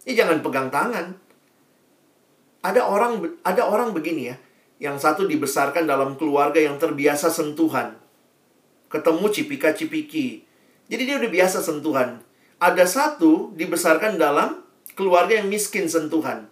[0.03, 1.15] ya jangan pegang tangan.
[2.59, 4.35] Ada orang ada orang begini ya,
[4.81, 7.95] yang satu dibesarkan dalam keluarga yang terbiasa sentuhan.
[8.89, 10.43] Ketemu cipika-cipiki.
[10.89, 12.19] Jadi dia udah biasa sentuhan.
[12.57, 14.65] Ada satu dibesarkan dalam
[14.97, 16.49] keluarga yang miskin sentuhan.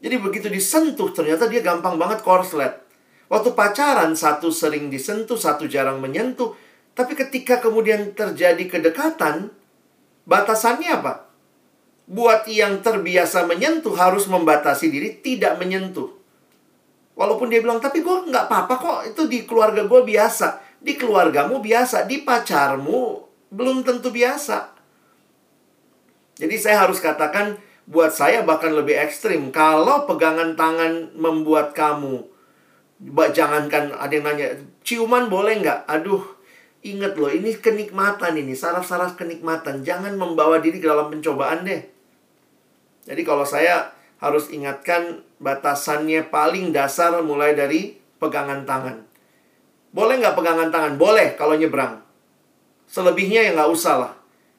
[0.00, 2.88] Jadi begitu disentuh ternyata dia gampang banget korslet.
[3.28, 6.56] Waktu pacaran satu sering disentuh, satu jarang menyentuh.
[6.98, 9.54] Tapi ketika kemudian terjadi kedekatan,
[10.26, 11.30] batasannya apa?
[12.10, 16.10] Buat yang terbiasa menyentuh harus membatasi diri tidak menyentuh.
[17.14, 20.58] Walaupun dia bilang, tapi gue nggak apa-apa kok, itu di keluarga gue biasa.
[20.82, 23.22] Di keluargamu biasa, di pacarmu
[23.54, 24.74] belum tentu biasa.
[26.38, 29.54] Jadi saya harus katakan, buat saya bahkan lebih ekstrim.
[29.54, 32.26] Kalau pegangan tangan membuat kamu,
[33.30, 34.48] jangankan ada yang nanya,
[34.86, 35.86] ciuman boleh nggak?
[35.90, 36.37] Aduh,
[36.82, 39.82] ingat loh, ini kenikmatan ini, saraf-saraf kenikmatan.
[39.82, 41.82] Jangan membawa diri ke dalam pencobaan deh.
[43.08, 49.06] Jadi kalau saya harus ingatkan batasannya paling dasar mulai dari pegangan tangan.
[49.94, 50.94] Boleh nggak pegangan tangan?
[51.00, 52.02] Boleh kalau nyebrang.
[52.84, 54.12] Selebihnya ya nggak usah lah.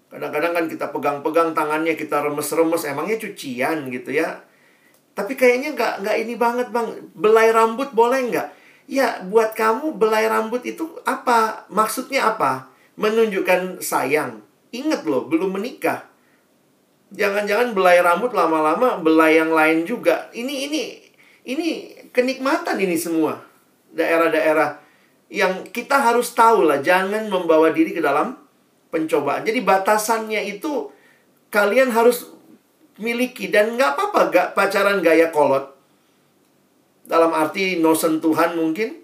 [0.09, 4.41] Kadang-kadang kan kita pegang-pegang tangannya, kita remes-remes, emangnya cucian gitu ya.
[5.13, 6.87] Tapi kayaknya nggak nggak ini banget bang.
[7.13, 8.47] Belai rambut boleh nggak?
[8.89, 11.69] Ya buat kamu belai rambut itu apa?
[11.69, 12.73] Maksudnya apa?
[12.97, 14.41] Menunjukkan sayang.
[14.73, 16.09] Ingat loh, belum menikah.
[17.13, 20.33] Jangan-jangan belai rambut lama-lama belai yang lain juga.
[20.33, 20.81] Ini ini
[21.45, 21.69] ini
[22.09, 23.37] kenikmatan ini semua.
[23.93, 24.81] Daerah-daerah
[25.29, 28.37] yang kita harus tahu lah jangan membawa diri ke dalam
[28.89, 29.45] pencobaan.
[29.45, 30.89] Jadi batasannya itu
[31.53, 32.29] kalian harus
[32.97, 35.78] miliki dan nggak apa-apa gak pacaran gaya kolot.
[37.10, 39.02] Dalam arti no sentuhan mungkin.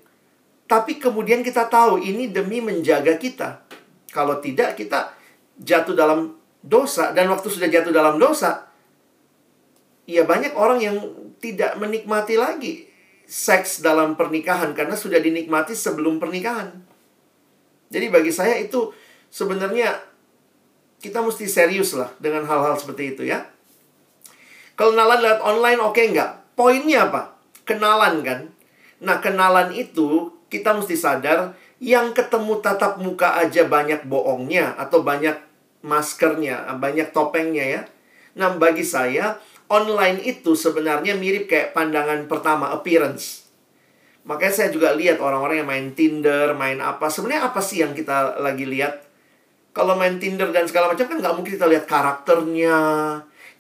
[0.70, 3.66] Tapi kemudian kita tahu ini demi menjaga kita.
[4.14, 5.14] Kalau tidak kita
[5.58, 8.66] jatuh dalam dosa dan waktu sudah jatuh dalam dosa,
[10.10, 10.98] ya banyak orang yang
[11.38, 12.90] tidak menikmati lagi
[13.26, 16.74] seks dalam pernikahan karena sudah dinikmati sebelum pernikahan.
[17.90, 18.90] Jadi bagi saya itu
[19.30, 20.02] sebenarnya
[21.02, 23.46] kita mesti serius lah dengan hal-hal seperti itu ya.
[24.74, 26.58] Kenalan lewat online oke okay nggak?
[26.58, 27.35] Poinnya apa?
[27.66, 28.40] Kenalan kan?
[29.02, 35.36] Nah kenalan itu kita mesti sadar yang ketemu tatap muka aja banyak bohongnya atau banyak
[35.86, 37.82] maskernya, banyak topengnya ya.
[38.36, 39.40] Nah, bagi saya
[39.72, 43.48] online itu sebenarnya mirip kayak pandangan pertama appearance.
[44.26, 47.08] Makanya saya juga lihat orang-orang yang main Tinder, main apa.
[47.08, 49.06] Sebenarnya apa sih yang kita lagi lihat?
[49.76, 52.80] Kalau main Tinder dan segala macam kan nggak mungkin kita lihat karakternya,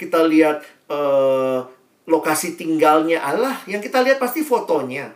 [0.02, 1.62] kita lihat uh,
[2.06, 3.22] lokasi tinggalnya.
[3.22, 5.14] Allah, yang kita lihat pasti fotonya.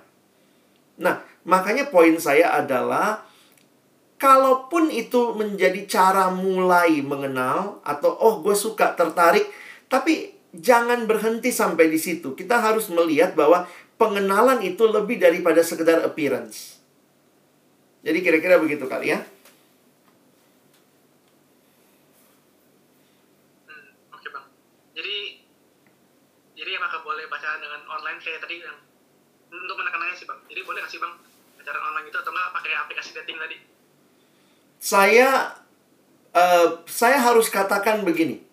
[0.99, 3.24] Nah, makanya poin saya adalah
[4.20, 9.48] kalaupun itu menjadi cara mulai mengenal atau oh gue suka tertarik
[9.88, 13.64] tapi jangan berhenti sampai di situ kita harus melihat bahwa
[13.95, 16.80] pengenalan itu lebih daripada sekedar appearance
[17.99, 19.20] Jadi kira-kira begitu kali ya.
[23.68, 24.48] Hmm, oke bang.
[24.95, 25.18] Jadi
[26.56, 28.78] jadi apakah boleh pacaran dengan online kayak tadi yang
[29.50, 30.40] untuk menekanannya sih bang.
[30.46, 31.14] Jadi boleh nggak sih bang
[31.60, 33.58] pacaran online itu atau nggak pakai aplikasi dating tadi?
[34.80, 35.30] Saya
[36.34, 38.46] eh, saya harus katakan begini.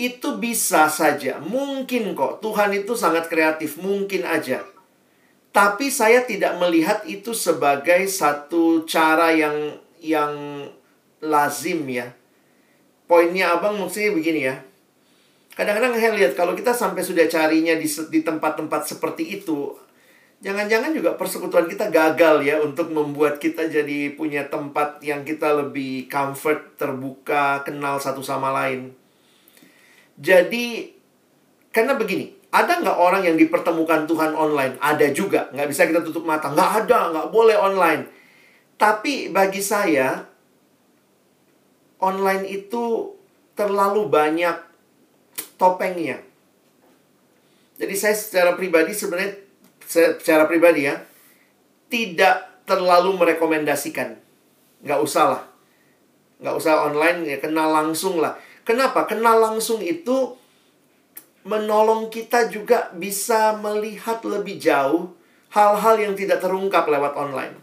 [0.00, 2.40] Itu bisa saja, mungkin kok.
[2.40, 4.64] Tuhan itu sangat kreatif, mungkin aja.
[5.52, 10.32] Tapi saya tidak melihat itu sebagai satu cara yang yang
[11.20, 12.16] lazim ya.
[13.04, 14.56] Poinnya abang maksudnya begini ya.
[15.50, 19.74] Kadang-kadang saya lihat kalau kita sampai sudah carinya di tempat-tempat seperti itu,
[20.40, 26.06] jangan-jangan juga persekutuan kita gagal ya untuk membuat kita jadi punya tempat yang kita lebih
[26.06, 28.94] comfort, terbuka, kenal satu sama lain.
[30.16, 30.94] Jadi
[31.74, 34.78] karena begini, ada nggak orang yang dipertemukan Tuhan online?
[34.78, 36.50] Ada juga, nggak bisa kita tutup mata.
[36.50, 38.06] Nggak ada, nggak boleh online.
[38.78, 40.24] Tapi bagi saya,
[42.00, 43.12] online itu
[43.58, 44.69] terlalu banyak
[45.60, 46.24] topengnya.
[47.76, 49.36] Jadi saya secara pribadi sebenarnya
[49.84, 50.96] se- secara pribadi ya
[51.92, 54.16] tidak terlalu merekomendasikan.
[54.80, 55.42] Nggak usah lah.
[56.40, 58.40] Nggak usah online ya kenal langsung lah.
[58.64, 59.04] Kenapa?
[59.04, 60.40] Kenal langsung itu
[61.44, 65.12] menolong kita juga bisa melihat lebih jauh
[65.52, 67.56] hal-hal yang tidak terungkap lewat online.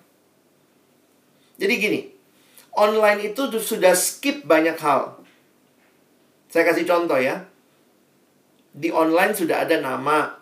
[1.57, 2.02] Jadi gini,
[2.78, 5.18] online itu sudah skip banyak hal.
[6.52, 7.45] Saya kasih contoh ya.
[8.73, 10.38] Di online sudah ada nama,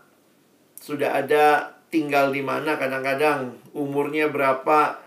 [0.80, 4.99] sudah ada tinggal di mana kadang-kadang, umurnya berapa.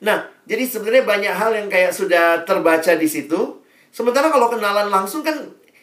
[0.00, 3.58] Nah, jadi sebenarnya banyak hal yang kayak sudah terbaca di situ.
[3.90, 5.34] Sementara kalau kenalan langsung kan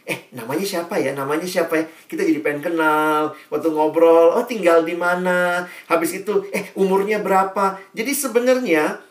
[0.07, 1.11] eh namanya siapa ya?
[1.11, 1.85] Namanya siapa ya?
[2.07, 5.65] Kita jadi pengen kenal waktu ngobrol oh tinggal di mana?
[5.89, 7.81] Habis itu eh umurnya berapa?
[7.91, 9.01] Jadi sebenarnya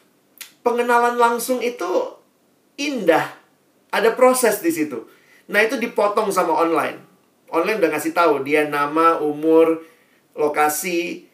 [0.62, 2.16] pengenalan langsung itu
[2.78, 3.26] indah.
[3.92, 5.04] Ada proses di situ.
[5.52, 7.11] Nah itu dipotong sama online
[7.52, 9.84] online udah ngasih tahu dia nama umur
[10.32, 11.28] lokasi.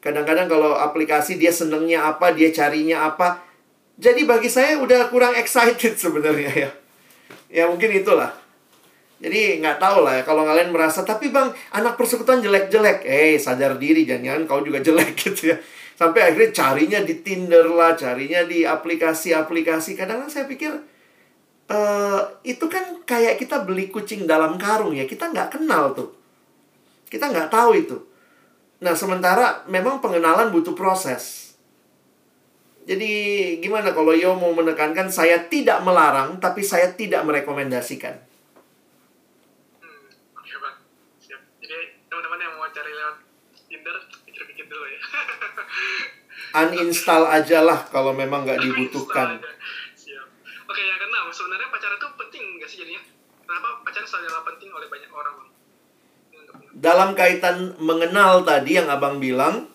[0.00, 3.40] Kadang-kadang kalau aplikasi dia senengnya apa dia carinya apa.
[4.00, 6.70] Jadi bagi saya udah kurang excited sebenarnya ya.
[7.48, 8.32] Ya mungkin itulah.
[9.20, 13.04] Jadi nggak tahu lah ya kalau kalian merasa tapi bang anak persekutuan jelek-jelek.
[13.04, 15.56] Eh sadar diri jangan-jangan kau juga jelek gitu ya.
[16.00, 20.00] Sampai akhirnya carinya di Tinder lah carinya di aplikasi-aplikasi.
[20.00, 20.72] Kadang-kadang saya pikir
[21.70, 26.10] eh itu kan kayak kita beli kucing dalam karung ya kita nggak kenal tuh
[27.06, 27.96] kita nggak tahu itu
[28.82, 31.50] nah sementara memang pengenalan butuh proses
[32.90, 33.12] jadi
[33.60, 38.18] gimana kalau Yo mau menekankan saya tidak melarang tapi saya tidak merekomendasikan.
[39.78, 40.76] Hmm, oke bang.
[41.22, 41.40] Siap.
[41.60, 41.78] Jadi
[42.10, 43.16] teman-teman yang mau cari lewat
[43.70, 45.00] Tinder, pikir-pikir dulu ya.
[46.50, 49.38] Uninstall aja lah kalau memang nggak dibutuhkan.
[50.70, 53.02] Oke, yang keenam, sebenarnya pacaran itu penting nggak sih jadinya?
[53.42, 55.34] Kenapa pacaran selalu penting oleh banyak orang,
[56.70, 59.66] Dalam kaitan mengenal tadi yang abang bilang,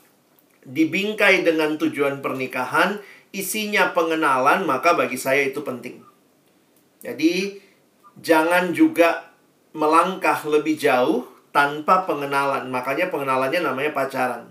[0.63, 3.03] dibingkai dengan tujuan pernikahan,
[3.35, 5.99] isinya pengenalan, maka bagi saya itu penting.
[7.03, 7.59] Jadi,
[8.23, 9.35] jangan juga
[9.75, 12.71] melangkah lebih jauh tanpa pengenalan.
[12.71, 14.47] Makanya pengenalannya namanya pacaran.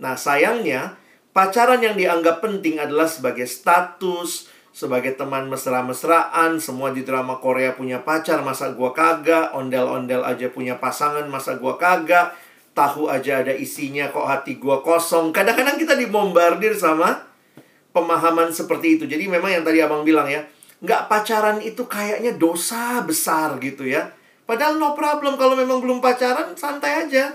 [0.00, 0.96] Nah, sayangnya
[1.36, 8.00] pacaran yang dianggap penting adalah sebagai status, sebagai teman mesra-mesraan, semua di drama Korea punya
[8.00, 12.32] pacar, masa gua kagak, ondel-ondel aja punya pasangan, masa gua kagak,
[12.72, 15.30] tahu aja ada isinya kok hati gua kosong.
[15.30, 17.20] Kadang-kadang kita dibombardir sama
[17.92, 19.04] pemahaman seperti itu.
[19.04, 20.40] Jadi memang yang tadi Abang bilang ya,
[20.80, 24.10] nggak pacaran itu kayaknya dosa besar gitu ya.
[24.48, 27.30] Padahal no problem kalau memang belum pacaran santai aja.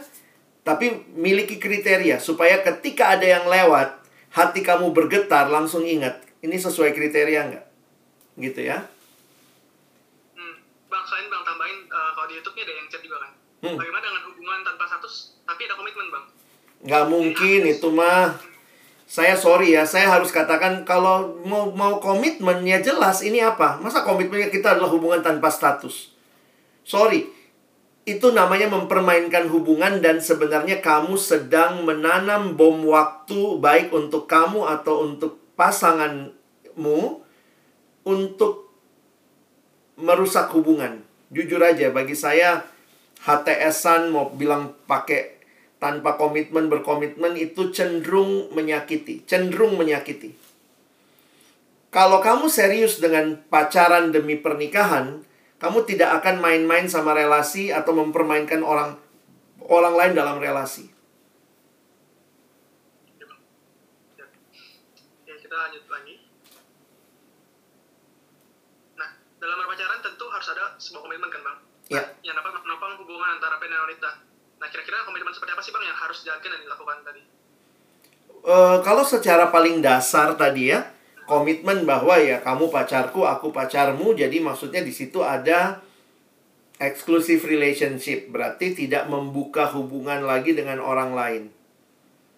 [0.68, 4.03] Tapi miliki kriteria supaya ketika ada yang lewat,
[4.35, 7.65] hati kamu bergetar langsung ingat, ini sesuai kriteria nggak?
[8.38, 8.85] Gitu ya.
[10.38, 10.55] Hmm,
[10.91, 13.31] Bang, selain Bang tambahin eh, kalau di YouTube-nya ada yang chat juga kan.
[13.65, 13.76] Hmm.
[13.77, 16.26] Bagaimana dengan hubungan tanpa status tapi ada komitmen, Bang?
[16.85, 18.38] Nggak mungkin itu mah.
[19.07, 23.80] Saya sorry ya, saya harus katakan kalau mau mau komitmen ya jelas ini apa?
[23.80, 26.11] Masa komitmennya kita adalah hubungan tanpa status?
[26.84, 27.23] Sorry,
[28.03, 35.07] itu namanya mempermainkan hubungan dan sebenarnya kamu sedang menanam bom waktu baik untuk kamu atau
[35.07, 36.99] untuk pasanganmu
[38.05, 38.71] untuk
[39.97, 41.01] merusak hubungan.
[41.34, 42.63] Jujur aja bagi saya
[43.25, 45.41] HTS-an mau bilang pakai
[45.81, 50.31] tanpa komitmen berkomitmen itu cenderung menyakiti, cenderung menyakiti.
[51.91, 55.25] Kalau kamu serius dengan pacaran demi pernikahan,
[55.57, 59.01] kamu tidak akan main-main sama relasi atau mempermainkan orang
[59.65, 60.97] orang lain dalam relasi.
[65.57, 66.15] lanjut lagi.
[68.95, 69.09] Nah,
[69.41, 71.57] dalam berpacaran tentu harus ada sebuah komitmen kan bang?
[71.91, 72.03] Ya.
[72.24, 74.10] Yang dapat menopang hubungan antara pria dan wanita.
[74.57, 77.22] Nah, kira-kira komitmen seperti apa sih bang yang harus dijalankan dan dilakukan tadi?
[78.48, 80.88] Eh, kalau secara paling dasar tadi ya,
[81.28, 85.84] komitmen bahwa ya kamu pacarku, aku pacarmu, jadi maksudnya di situ ada
[86.80, 91.44] exclusive relationship, berarti tidak membuka hubungan lagi dengan orang lain.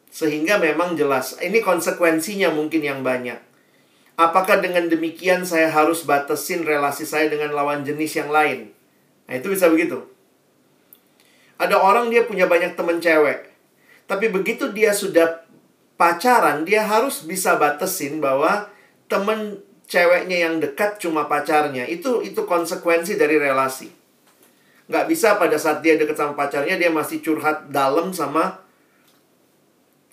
[0.10, 3.38] Sehingga memang jelas, ini konsekuensinya mungkin yang banyak.
[4.20, 8.76] Apakah dengan demikian saya harus batasin relasi saya dengan lawan jenis yang lain?
[9.32, 10.04] Nah, itu bisa begitu.
[11.56, 13.48] Ada orang dia punya banyak teman cewek.
[14.12, 15.48] Tapi begitu dia sudah
[15.96, 18.68] pacaran, dia harus bisa batasin bahwa
[19.08, 21.88] temen ceweknya yang dekat cuma pacarnya.
[21.88, 23.88] Itu itu konsekuensi dari relasi.
[24.92, 28.60] Nggak bisa pada saat dia dekat sama pacarnya, dia masih curhat dalam sama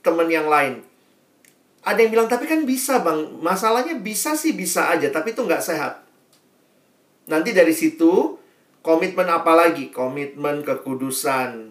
[0.07, 0.87] temen yang lain.
[1.87, 3.39] Ada yang bilang, tapi kan bisa bang.
[3.39, 6.03] Masalahnya bisa sih bisa aja, tapi itu nggak sehat.
[7.31, 8.35] Nanti dari situ,
[8.83, 9.95] komitmen apa lagi?
[9.95, 11.71] Komitmen kekudusan.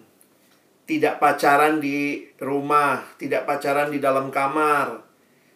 [0.87, 5.03] Tidak pacaran di rumah, tidak pacaran di dalam kamar.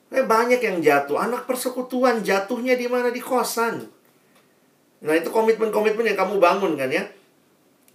[0.10, 1.22] Nah, banyak yang jatuh.
[1.22, 3.14] Anak persekutuan jatuhnya di mana?
[3.14, 3.88] Di kosan.
[4.99, 7.07] Nah, itu komitmen-komitmen yang kamu bangun kan ya.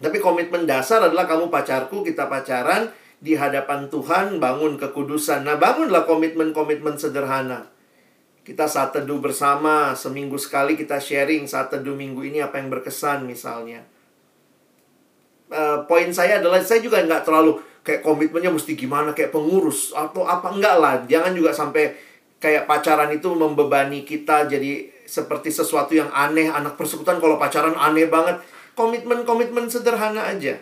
[0.01, 2.89] Tapi komitmen dasar adalah kamu pacarku, kita pacaran
[3.25, 5.49] di hadapan Tuhan, bangun kekudusan.
[5.49, 7.73] Nah, bangunlah komitmen-komitmen sederhana.
[8.45, 13.25] Kita saat teduh bersama, seminggu sekali kita sharing saat teduh minggu ini apa yang berkesan
[13.25, 13.89] misalnya.
[15.49, 20.29] Uh, poin saya adalah saya juga nggak terlalu kayak komitmennya mesti gimana kayak pengurus atau
[20.29, 20.95] apa enggak lah.
[21.09, 21.97] Jangan juga sampai
[22.37, 26.53] kayak pacaran itu membebani kita jadi seperti sesuatu yang aneh.
[26.53, 28.45] Anak persekutuan kalau pacaran aneh banget.
[28.77, 30.61] Komitmen-komitmen sederhana aja.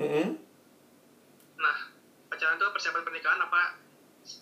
[0.00, 0.08] Lanjut.
[0.08, 0.28] Mm -hmm.
[1.60, 1.76] Nah,
[2.32, 3.76] pacaran itu persiapan pernikahan apa?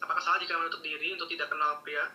[0.06, 2.06] Apakah salah jika menutup diri untuk tidak kenal pria?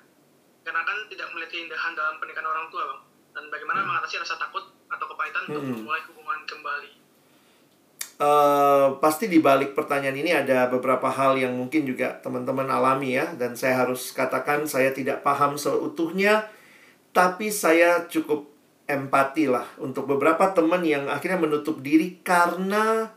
[0.63, 3.01] Karena kan tidak melihat keindahan dalam pernikahan orang tua, bang.
[3.35, 3.87] Dan bagaimana hmm.
[3.91, 5.75] mengatasi rasa takut atau kepahitan untuk Hmm.
[5.75, 7.03] memulai hubungan kembali?
[8.13, 13.33] Eh, pasti di balik pertanyaan ini ada beberapa hal yang mungkin juga teman-teman alami ya
[13.35, 16.45] dan saya harus katakan saya tidak paham seutuhnya
[17.09, 18.47] tapi saya cukup
[18.85, 23.09] empati lah untuk beberapa teman yang akhirnya menutup diri karena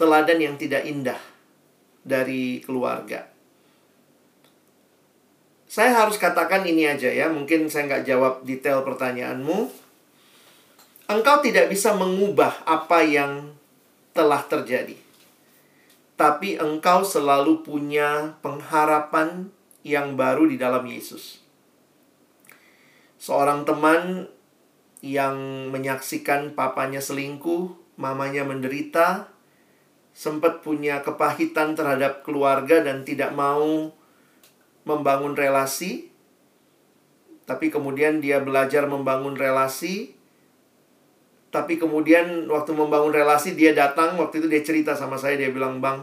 [0.00, 1.20] teladan yang tidak indah
[2.00, 3.28] dari keluarga.
[5.68, 9.68] Saya harus katakan ini aja ya, mungkin saya nggak jawab detail pertanyaanmu.
[11.12, 13.52] Engkau tidak bisa mengubah apa yang
[14.16, 14.96] telah terjadi.
[16.16, 19.52] Tapi engkau selalu punya pengharapan
[19.84, 21.44] yang baru di dalam Yesus.
[23.20, 24.26] Seorang teman
[25.00, 29.32] yang menyaksikan papanya selingkuh, mamanya menderita,
[30.20, 33.88] sempat punya kepahitan terhadap keluarga dan tidak mau
[34.84, 36.12] membangun relasi.
[37.48, 40.12] Tapi kemudian dia belajar membangun relasi,
[41.48, 45.82] tapi kemudian waktu membangun relasi dia datang waktu itu dia cerita sama saya dia bilang
[45.82, 45.98] bang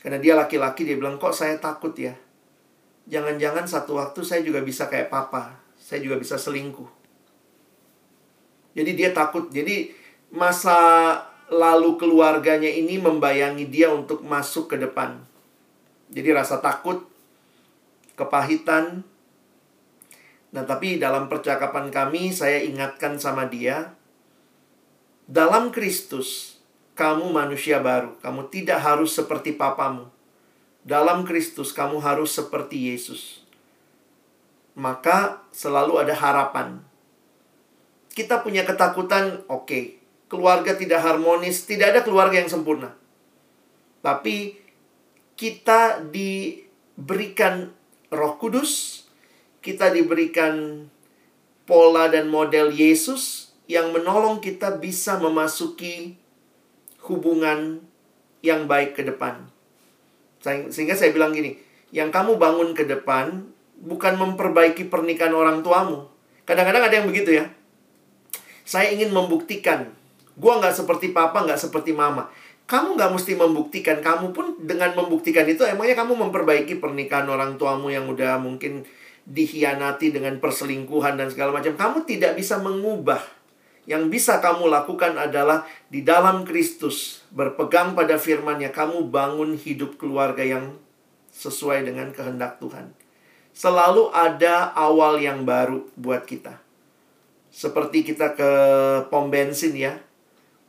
[0.00, 2.16] karena dia laki-laki dia bilang kok saya takut ya?
[3.12, 6.88] Jangan-jangan satu waktu saya juga bisa kayak papa saya juga bisa selingkuh.
[8.74, 9.48] Jadi dia takut.
[9.54, 9.92] Jadi
[10.34, 11.14] masa
[11.52, 15.22] lalu keluarganya ini membayangi dia untuk masuk ke depan
[16.10, 17.06] jadi rasa takut
[18.18, 19.06] kepahitan
[20.56, 23.92] Nah, tapi dalam percakapan kami, saya ingatkan sama dia,
[25.28, 26.56] dalam Kristus,
[26.96, 28.16] kamu manusia baru.
[28.24, 30.08] Kamu tidak harus seperti papamu.
[30.80, 33.44] Dalam Kristus, kamu harus seperti Yesus.
[34.72, 36.80] Maka selalu ada harapan.
[38.16, 39.66] Kita punya ketakutan, oke.
[39.66, 39.95] Okay.
[40.26, 42.94] Keluarga tidak harmonis, tidak ada keluarga yang sempurna.
[44.02, 44.58] Tapi
[45.38, 47.70] kita diberikan
[48.10, 49.04] Roh Kudus,
[49.62, 50.86] kita diberikan
[51.66, 56.14] pola dan model Yesus yang menolong kita bisa memasuki
[57.06, 57.82] hubungan
[58.42, 59.50] yang baik ke depan.
[60.42, 61.58] Sehingga saya bilang gini,
[61.90, 63.50] yang kamu bangun ke depan
[63.82, 66.06] bukan memperbaiki pernikahan orang tuamu.
[66.46, 67.50] Kadang-kadang ada yang begitu ya.
[68.62, 69.90] Saya ingin membuktikan,
[70.36, 72.28] gua nggak seperti papa, nggak seperti mama.
[72.66, 77.90] Kamu nggak mesti membuktikan, kamu pun dengan membuktikan itu, emangnya kamu memperbaiki pernikahan orang tuamu
[77.94, 78.82] yang udah mungkin
[79.26, 81.74] dikhianati dengan perselingkuhan dan segala macam.
[81.74, 83.22] Kamu tidak bisa mengubah.
[83.86, 90.42] Yang bisa kamu lakukan adalah di dalam Kristus, berpegang pada firman-Nya, kamu bangun hidup keluarga
[90.42, 90.74] yang
[91.30, 92.90] sesuai dengan kehendak Tuhan.
[93.54, 96.58] Selalu ada awal yang baru buat kita.
[97.54, 98.50] Seperti kita ke
[99.06, 100.02] pom bensin ya.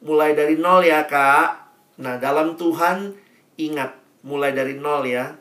[0.01, 1.69] Mulai dari nol ya kak.
[2.01, 3.15] Nah dalam Tuhan
[3.57, 5.37] ingat mulai dari nol ya.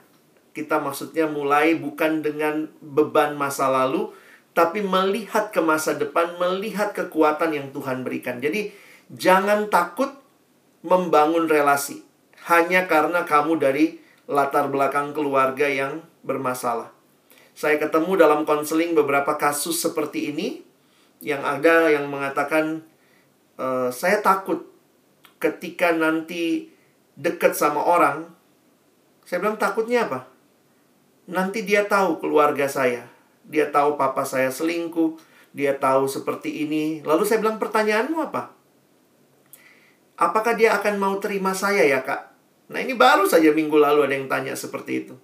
[0.57, 4.09] Kita maksudnya mulai bukan dengan beban masa lalu,
[4.57, 8.41] tapi melihat ke masa depan, melihat kekuatan yang Tuhan berikan.
[8.41, 8.73] Jadi
[9.13, 10.09] jangan takut
[10.81, 12.01] membangun relasi
[12.49, 16.89] hanya karena kamu dari latar belakang keluarga yang bermasalah.
[17.53, 20.65] Saya ketemu dalam konseling beberapa kasus seperti ini
[21.25, 22.85] yang ada yang mengatakan
[23.57, 24.69] e, saya takut
[25.41, 26.71] ketika nanti
[27.17, 28.29] deket sama orang.
[29.27, 30.31] Saya bilang takutnya apa?
[31.27, 33.11] Nanti dia tahu keluarga saya.
[33.43, 35.19] Dia tahu papa saya selingkuh.
[35.57, 37.03] Dia tahu seperti ini.
[37.03, 38.55] Lalu saya bilang pertanyaanmu apa?
[40.17, 42.37] Apakah dia akan mau terima saya ya kak?
[42.73, 45.15] Nah ini baru saja minggu lalu ada yang tanya seperti itu.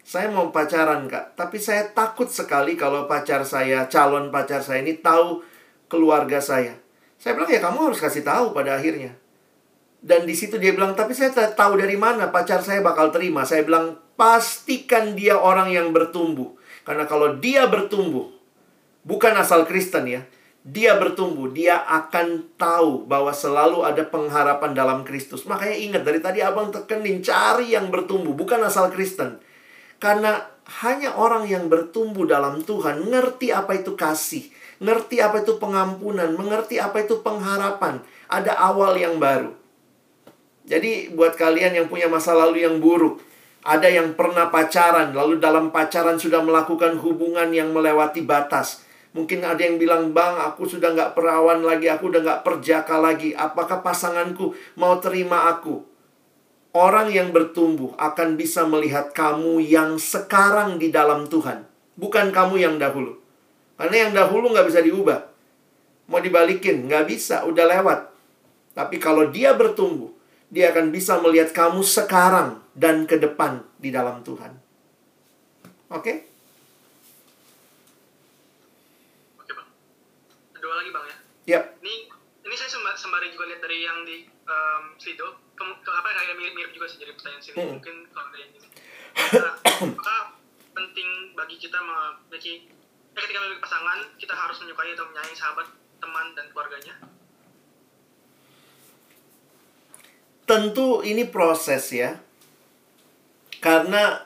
[0.00, 4.96] Saya mau pacaran kak, tapi saya takut sekali kalau pacar saya, calon pacar saya ini
[4.96, 5.44] tahu
[5.86, 6.79] keluarga saya.
[7.20, 9.12] Saya bilang ya kamu harus kasih tahu pada akhirnya.
[10.00, 13.44] Dan di situ dia bilang, tapi saya tahu dari mana pacar saya bakal terima.
[13.44, 16.56] Saya bilang, pastikan dia orang yang bertumbuh.
[16.88, 18.32] Karena kalau dia bertumbuh,
[19.04, 20.24] bukan asal Kristen ya,
[20.64, 25.44] dia bertumbuh, dia akan tahu bahwa selalu ada pengharapan dalam Kristus.
[25.44, 29.36] Makanya ingat dari tadi abang tekenin cari yang bertumbuh, bukan asal Kristen.
[30.00, 30.48] Karena
[30.80, 34.48] hanya orang yang bertumbuh dalam Tuhan ngerti apa itu kasih,
[34.80, 38.00] ngerti apa itu pengampunan, mengerti apa itu pengharapan.
[38.26, 39.52] Ada awal yang baru.
[40.64, 43.20] Jadi buat kalian yang punya masa lalu yang buruk,
[43.60, 48.88] ada yang pernah pacaran, lalu dalam pacaran sudah melakukan hubungan yang melewati batas.
[49.10, 53.36] Mungkin ada yang bilang, Bang, aku sudah nggak perawan lagi, aku udah nggak perjaka lagi.
[53.36, 55.84] Apakah pasanganku mau terima aku?
[56.70, 61.66] Orang yang bertumbuh akan bisa melihat kamu yang sekarang di dalam Tuhan.
[61.98, 63.19] Bukan kamu yang dahulu.
[63.80, 65.24] Karena yang dahulu nggak bisa diubah.
[66.12, 68.12] Mau dibalikin, nggak bisa, udah lewat.
[68.76, 70.12] Tapi kalau dia bertumbuh,
[70.52, 74.52] dia akan bisa melihat kamu sekarang dan ke depan di dalam Tuhan.
[75.88, 76.04] Oke?
[76.04, 76.16] Okay?
[79.40, 79.68] Oke bang.
[80.60, 81.16] Dua lagi bang ya.
[81.56, 81.64] Yap.
[81.80, 81.94] Ini
[82.44, 82.68] ini saya
[83.00, 86.98] sembari juga lihat dari yang di um, Slido ke, ke apa kayak mirip-mirip juga sih
[87.00, 87.70] jadi pertanyaan sini hmm.
[87.78, 88.68] mungkin kalau ada yang ini
[89.38, 90.24] nah,
[90.74, 91.08] penting
[91.38, 92.79] bagi kita memiliki
[93.20, 95.66] ketika memiliki pasangan kita harus menyukai atau menyayangi sahabat
[96.00, 96.94] teman dan keluarganya?
[100.48, 102.16] Tentu ini proses ya.
[103.60, 104.24] Karena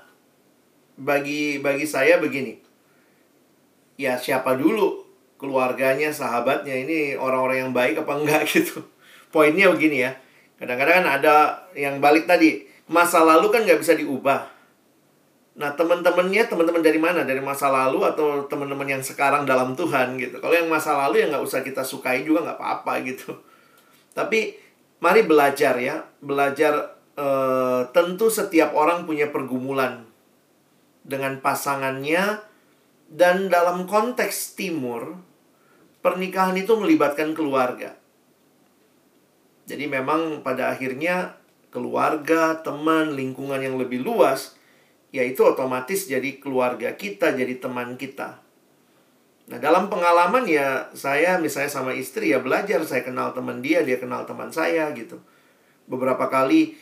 [0.95, 2.63] bagi bagi saya begini.
[3.99, 5.05] Ya siapa dulu
[5.37, 6.73] keluarganya sahabatnya?
[6.73, 8.87] Ini orang-orang yang baik apa enggak gitu.
[9.35, 10.15] Poinnya begini ya.
[10.55, 11.37] Kadang-kadang kan ada
[11.75, 14.54] yang balik tadi, masa lalu kan nggak bisa diubah.
[15.55, 17.23] Nah, teman-temannya teman-teman dari mana?
[17.23, 20.43] Dari masa lalu atau teman-teman yang sekarang dalam Tuhan gitu.
[20.43, 23.39] Kalau yang masa lalu ya nggak usah kita sukai juga nggak apa-apa gitu.
[24.19, 24.59] Tapi
[24.99, 30.03] mari belajar ya, belajar eh, tentu setiap orang punya pergumulan
[31.07, 32.43] dengan pasangannya
[33.13, 35.15] dan dalam konteks timur
[36.03, 37.95] pernikahan itu melibatkan keluarga.
[39.65, 41.39] Jadi memang pada akhirnya
[41.73, 44.53] keluarga, teman, lingkungan yang lebih luas,
[45.15, 48.43] yaitu otomatis jadi keluarga kita, jadi teman kita.
[49.47, 54.03] Nah, dalam pengalaman ya saya misalnya sama istri ya belajar, saya kenal teman dia, dia
[54.03, 55.23] kenal teman saya gitu.
[55.87, 56.75] Beberapa kali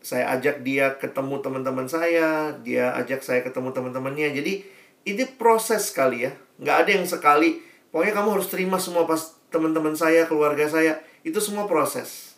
[0.00, 4.32] saya ajak dia ketemu teman-teman saya, dia ajak saya ketemu teman-temannya.
[4.32, 4.64] Jadi
[5.04, 6.32] ini proses kali ya.
[6.56, 7.60] Nggak ada yang sekali,
[7.92, 11.04] pokoknya kamu harus terima semua pas teman-teman saya, keluarga saya.
[11.20, 12.32] Itu semua proses.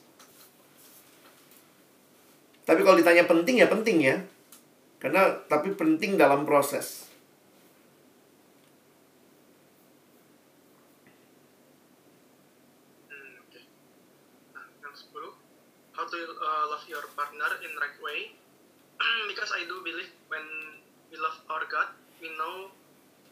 [2.67, 4.19] Tapi kalau ditanya penting ya penting ya.
[4.97, 7.09] Karena tapi penting dalam proses.
[13.13, 13.45] Hmm,
[14.57, 14.67] nah,
[15.93, 18.33] how to uh, love your partner in right way?
[19.31, 20.45] Because I do believe when
[21.13, 21.93] we love our God,
[22.25, 22.73] we know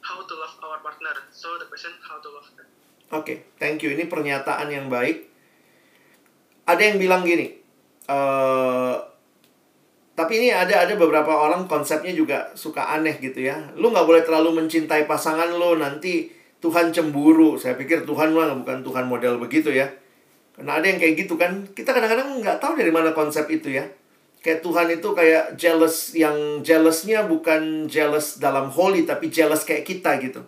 [0.04, 1.16] how to love our partner.
[1.32, 2.68] So the question how to love them.
[3.12, 3.92] Oke, okay, thank you.
[3.92, 5.32] Ini pernyataan yang baik.
[6.64, 7.60] Ada yang bilang gini,
[8.08, 8.96] uh,
[10.14, 13.74] tapi ini ada ada beberapa orang konsepnya juga suka aneh gitu ya.
[13.74, 16.30] Lu nggak boleh terlalu mencintai pasangan lu nanti
[16.62, 17.58] Tuhan cemburu.
[17.58, 19.90] Saya pikir Tuhan mah bukan Tuhan model begitu ya.
[20.54, 21.66] Karena ada yang kayak gitu kan.
[21.74, 23.90] Kita kadang-kadang nggak tahu dari mana konsep itu ya.
[24.38, 30.14] Kayak Tuhan itu kayak jealous yang jealousnya bukan jealous dalam holy tapi jealous kayak kita
[30.22, 30.46] gitu.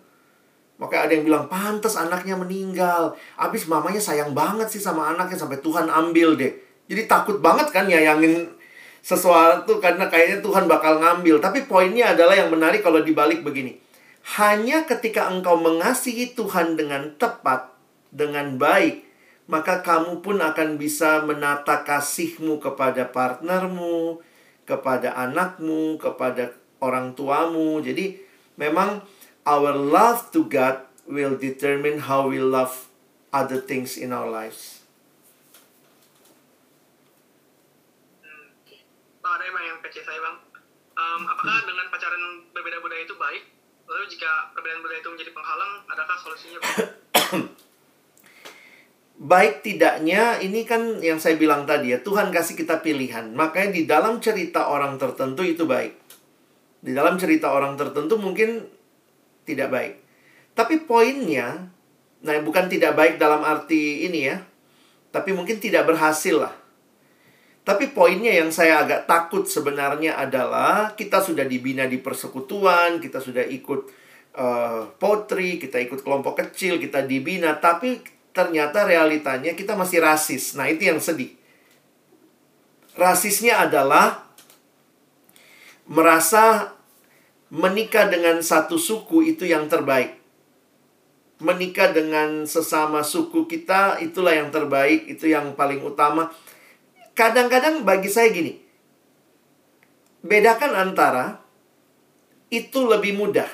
[0.77, 3.17] Maka ada yang bilang, pantas anaknya meninggal.
[3.41, 6.53] Abis mamanya sayang banget sih sama anaknya sampai Tuhan ambil deh.
[6.87, 8.47] Jadi takut banget kan nyayangin
[9.07, 11.39] sesuatu karena kayaknya Tuhan bakal ngambil.
[11.39, 13.79] Tapi poinnya adalah yang menarik kalau dibalik begini.
[14.35, 17.71] Hanya ketika engkau mengasihi Tuhan dengan tepat,
[18.11, 19.07] dengan baik,
[19.47, 24.19] maka kamu pun akan bisa menata kasihmu kepada partnermu,
[24.67, 26.51] kepada anakmu, kepada
[26.83, 27.79] orang tuamu.
[27.79, 28.19] Jadi
[28.59, 29.07] memang
[29.47, 32.91] our love to God will determine how we love
[33.31, 34.83] other things in our lives.
[38.27, 38.51] Hmm.
[39.23, 40.37] Bang, kecil saya bang.
[40.97, 42.21] Um, apakah dengan pacaran
[42.53, 43.49] berbeda budaya itu baik?
[43.89, 46.59] Lalu jika perbedaan budaya itu menjadi penghalang, adakah solusinya
[49.17, 53.33] baik tidaknya ini kan yang saya bilang tadi ya Tuhan kasih kita pilihan.
[53.33, 55.97] Makanya di dalam cerita orang tertentu itu baik.
[56.85, 58.69] Di dalam cerita orang tertentu mungkin
[59.49, 59.95] tidak baik.
[60.53, 61.73] Tapi poinnya
[62.21, 64.41] nah bukan tidak baik dalam arti ini ya
[65.13, 66.66] tapi mungkin tidak berhasil lah
[67.67, 73.43] tapi poinnya yang saya agak takut sebenarnya adalah kita sudah dibina di persekutuan kita sudah
[73.43, 73.91] ikut
[74.39, 80.53] uh, potri kita ikut kelompok kecil kita dibina tapi ternyata realitanya kita masih rasis.
[80.61, 81.33] Nah, itu yang sedih.
[82.93, 84.29] Rasisnya adalah
[85.89, 86.77] merasa
[87.49, 90.21] menikah dengan satu suku itu yang terbaik.
[91.41, 96.29] Menikah dengan sesama suku kita itulah yang terbaik, itu yang paling utama.
[97.17, 98.61] Kadang-kadang bagi saya gini.
[100.21, 101.41] Bedakan antara
[102.53, 103.49] itu lebih mudah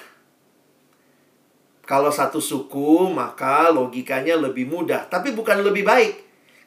[1.83, 5.11] kalau satu suku, maka logikanya lebih mudah.
[5.11, 6.15] Tapi bukan lebih baik.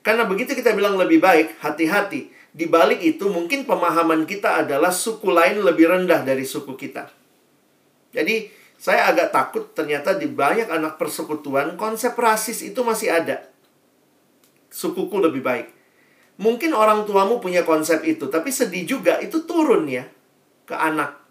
[0.05, 2.29] Karena begitu kita bilang lebih baik, hati-hati.
[2.53, 7.09] Di balik itu mungkin pemahaman kita adalah suku lain lebih rendah dari suku kita.
[8.13, 8.47] Jadi
[8.77, 13.49] saya agak takut ternyata di banyak anak persekutuan konsep rasis itu masih ada.
[14.69, 15.67] Sukuku lebih baik.
[16.35, 20.03] Mungkin orang tuamu punya konsep itu, tapi sedih juga itu turun ya
[20.65, 21.25] ke anak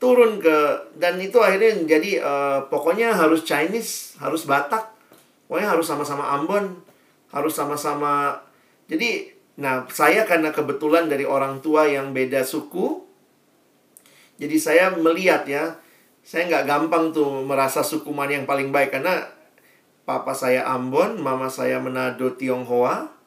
[0.00, 0.56] turun ke
[0.96, 4.88] dan itu akhirnya jadi uh, pokoknya harus Chinese, harus Batak,
[5.46, 6.80] pokoknya harus sama-sama Ambon,
[7.28, 8.40] harus sama-sama.
[8.88, 9.28] Jadi,
[9.60, 13.04] nah saya karena kebetulan dari orang tua yang beda suku,
[14.40, 15.76] jadi saya melihat ya,
[16.24, 19.28] saya nggak gampang tuh merasa suku mana yang paling baik karena
[20.08, 23.19] papa saya Ambon, mama saya Manado Tionghoa.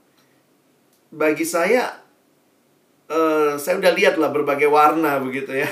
[1.13, 1.93] Bagi saya,
[3.07, 5.69] uh, saya udah lihat lah berbagai warna begitu ya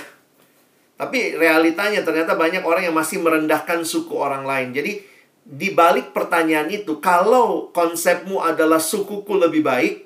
[1.01, 4.69] tapi realitanya ternyata banyak orang yang masih merendahkan suku orang lain.
[4.69, 5.01] Jadi
[5.41, 10.05] di balik pertanyaan itu, kalau konsepmu adalah sukuku lebih baik,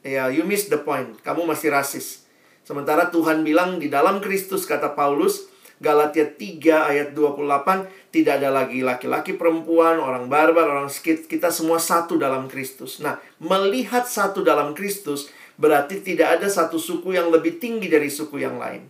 [0.00, 1.20] ya you miss the point.
[1.20, 2.24] Kamu masih rasis.
[2.64, 5.44] Sementara Tuhan bilang di dalam Kristus kata Paulus,
[5.76, 11.76] Galatia 3 ayat 28, tidak ada lagi laki-laki perempuan, orang barbar, orang skit, kita semua
[11.76, 13.04] satu dalam Kristus.
[13.04, 15.28] Nah, melihat satu dalam Kristus
[15.60, 18.88] berarti tidak ada satu suku yang lebih tinggi dari suku yang lain.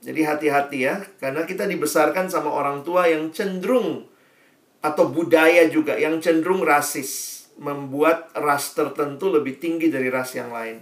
[0.00, 4.08] Jadi hati-hati ya, karena kita dibesarkan sama orang tua yang cenderung
[4.80, 10.80] atau budaya juga yang cenderung rasis, membuat ras tertentu lebih tinggi dari ras yang lain.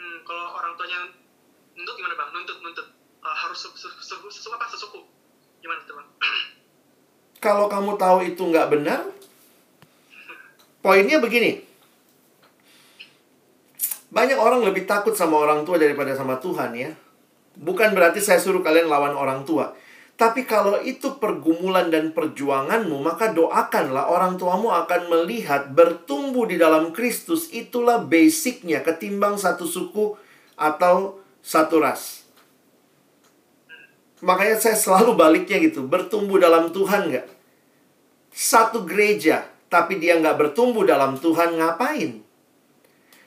[0.00, 1.21] Hmm, kalau orang tuanya
[2.02, 2.30] gimana bang?
[2.34, 2.86] Nuntut, nuntut.
[3.22, 4.98] Uh, harus sesuku, sesuku apa sesuku?
[5.62, 6.08] Gimana tuh bang?
[7.46, 9.06] Kalau kamu tahu itu nggak benar,
[10.82, 11.72] poinnya begini
[14.12, 16.92] banyak orang lebih takut sama orang tua daripada sama Tuhan ya.
[17.56, 19.72] Bukan berarti saya suruh kalian lawan orang tua.
[20.20, 26.92] Tapi kalau itu pergumulan dan perjuanganmu, maka doakanlah orang tuamu akan melihat bertumbuh di dalam
[26.92, 27.48] Kristus.
[27.48, 30.12] Itulah basicnya ketimbang satu suku
[30.60, 32.22] atau satu ras.
[34.22, 35.82] Makanya saya selalu baliknya gitu.
[35.84, 37.26] Bertumbuh dalam Tuhan nggak?
[38.32, 42.22] Satu gereja, tapi dia nggak bertumbuh dalam Tuhan, ngapain?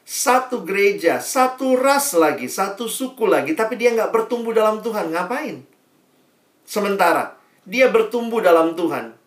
[0.06, 5.10] satu gereja, satu ras lagi, satu suku lagi, tapi dia nggak bertumbuh dalam Tuhan.
[5.10, 5.66] Ngapain?
[6.62, 7.34] Sementara
[7.66, 9.18] dia bertumbuh dalam Tuhan.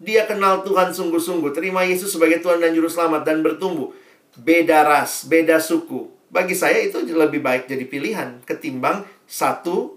[0.00, 3.92] Dia kenal Tuhan sungguh-sungguh, terima Yesus sebagai Tuhan dan Juru Selamat dan bertumbuh.
[4.36, 6.08] Beda ras, beda suku.
[6.30, 9.96] Bagi saya itu lebih baik jadi pilihan ketimbang satu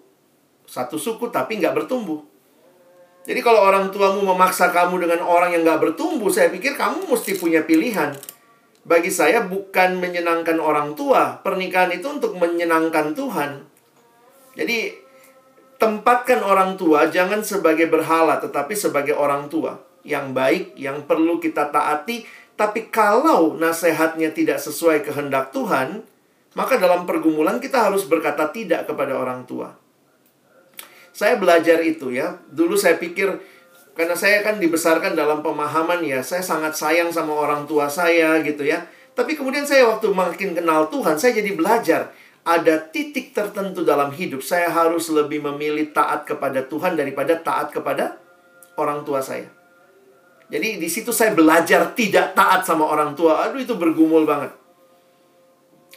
[0.69, 2.22] satu suku tapi nggak bertumbuh.
[3.26, 7.38] Jadi kalau orang tuamu memaksa kamu dengan orang yang nggak bertumbuh, saya pikir kamu mesti
[7.38, 8.14] punya pilihan
[8.89, 11.38] bagi saya bukan menyenangkan orang tua.
[11.45, 13.61] Pernikahan itu untuk menyenangkan Tuhan.
[14.57, 14.97] Jadi,
[15.77, 21.69] tempatkan orang tua jangan sebagai berhala, tetapi sebagai orang tua yang baik, yang perlu kita
[21.69, 22.26] taati.
[22.57, 26.03] Tapi kalau nasihatnya tidak sesuai kehendak Tuhan,
[26.57, 29.76] maka dalam pergumulan kita harus berkata tidak kepada orang tua.
[31.13, 32.39] Saya belajar itu ya.
[32.49, 33.27] Dulu saya pikir
[33.99, 38.63] karena saya kan dibesarkan dalam pemahaman ya, saya sangat sayang sama orang tua saya gitu
[38.63, 38.88] ya.
[39.11, 42.15] Tapi kemudian saya waktu makin kenal Tuhan, saya jadi belajar.
[42.47, 48.15] Ada titik tertentu dalam hidup, saya harus lebih memilih taat kepada Tuhan daripada taat kepada
[48.80, 49.51] orang tua saya.
[50.47, 53.43] Jadi di situ saya belajar tidak taat sama orang tua.
[53.45, 54.55] Aduh itu bergumul banget.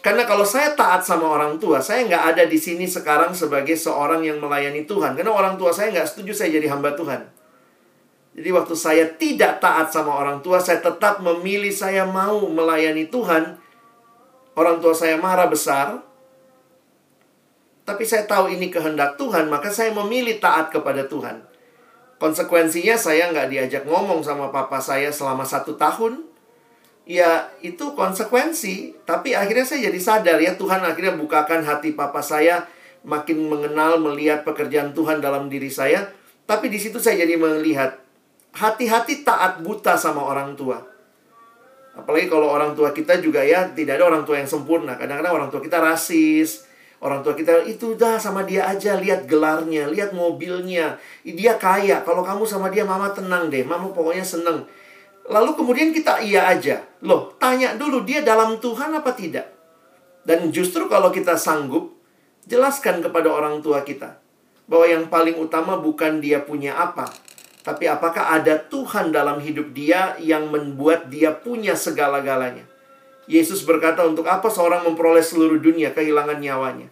[0.02, 4.26] Karena kalau saya taat sama orang tua, saya nggak ada di sini sekarang sebagai seorang
[4.26, 5.14] yang melayani Tuhan.
[5.14, 7.22] Karena orang tua saya nggak setuju saya jadi hamba Tuhan.
[8.34, 13.62] Jadi waktu saya tidak taat sama orang tua, saya tetap memilih saya mau melayani Tuhan.
[14.58, 16.02] Orang tua saya marah besar.
[17.86, 21.46] Tapi saya tahu ini kehendak Tuhan, maka saya memilih taat kepada Tuhan.
[22.18, 26.31] Konsekuensinya saya nggak diajak ngomong sama papa saya selama satu tahun.
[27.04, 28.94] Ya itu konsekuensi.
[29.02, 32.66] Tapi akhirnya saya jadi sadar ya Tuhan akhirnya bukakan hati papa saya.
[33.02, 36.06] Makin mengenal, melihat pekerjaan Tuhan dalam diri saya.
[36.46, 37.98] Tapi di situ saya jadi melihat.
[38.52, 40.78] Hati-hati taat buta sama orang tua.
[41.96, 44.94] Apalagi kalau orang tua kita juga ya tidak ada orang tua yang sempurna.
[44.94, 46.72] Kadang-kadang orang tua kita rasis
[47.02, 51.02] Orang tua kita itu dah sama dia aja, lihat gelarnya, lihat mobilnya.
[51.26, 51.98] Dia kaya.
[52.06, 54.62] Kalau kamu sama dia mama tenang deh, mama pokoknya seneng.
[55.30, 56.82] Lalu kemudian kita iya aja.
[57.06, 59.46] Loh, tanya dulu dia dalam Tuhan apa tidak?
[60.22, 61.94] Dan justru kalau kita sanggup,
[62.46, 64.18] jelaskan kepada orang tua kita
[64.66, 67.10] bahwa yang paling utama bukan dia punya apa,
[67.62, 72.66] tapi apakah ada Tuhan dalam hidup dia yang membuat dia punya segala-galanya.
[73.30, 76.90] Yesus berkata, "Untuk apa seorang memperoleh seluruh dunia kehilangan nyawanya?"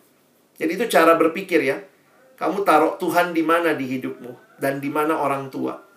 [0.60, 1.82] Jadi itu cara berpikir ya.
[2.38, 5.89] Kamu taruh Tuhan di mana di hidupmu dan di mana orang tua.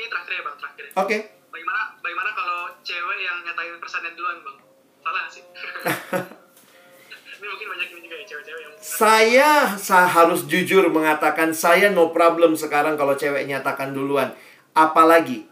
[0.00, 0.84] Mungkin terakhir ya bang terakhir.
[0.88, 0.96] Oke.
[1.04, 1.20] Okay.
[1.52, 4.56] Bagaimana bagaimana kalau cewek yang nyatain perasaan duluan bang?
[5.04, 5.44] Salah sih.
[7.40, 8.72] ini mungkin banyak ini juga ya cewek-cewek yang.
[8.80, 14.32] Saya, saya harus jujur mengatakan saya no problem sekarang kalau cewek nyatakan duluan.
[14.72, 15.44] Apalagi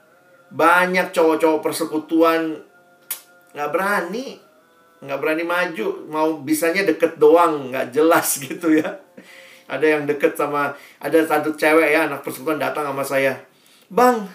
[0.49, 2.65] banyak cowok-cowok persekutuan
[3.53, 4.41] nggak berani
[5.05, 8.97] nggak berani maju mau bisanya deket doang nggak jelas gitu ya
[9.69, 13.37] ada yang deket sama ada satu cewek ya anak persekutuan datang sama saya
[13.89, 14.29] bang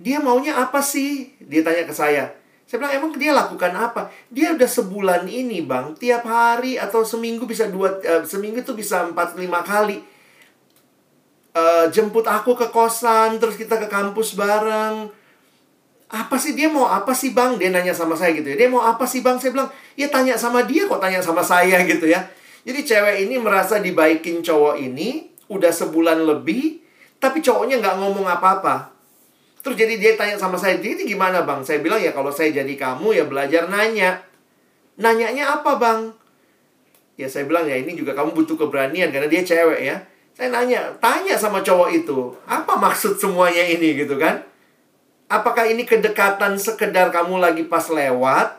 [0.00, 2.32] dia maunya apa sih dia tanya ke saya
[2.64, 7.44] saya bilang emang dia lakukan apa dia udah sebulan ini bang tiap hari atau seminggu
[7.44, 10.14] bisa dua uh, seminggu tuh bisa empat lima kali
[11.54, 15.08] uh, jemput aku ke kosan, terus kita ke kampus bareng.
[16.14, 17.56] Apa sih dia mau apa sih bang?
[17.58, 18.66] Dia nanya sama saya gitu ya.
[18.66, 19.40] Dia mau apa sih bang?
[19.40, 22.28] Saya bilang, ya tanya sama dia kok tanya sama saya gitu ya.
[22.64, 26.83] Jadi cewek ini merasa dibaikin cowok ini udah sebulan lebih,
[27.24, 28.92] tapi cowoknya nggak ngomong apa-apa.
[29.64, 31.64] Terus jadi dia tanya sama saya, jadi gimana bang?
[31.64, 34.20] Saya bilang ya kalau saya jadi kamu ya belajar nanya.
[35.00, 36.12] Nanyanya apa bang?
[37.16, 39.96] Ya saya bilang ya ini juga kamu butuh keberanian karena dia cewek ya
[40.34, 44.42] saya nanya, tanya sama cowok itu, apa maksud semuanya ini gitu kan?
[45.30, 48.58] Apakah ini kedekatan sekedar kamu lagi pas lewat?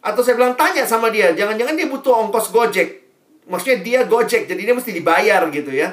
[0.00, 3.04] Atau saya bilang tanya sama dia, jangan-jangan dia butuh ongkos gojek.
[3.44, 5.92] Maksudnya dia gojek, jadi dia mesti dibayar gitu ya.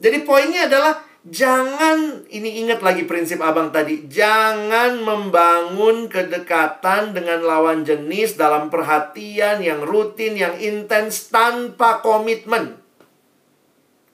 [0.00, 7.84] Jadi poinnya adalah jangan ini ingat lagi prinsip abang tadi, jangan membangun kedekatan dengan lawan
[7.84, 12.80] jenis dalam perhatian yang rutin, yang intens tanpa komitmen.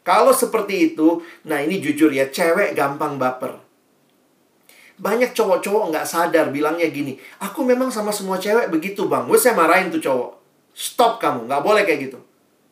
[0.03, 3.59] Kalau seperti itu, nah ini jujur ya, cewek gampang baper.
[4.99, 9.27] Banyak cowok-cowok nggak sadar bilangnya gini, aku memang sama semua cewek begitu bang.
[9.31, 10.31] Gue saya marahin tuh cowok.
[10.75, 12.19] Stop kamu, nggak boleh kayak gitu.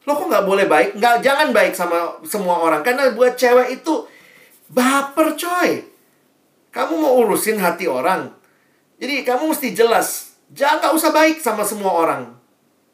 [0.05, 1.01] Lo kok nggak boleh baik?
[1.01, 2.85] Nggak, jangan baik sama semua orang.
[2.85, 4.05] Karena buat cewek itu
[4.68, 5.70] baper coy.
[6.68, 8.28] Kamu mau urusin hati orang.
[9.01, 10.36] Jadi kamu mesti jelas.
[10.52, 12.36] Jangan nggak usah baik sama semua orang.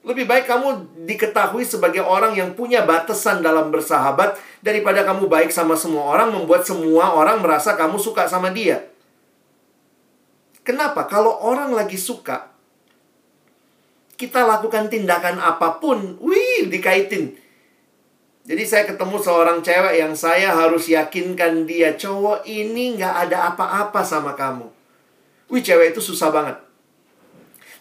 [0.01, 4.33] Lebih baik kamu diketahui sebagai orang yang punya batasan dalam bersahabat
[4.65, 8.89] daripada kamu baik sama semua orang membuat semua orang merasa kamu suka sama dia.
[10.65, 11.05] Kenapa?
[11.05, 12.49] Kalau orang lagi suka,
[14.21, 17.33] kita lakukan tindakan apa pun, wih, dikaitin.
[18.45, 24.05] Jadi saya ketemu seorang cewek yang saya harus yakinkan dia, cowok ini nggak ada apa-apa
[24.05, 24.69] sama kamu.
[25.49, 26.61] Wih, cewek itu susah banget.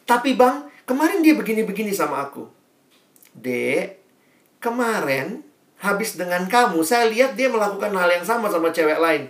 [0.08, 2.50] Tapi bang, Kemarin dia begini-begini sama aku.
[3.38, 4.02] Dek,
[4.58, 5.46] kemarin
[5.78, 9.30] habis dengan kamu, saya lihat dia melakukan hal yang sama sama cewek lain.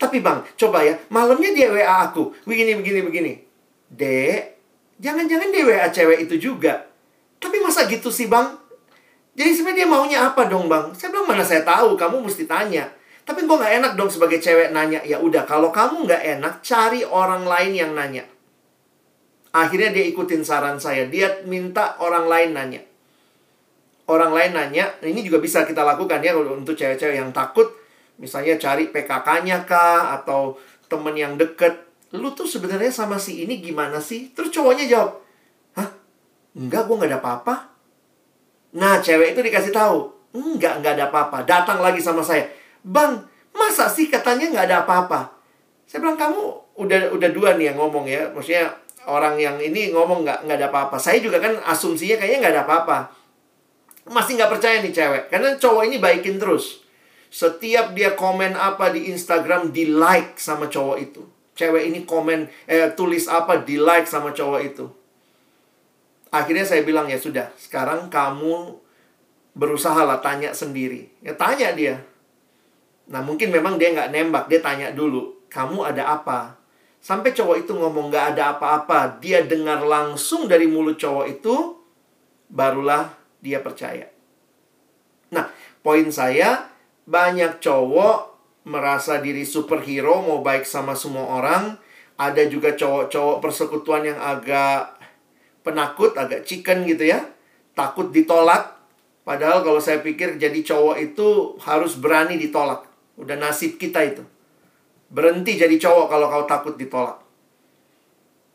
[0.00, 2.32] Tapi bang, coba ya, malamnya dia WA aku.
[2.48, 3.32] Begini, begini, begini.
[3.92, 4.57] Dek,
[4.98, 6.86] jangan-jangan dia WA cewek itu juga.
[7.38, 8.54] Tapi masa gitu sih bang?
[9.38, 10.90] Jadi sebenarnya dia maunya apa dong bang?
[10.98, 12.90] Saya bilang mana saya tahu, kamu mesti tanya.
[13.22, 15.04] Tapi gue gak enak dong sebagai cewek nanya.
[15.04, 18.24] Ya udah, kalau kamu gak enak, cari orang lain yang nanya.
[19.52, 21.06] Akhirnya dia ikutin saran saya.
[21.06, 22.82] Dia minta orang lain nanya.
[24.08, 27.68] Orang lain nanya, ini juga bisa kita lakukan ya untuk cewek-cewek yang takut.
[28.16, 30.56] Misalnya cari PKK-nya kah atau
[30.88, 31.87] temen yang deket.
[32.16, 34.32] Lu tuh sebenarnya sama si ini gimana sih?
[34.32, 35.20] Terus cowoknya jawab,
[35.76, 35.88] Hah?
[36.56, 37.54] Enggak, gue gak ada apa-apa.
[38.78, 41.44] Nah, cewek itu dikasih tahu, Enggak, enggak ada apa-apa.
[41.48, 42.44] Datang lagi sama saya.
[42.84, 43.24] Bang,
[43.56, 45.32] masa sih katanya nggak ada apa-apa?
[45.88, 46.40] Saya bilang, kamu
[46.76, 48.28] udah udah dua nih yang ngomong ya.
[48.30, 48.68] Maksudnya
[49.08, 50.96] orang yang ini ngomong nggak nggak ada apa-apa.
[51.00, 52.98] Saya juga kan asumsinya kayaknya nggak ada apa-apa.
[54.12, 55.22] Masih nggak percaya nih cewek.
[55.32, 56.84] Karena cowok ini baikin terus.
[57.28, 61.22] Setiap dia komen apa di Instagram, di like sama cowok itu.
[61.58, 64.86] Cewek ini komen, eh, tulis apa, di like sama cowok itu.
[66.30, 68.78] Akhirnya saya bilang, ya sudah, sekarang kamu
[69.58, 71.10] berusaha lah tanya sendiri.
[71.18, 71.98] Ya tanya dia.
[73.10, 76.54] Nah mungkin memang dia nggak nembak, dia tanya dulu, kamu ada apa?
[77.02, 81.74] Sampai cowok itu ngomong nggak ada apa-apa, dia dengar langsung dari mulut cowok itu,
[82.46, 83.10] barulah
[83.42, 84.06] dia percaya.
[85.34, 85.50] Nah,
[85.82, 86.70] poin saya,
[87.08, 88.37] banyak cowok
[88.68, 91.74] merasa diri superhero, mau baik sama semua orang.
[92.20, 95.00] Ada juga cowok-cowok persekutuan yang agak
[95.64, 97.24] penakut, agak chicken gitu ya.
[97.72, 98.76] Takut ditolak.
[99.24, 102.84] Padahal kalau saya pikir jadi cowok itu harus berani ditolak.
[103.16, 104.24] Udah nasib kita itu.
[105.08, 107.20] Berhenti jadi cowok kalau kau takut ditolak.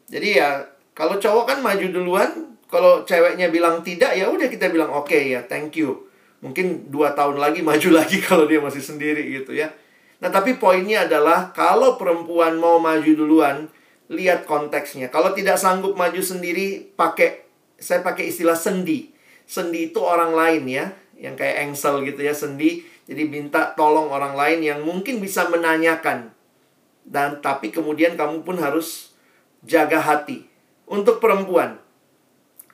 [0.09, 2.31] Jadi ya, kalau cowok kan maju duluan,
[2.69, 6.05] kalau ceweknya bilang tidak, ya udah kita bilang oke okay, ya, thank you.
[6.41, 9.73] Mungkin dua tahun lagi maju lagi kalau dia masih sendiri gitu ya.
[10.23, 13.67] Nah tapi poinnya adalah kalau perempuan mau maju duluan,
[14.07, 15.11] lihat konteksnya.
[15.11, 17.43] Kalau tidak sanggup maju sendiri, pakai
[17.75, 19.11] saya pakai istilah sendi.
[19.43, 22.87] Sendi itu orang lain ya, yang kayak engsel gitu ya, sendi.
[23.03, 26.31] Jadi minta tolong orang lain yang mungkin bisa menanyakan
[27.03, 29.11] dan tapi kemudian kamu pun harus
[29.67, 30.47] jaga hati.
[30.87, 31.79] Untuk perempuan,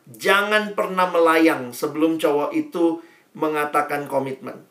[0.06, 3.02] jangan pernah melayang sebelum cowok itu
[3.34, 4.69] mengatakan komitmen.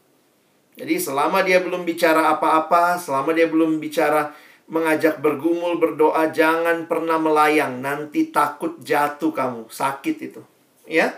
[0.78, 4.30] Jadi selama dia belum bicara apa-apa, selama dia belum bicara
[4.70, 7.82] mengajak bergumul, berdoa, jangan pernah melayang.
[7.82, 10.40] Nanti takut jatuh kamu, sakit itu.
[10.86, 11.10] Ya?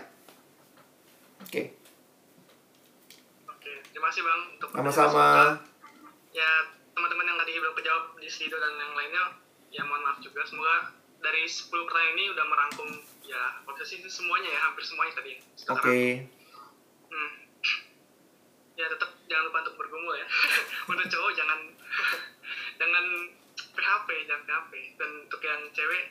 [1.45, 1.77] Oke.
[3.45, 5.61] Oke, terima kasih Bang untuk Sama-sama.
[6.33, 6.49] Ya,
[6.97, 9.23] teman-teman yang tadi belum kejawab di Sido dan yang lainnya
[9.71, 10.91] ya mohon maaf juga semoga
[11.23, 12.89] dari 10 pertanyaan ini udah merangkum
[13.23, 15.79] ya proses itu semuanya ya hampir semuanya tadi Oke.
[15.79, 16.07] Okay.
[17.07, 17.31] hmm.
[18.81, 20.25] Ya tetap jangan lupa untuk bergumul ya.
[20.91, 21.59] Untuk cowok jangan
[22.81, 23.05] jangan
[23.77, 26.05] PHP jangan PHP dan untuk yang cewek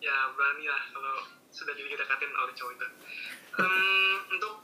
[0.00, 1.16] ya berani lah kalau
[1.52, 2.86] sudah didekatin oleh cowok itu.
[3.56, 4.54] Um, untuk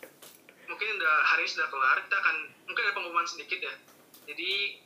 [0.68, 2.36] mungkin udah hari sudah kelar kita akan
[2.68, 3.74] mungkin ada pengumuman sedikit ya.
[4.28, 4.80] Jadi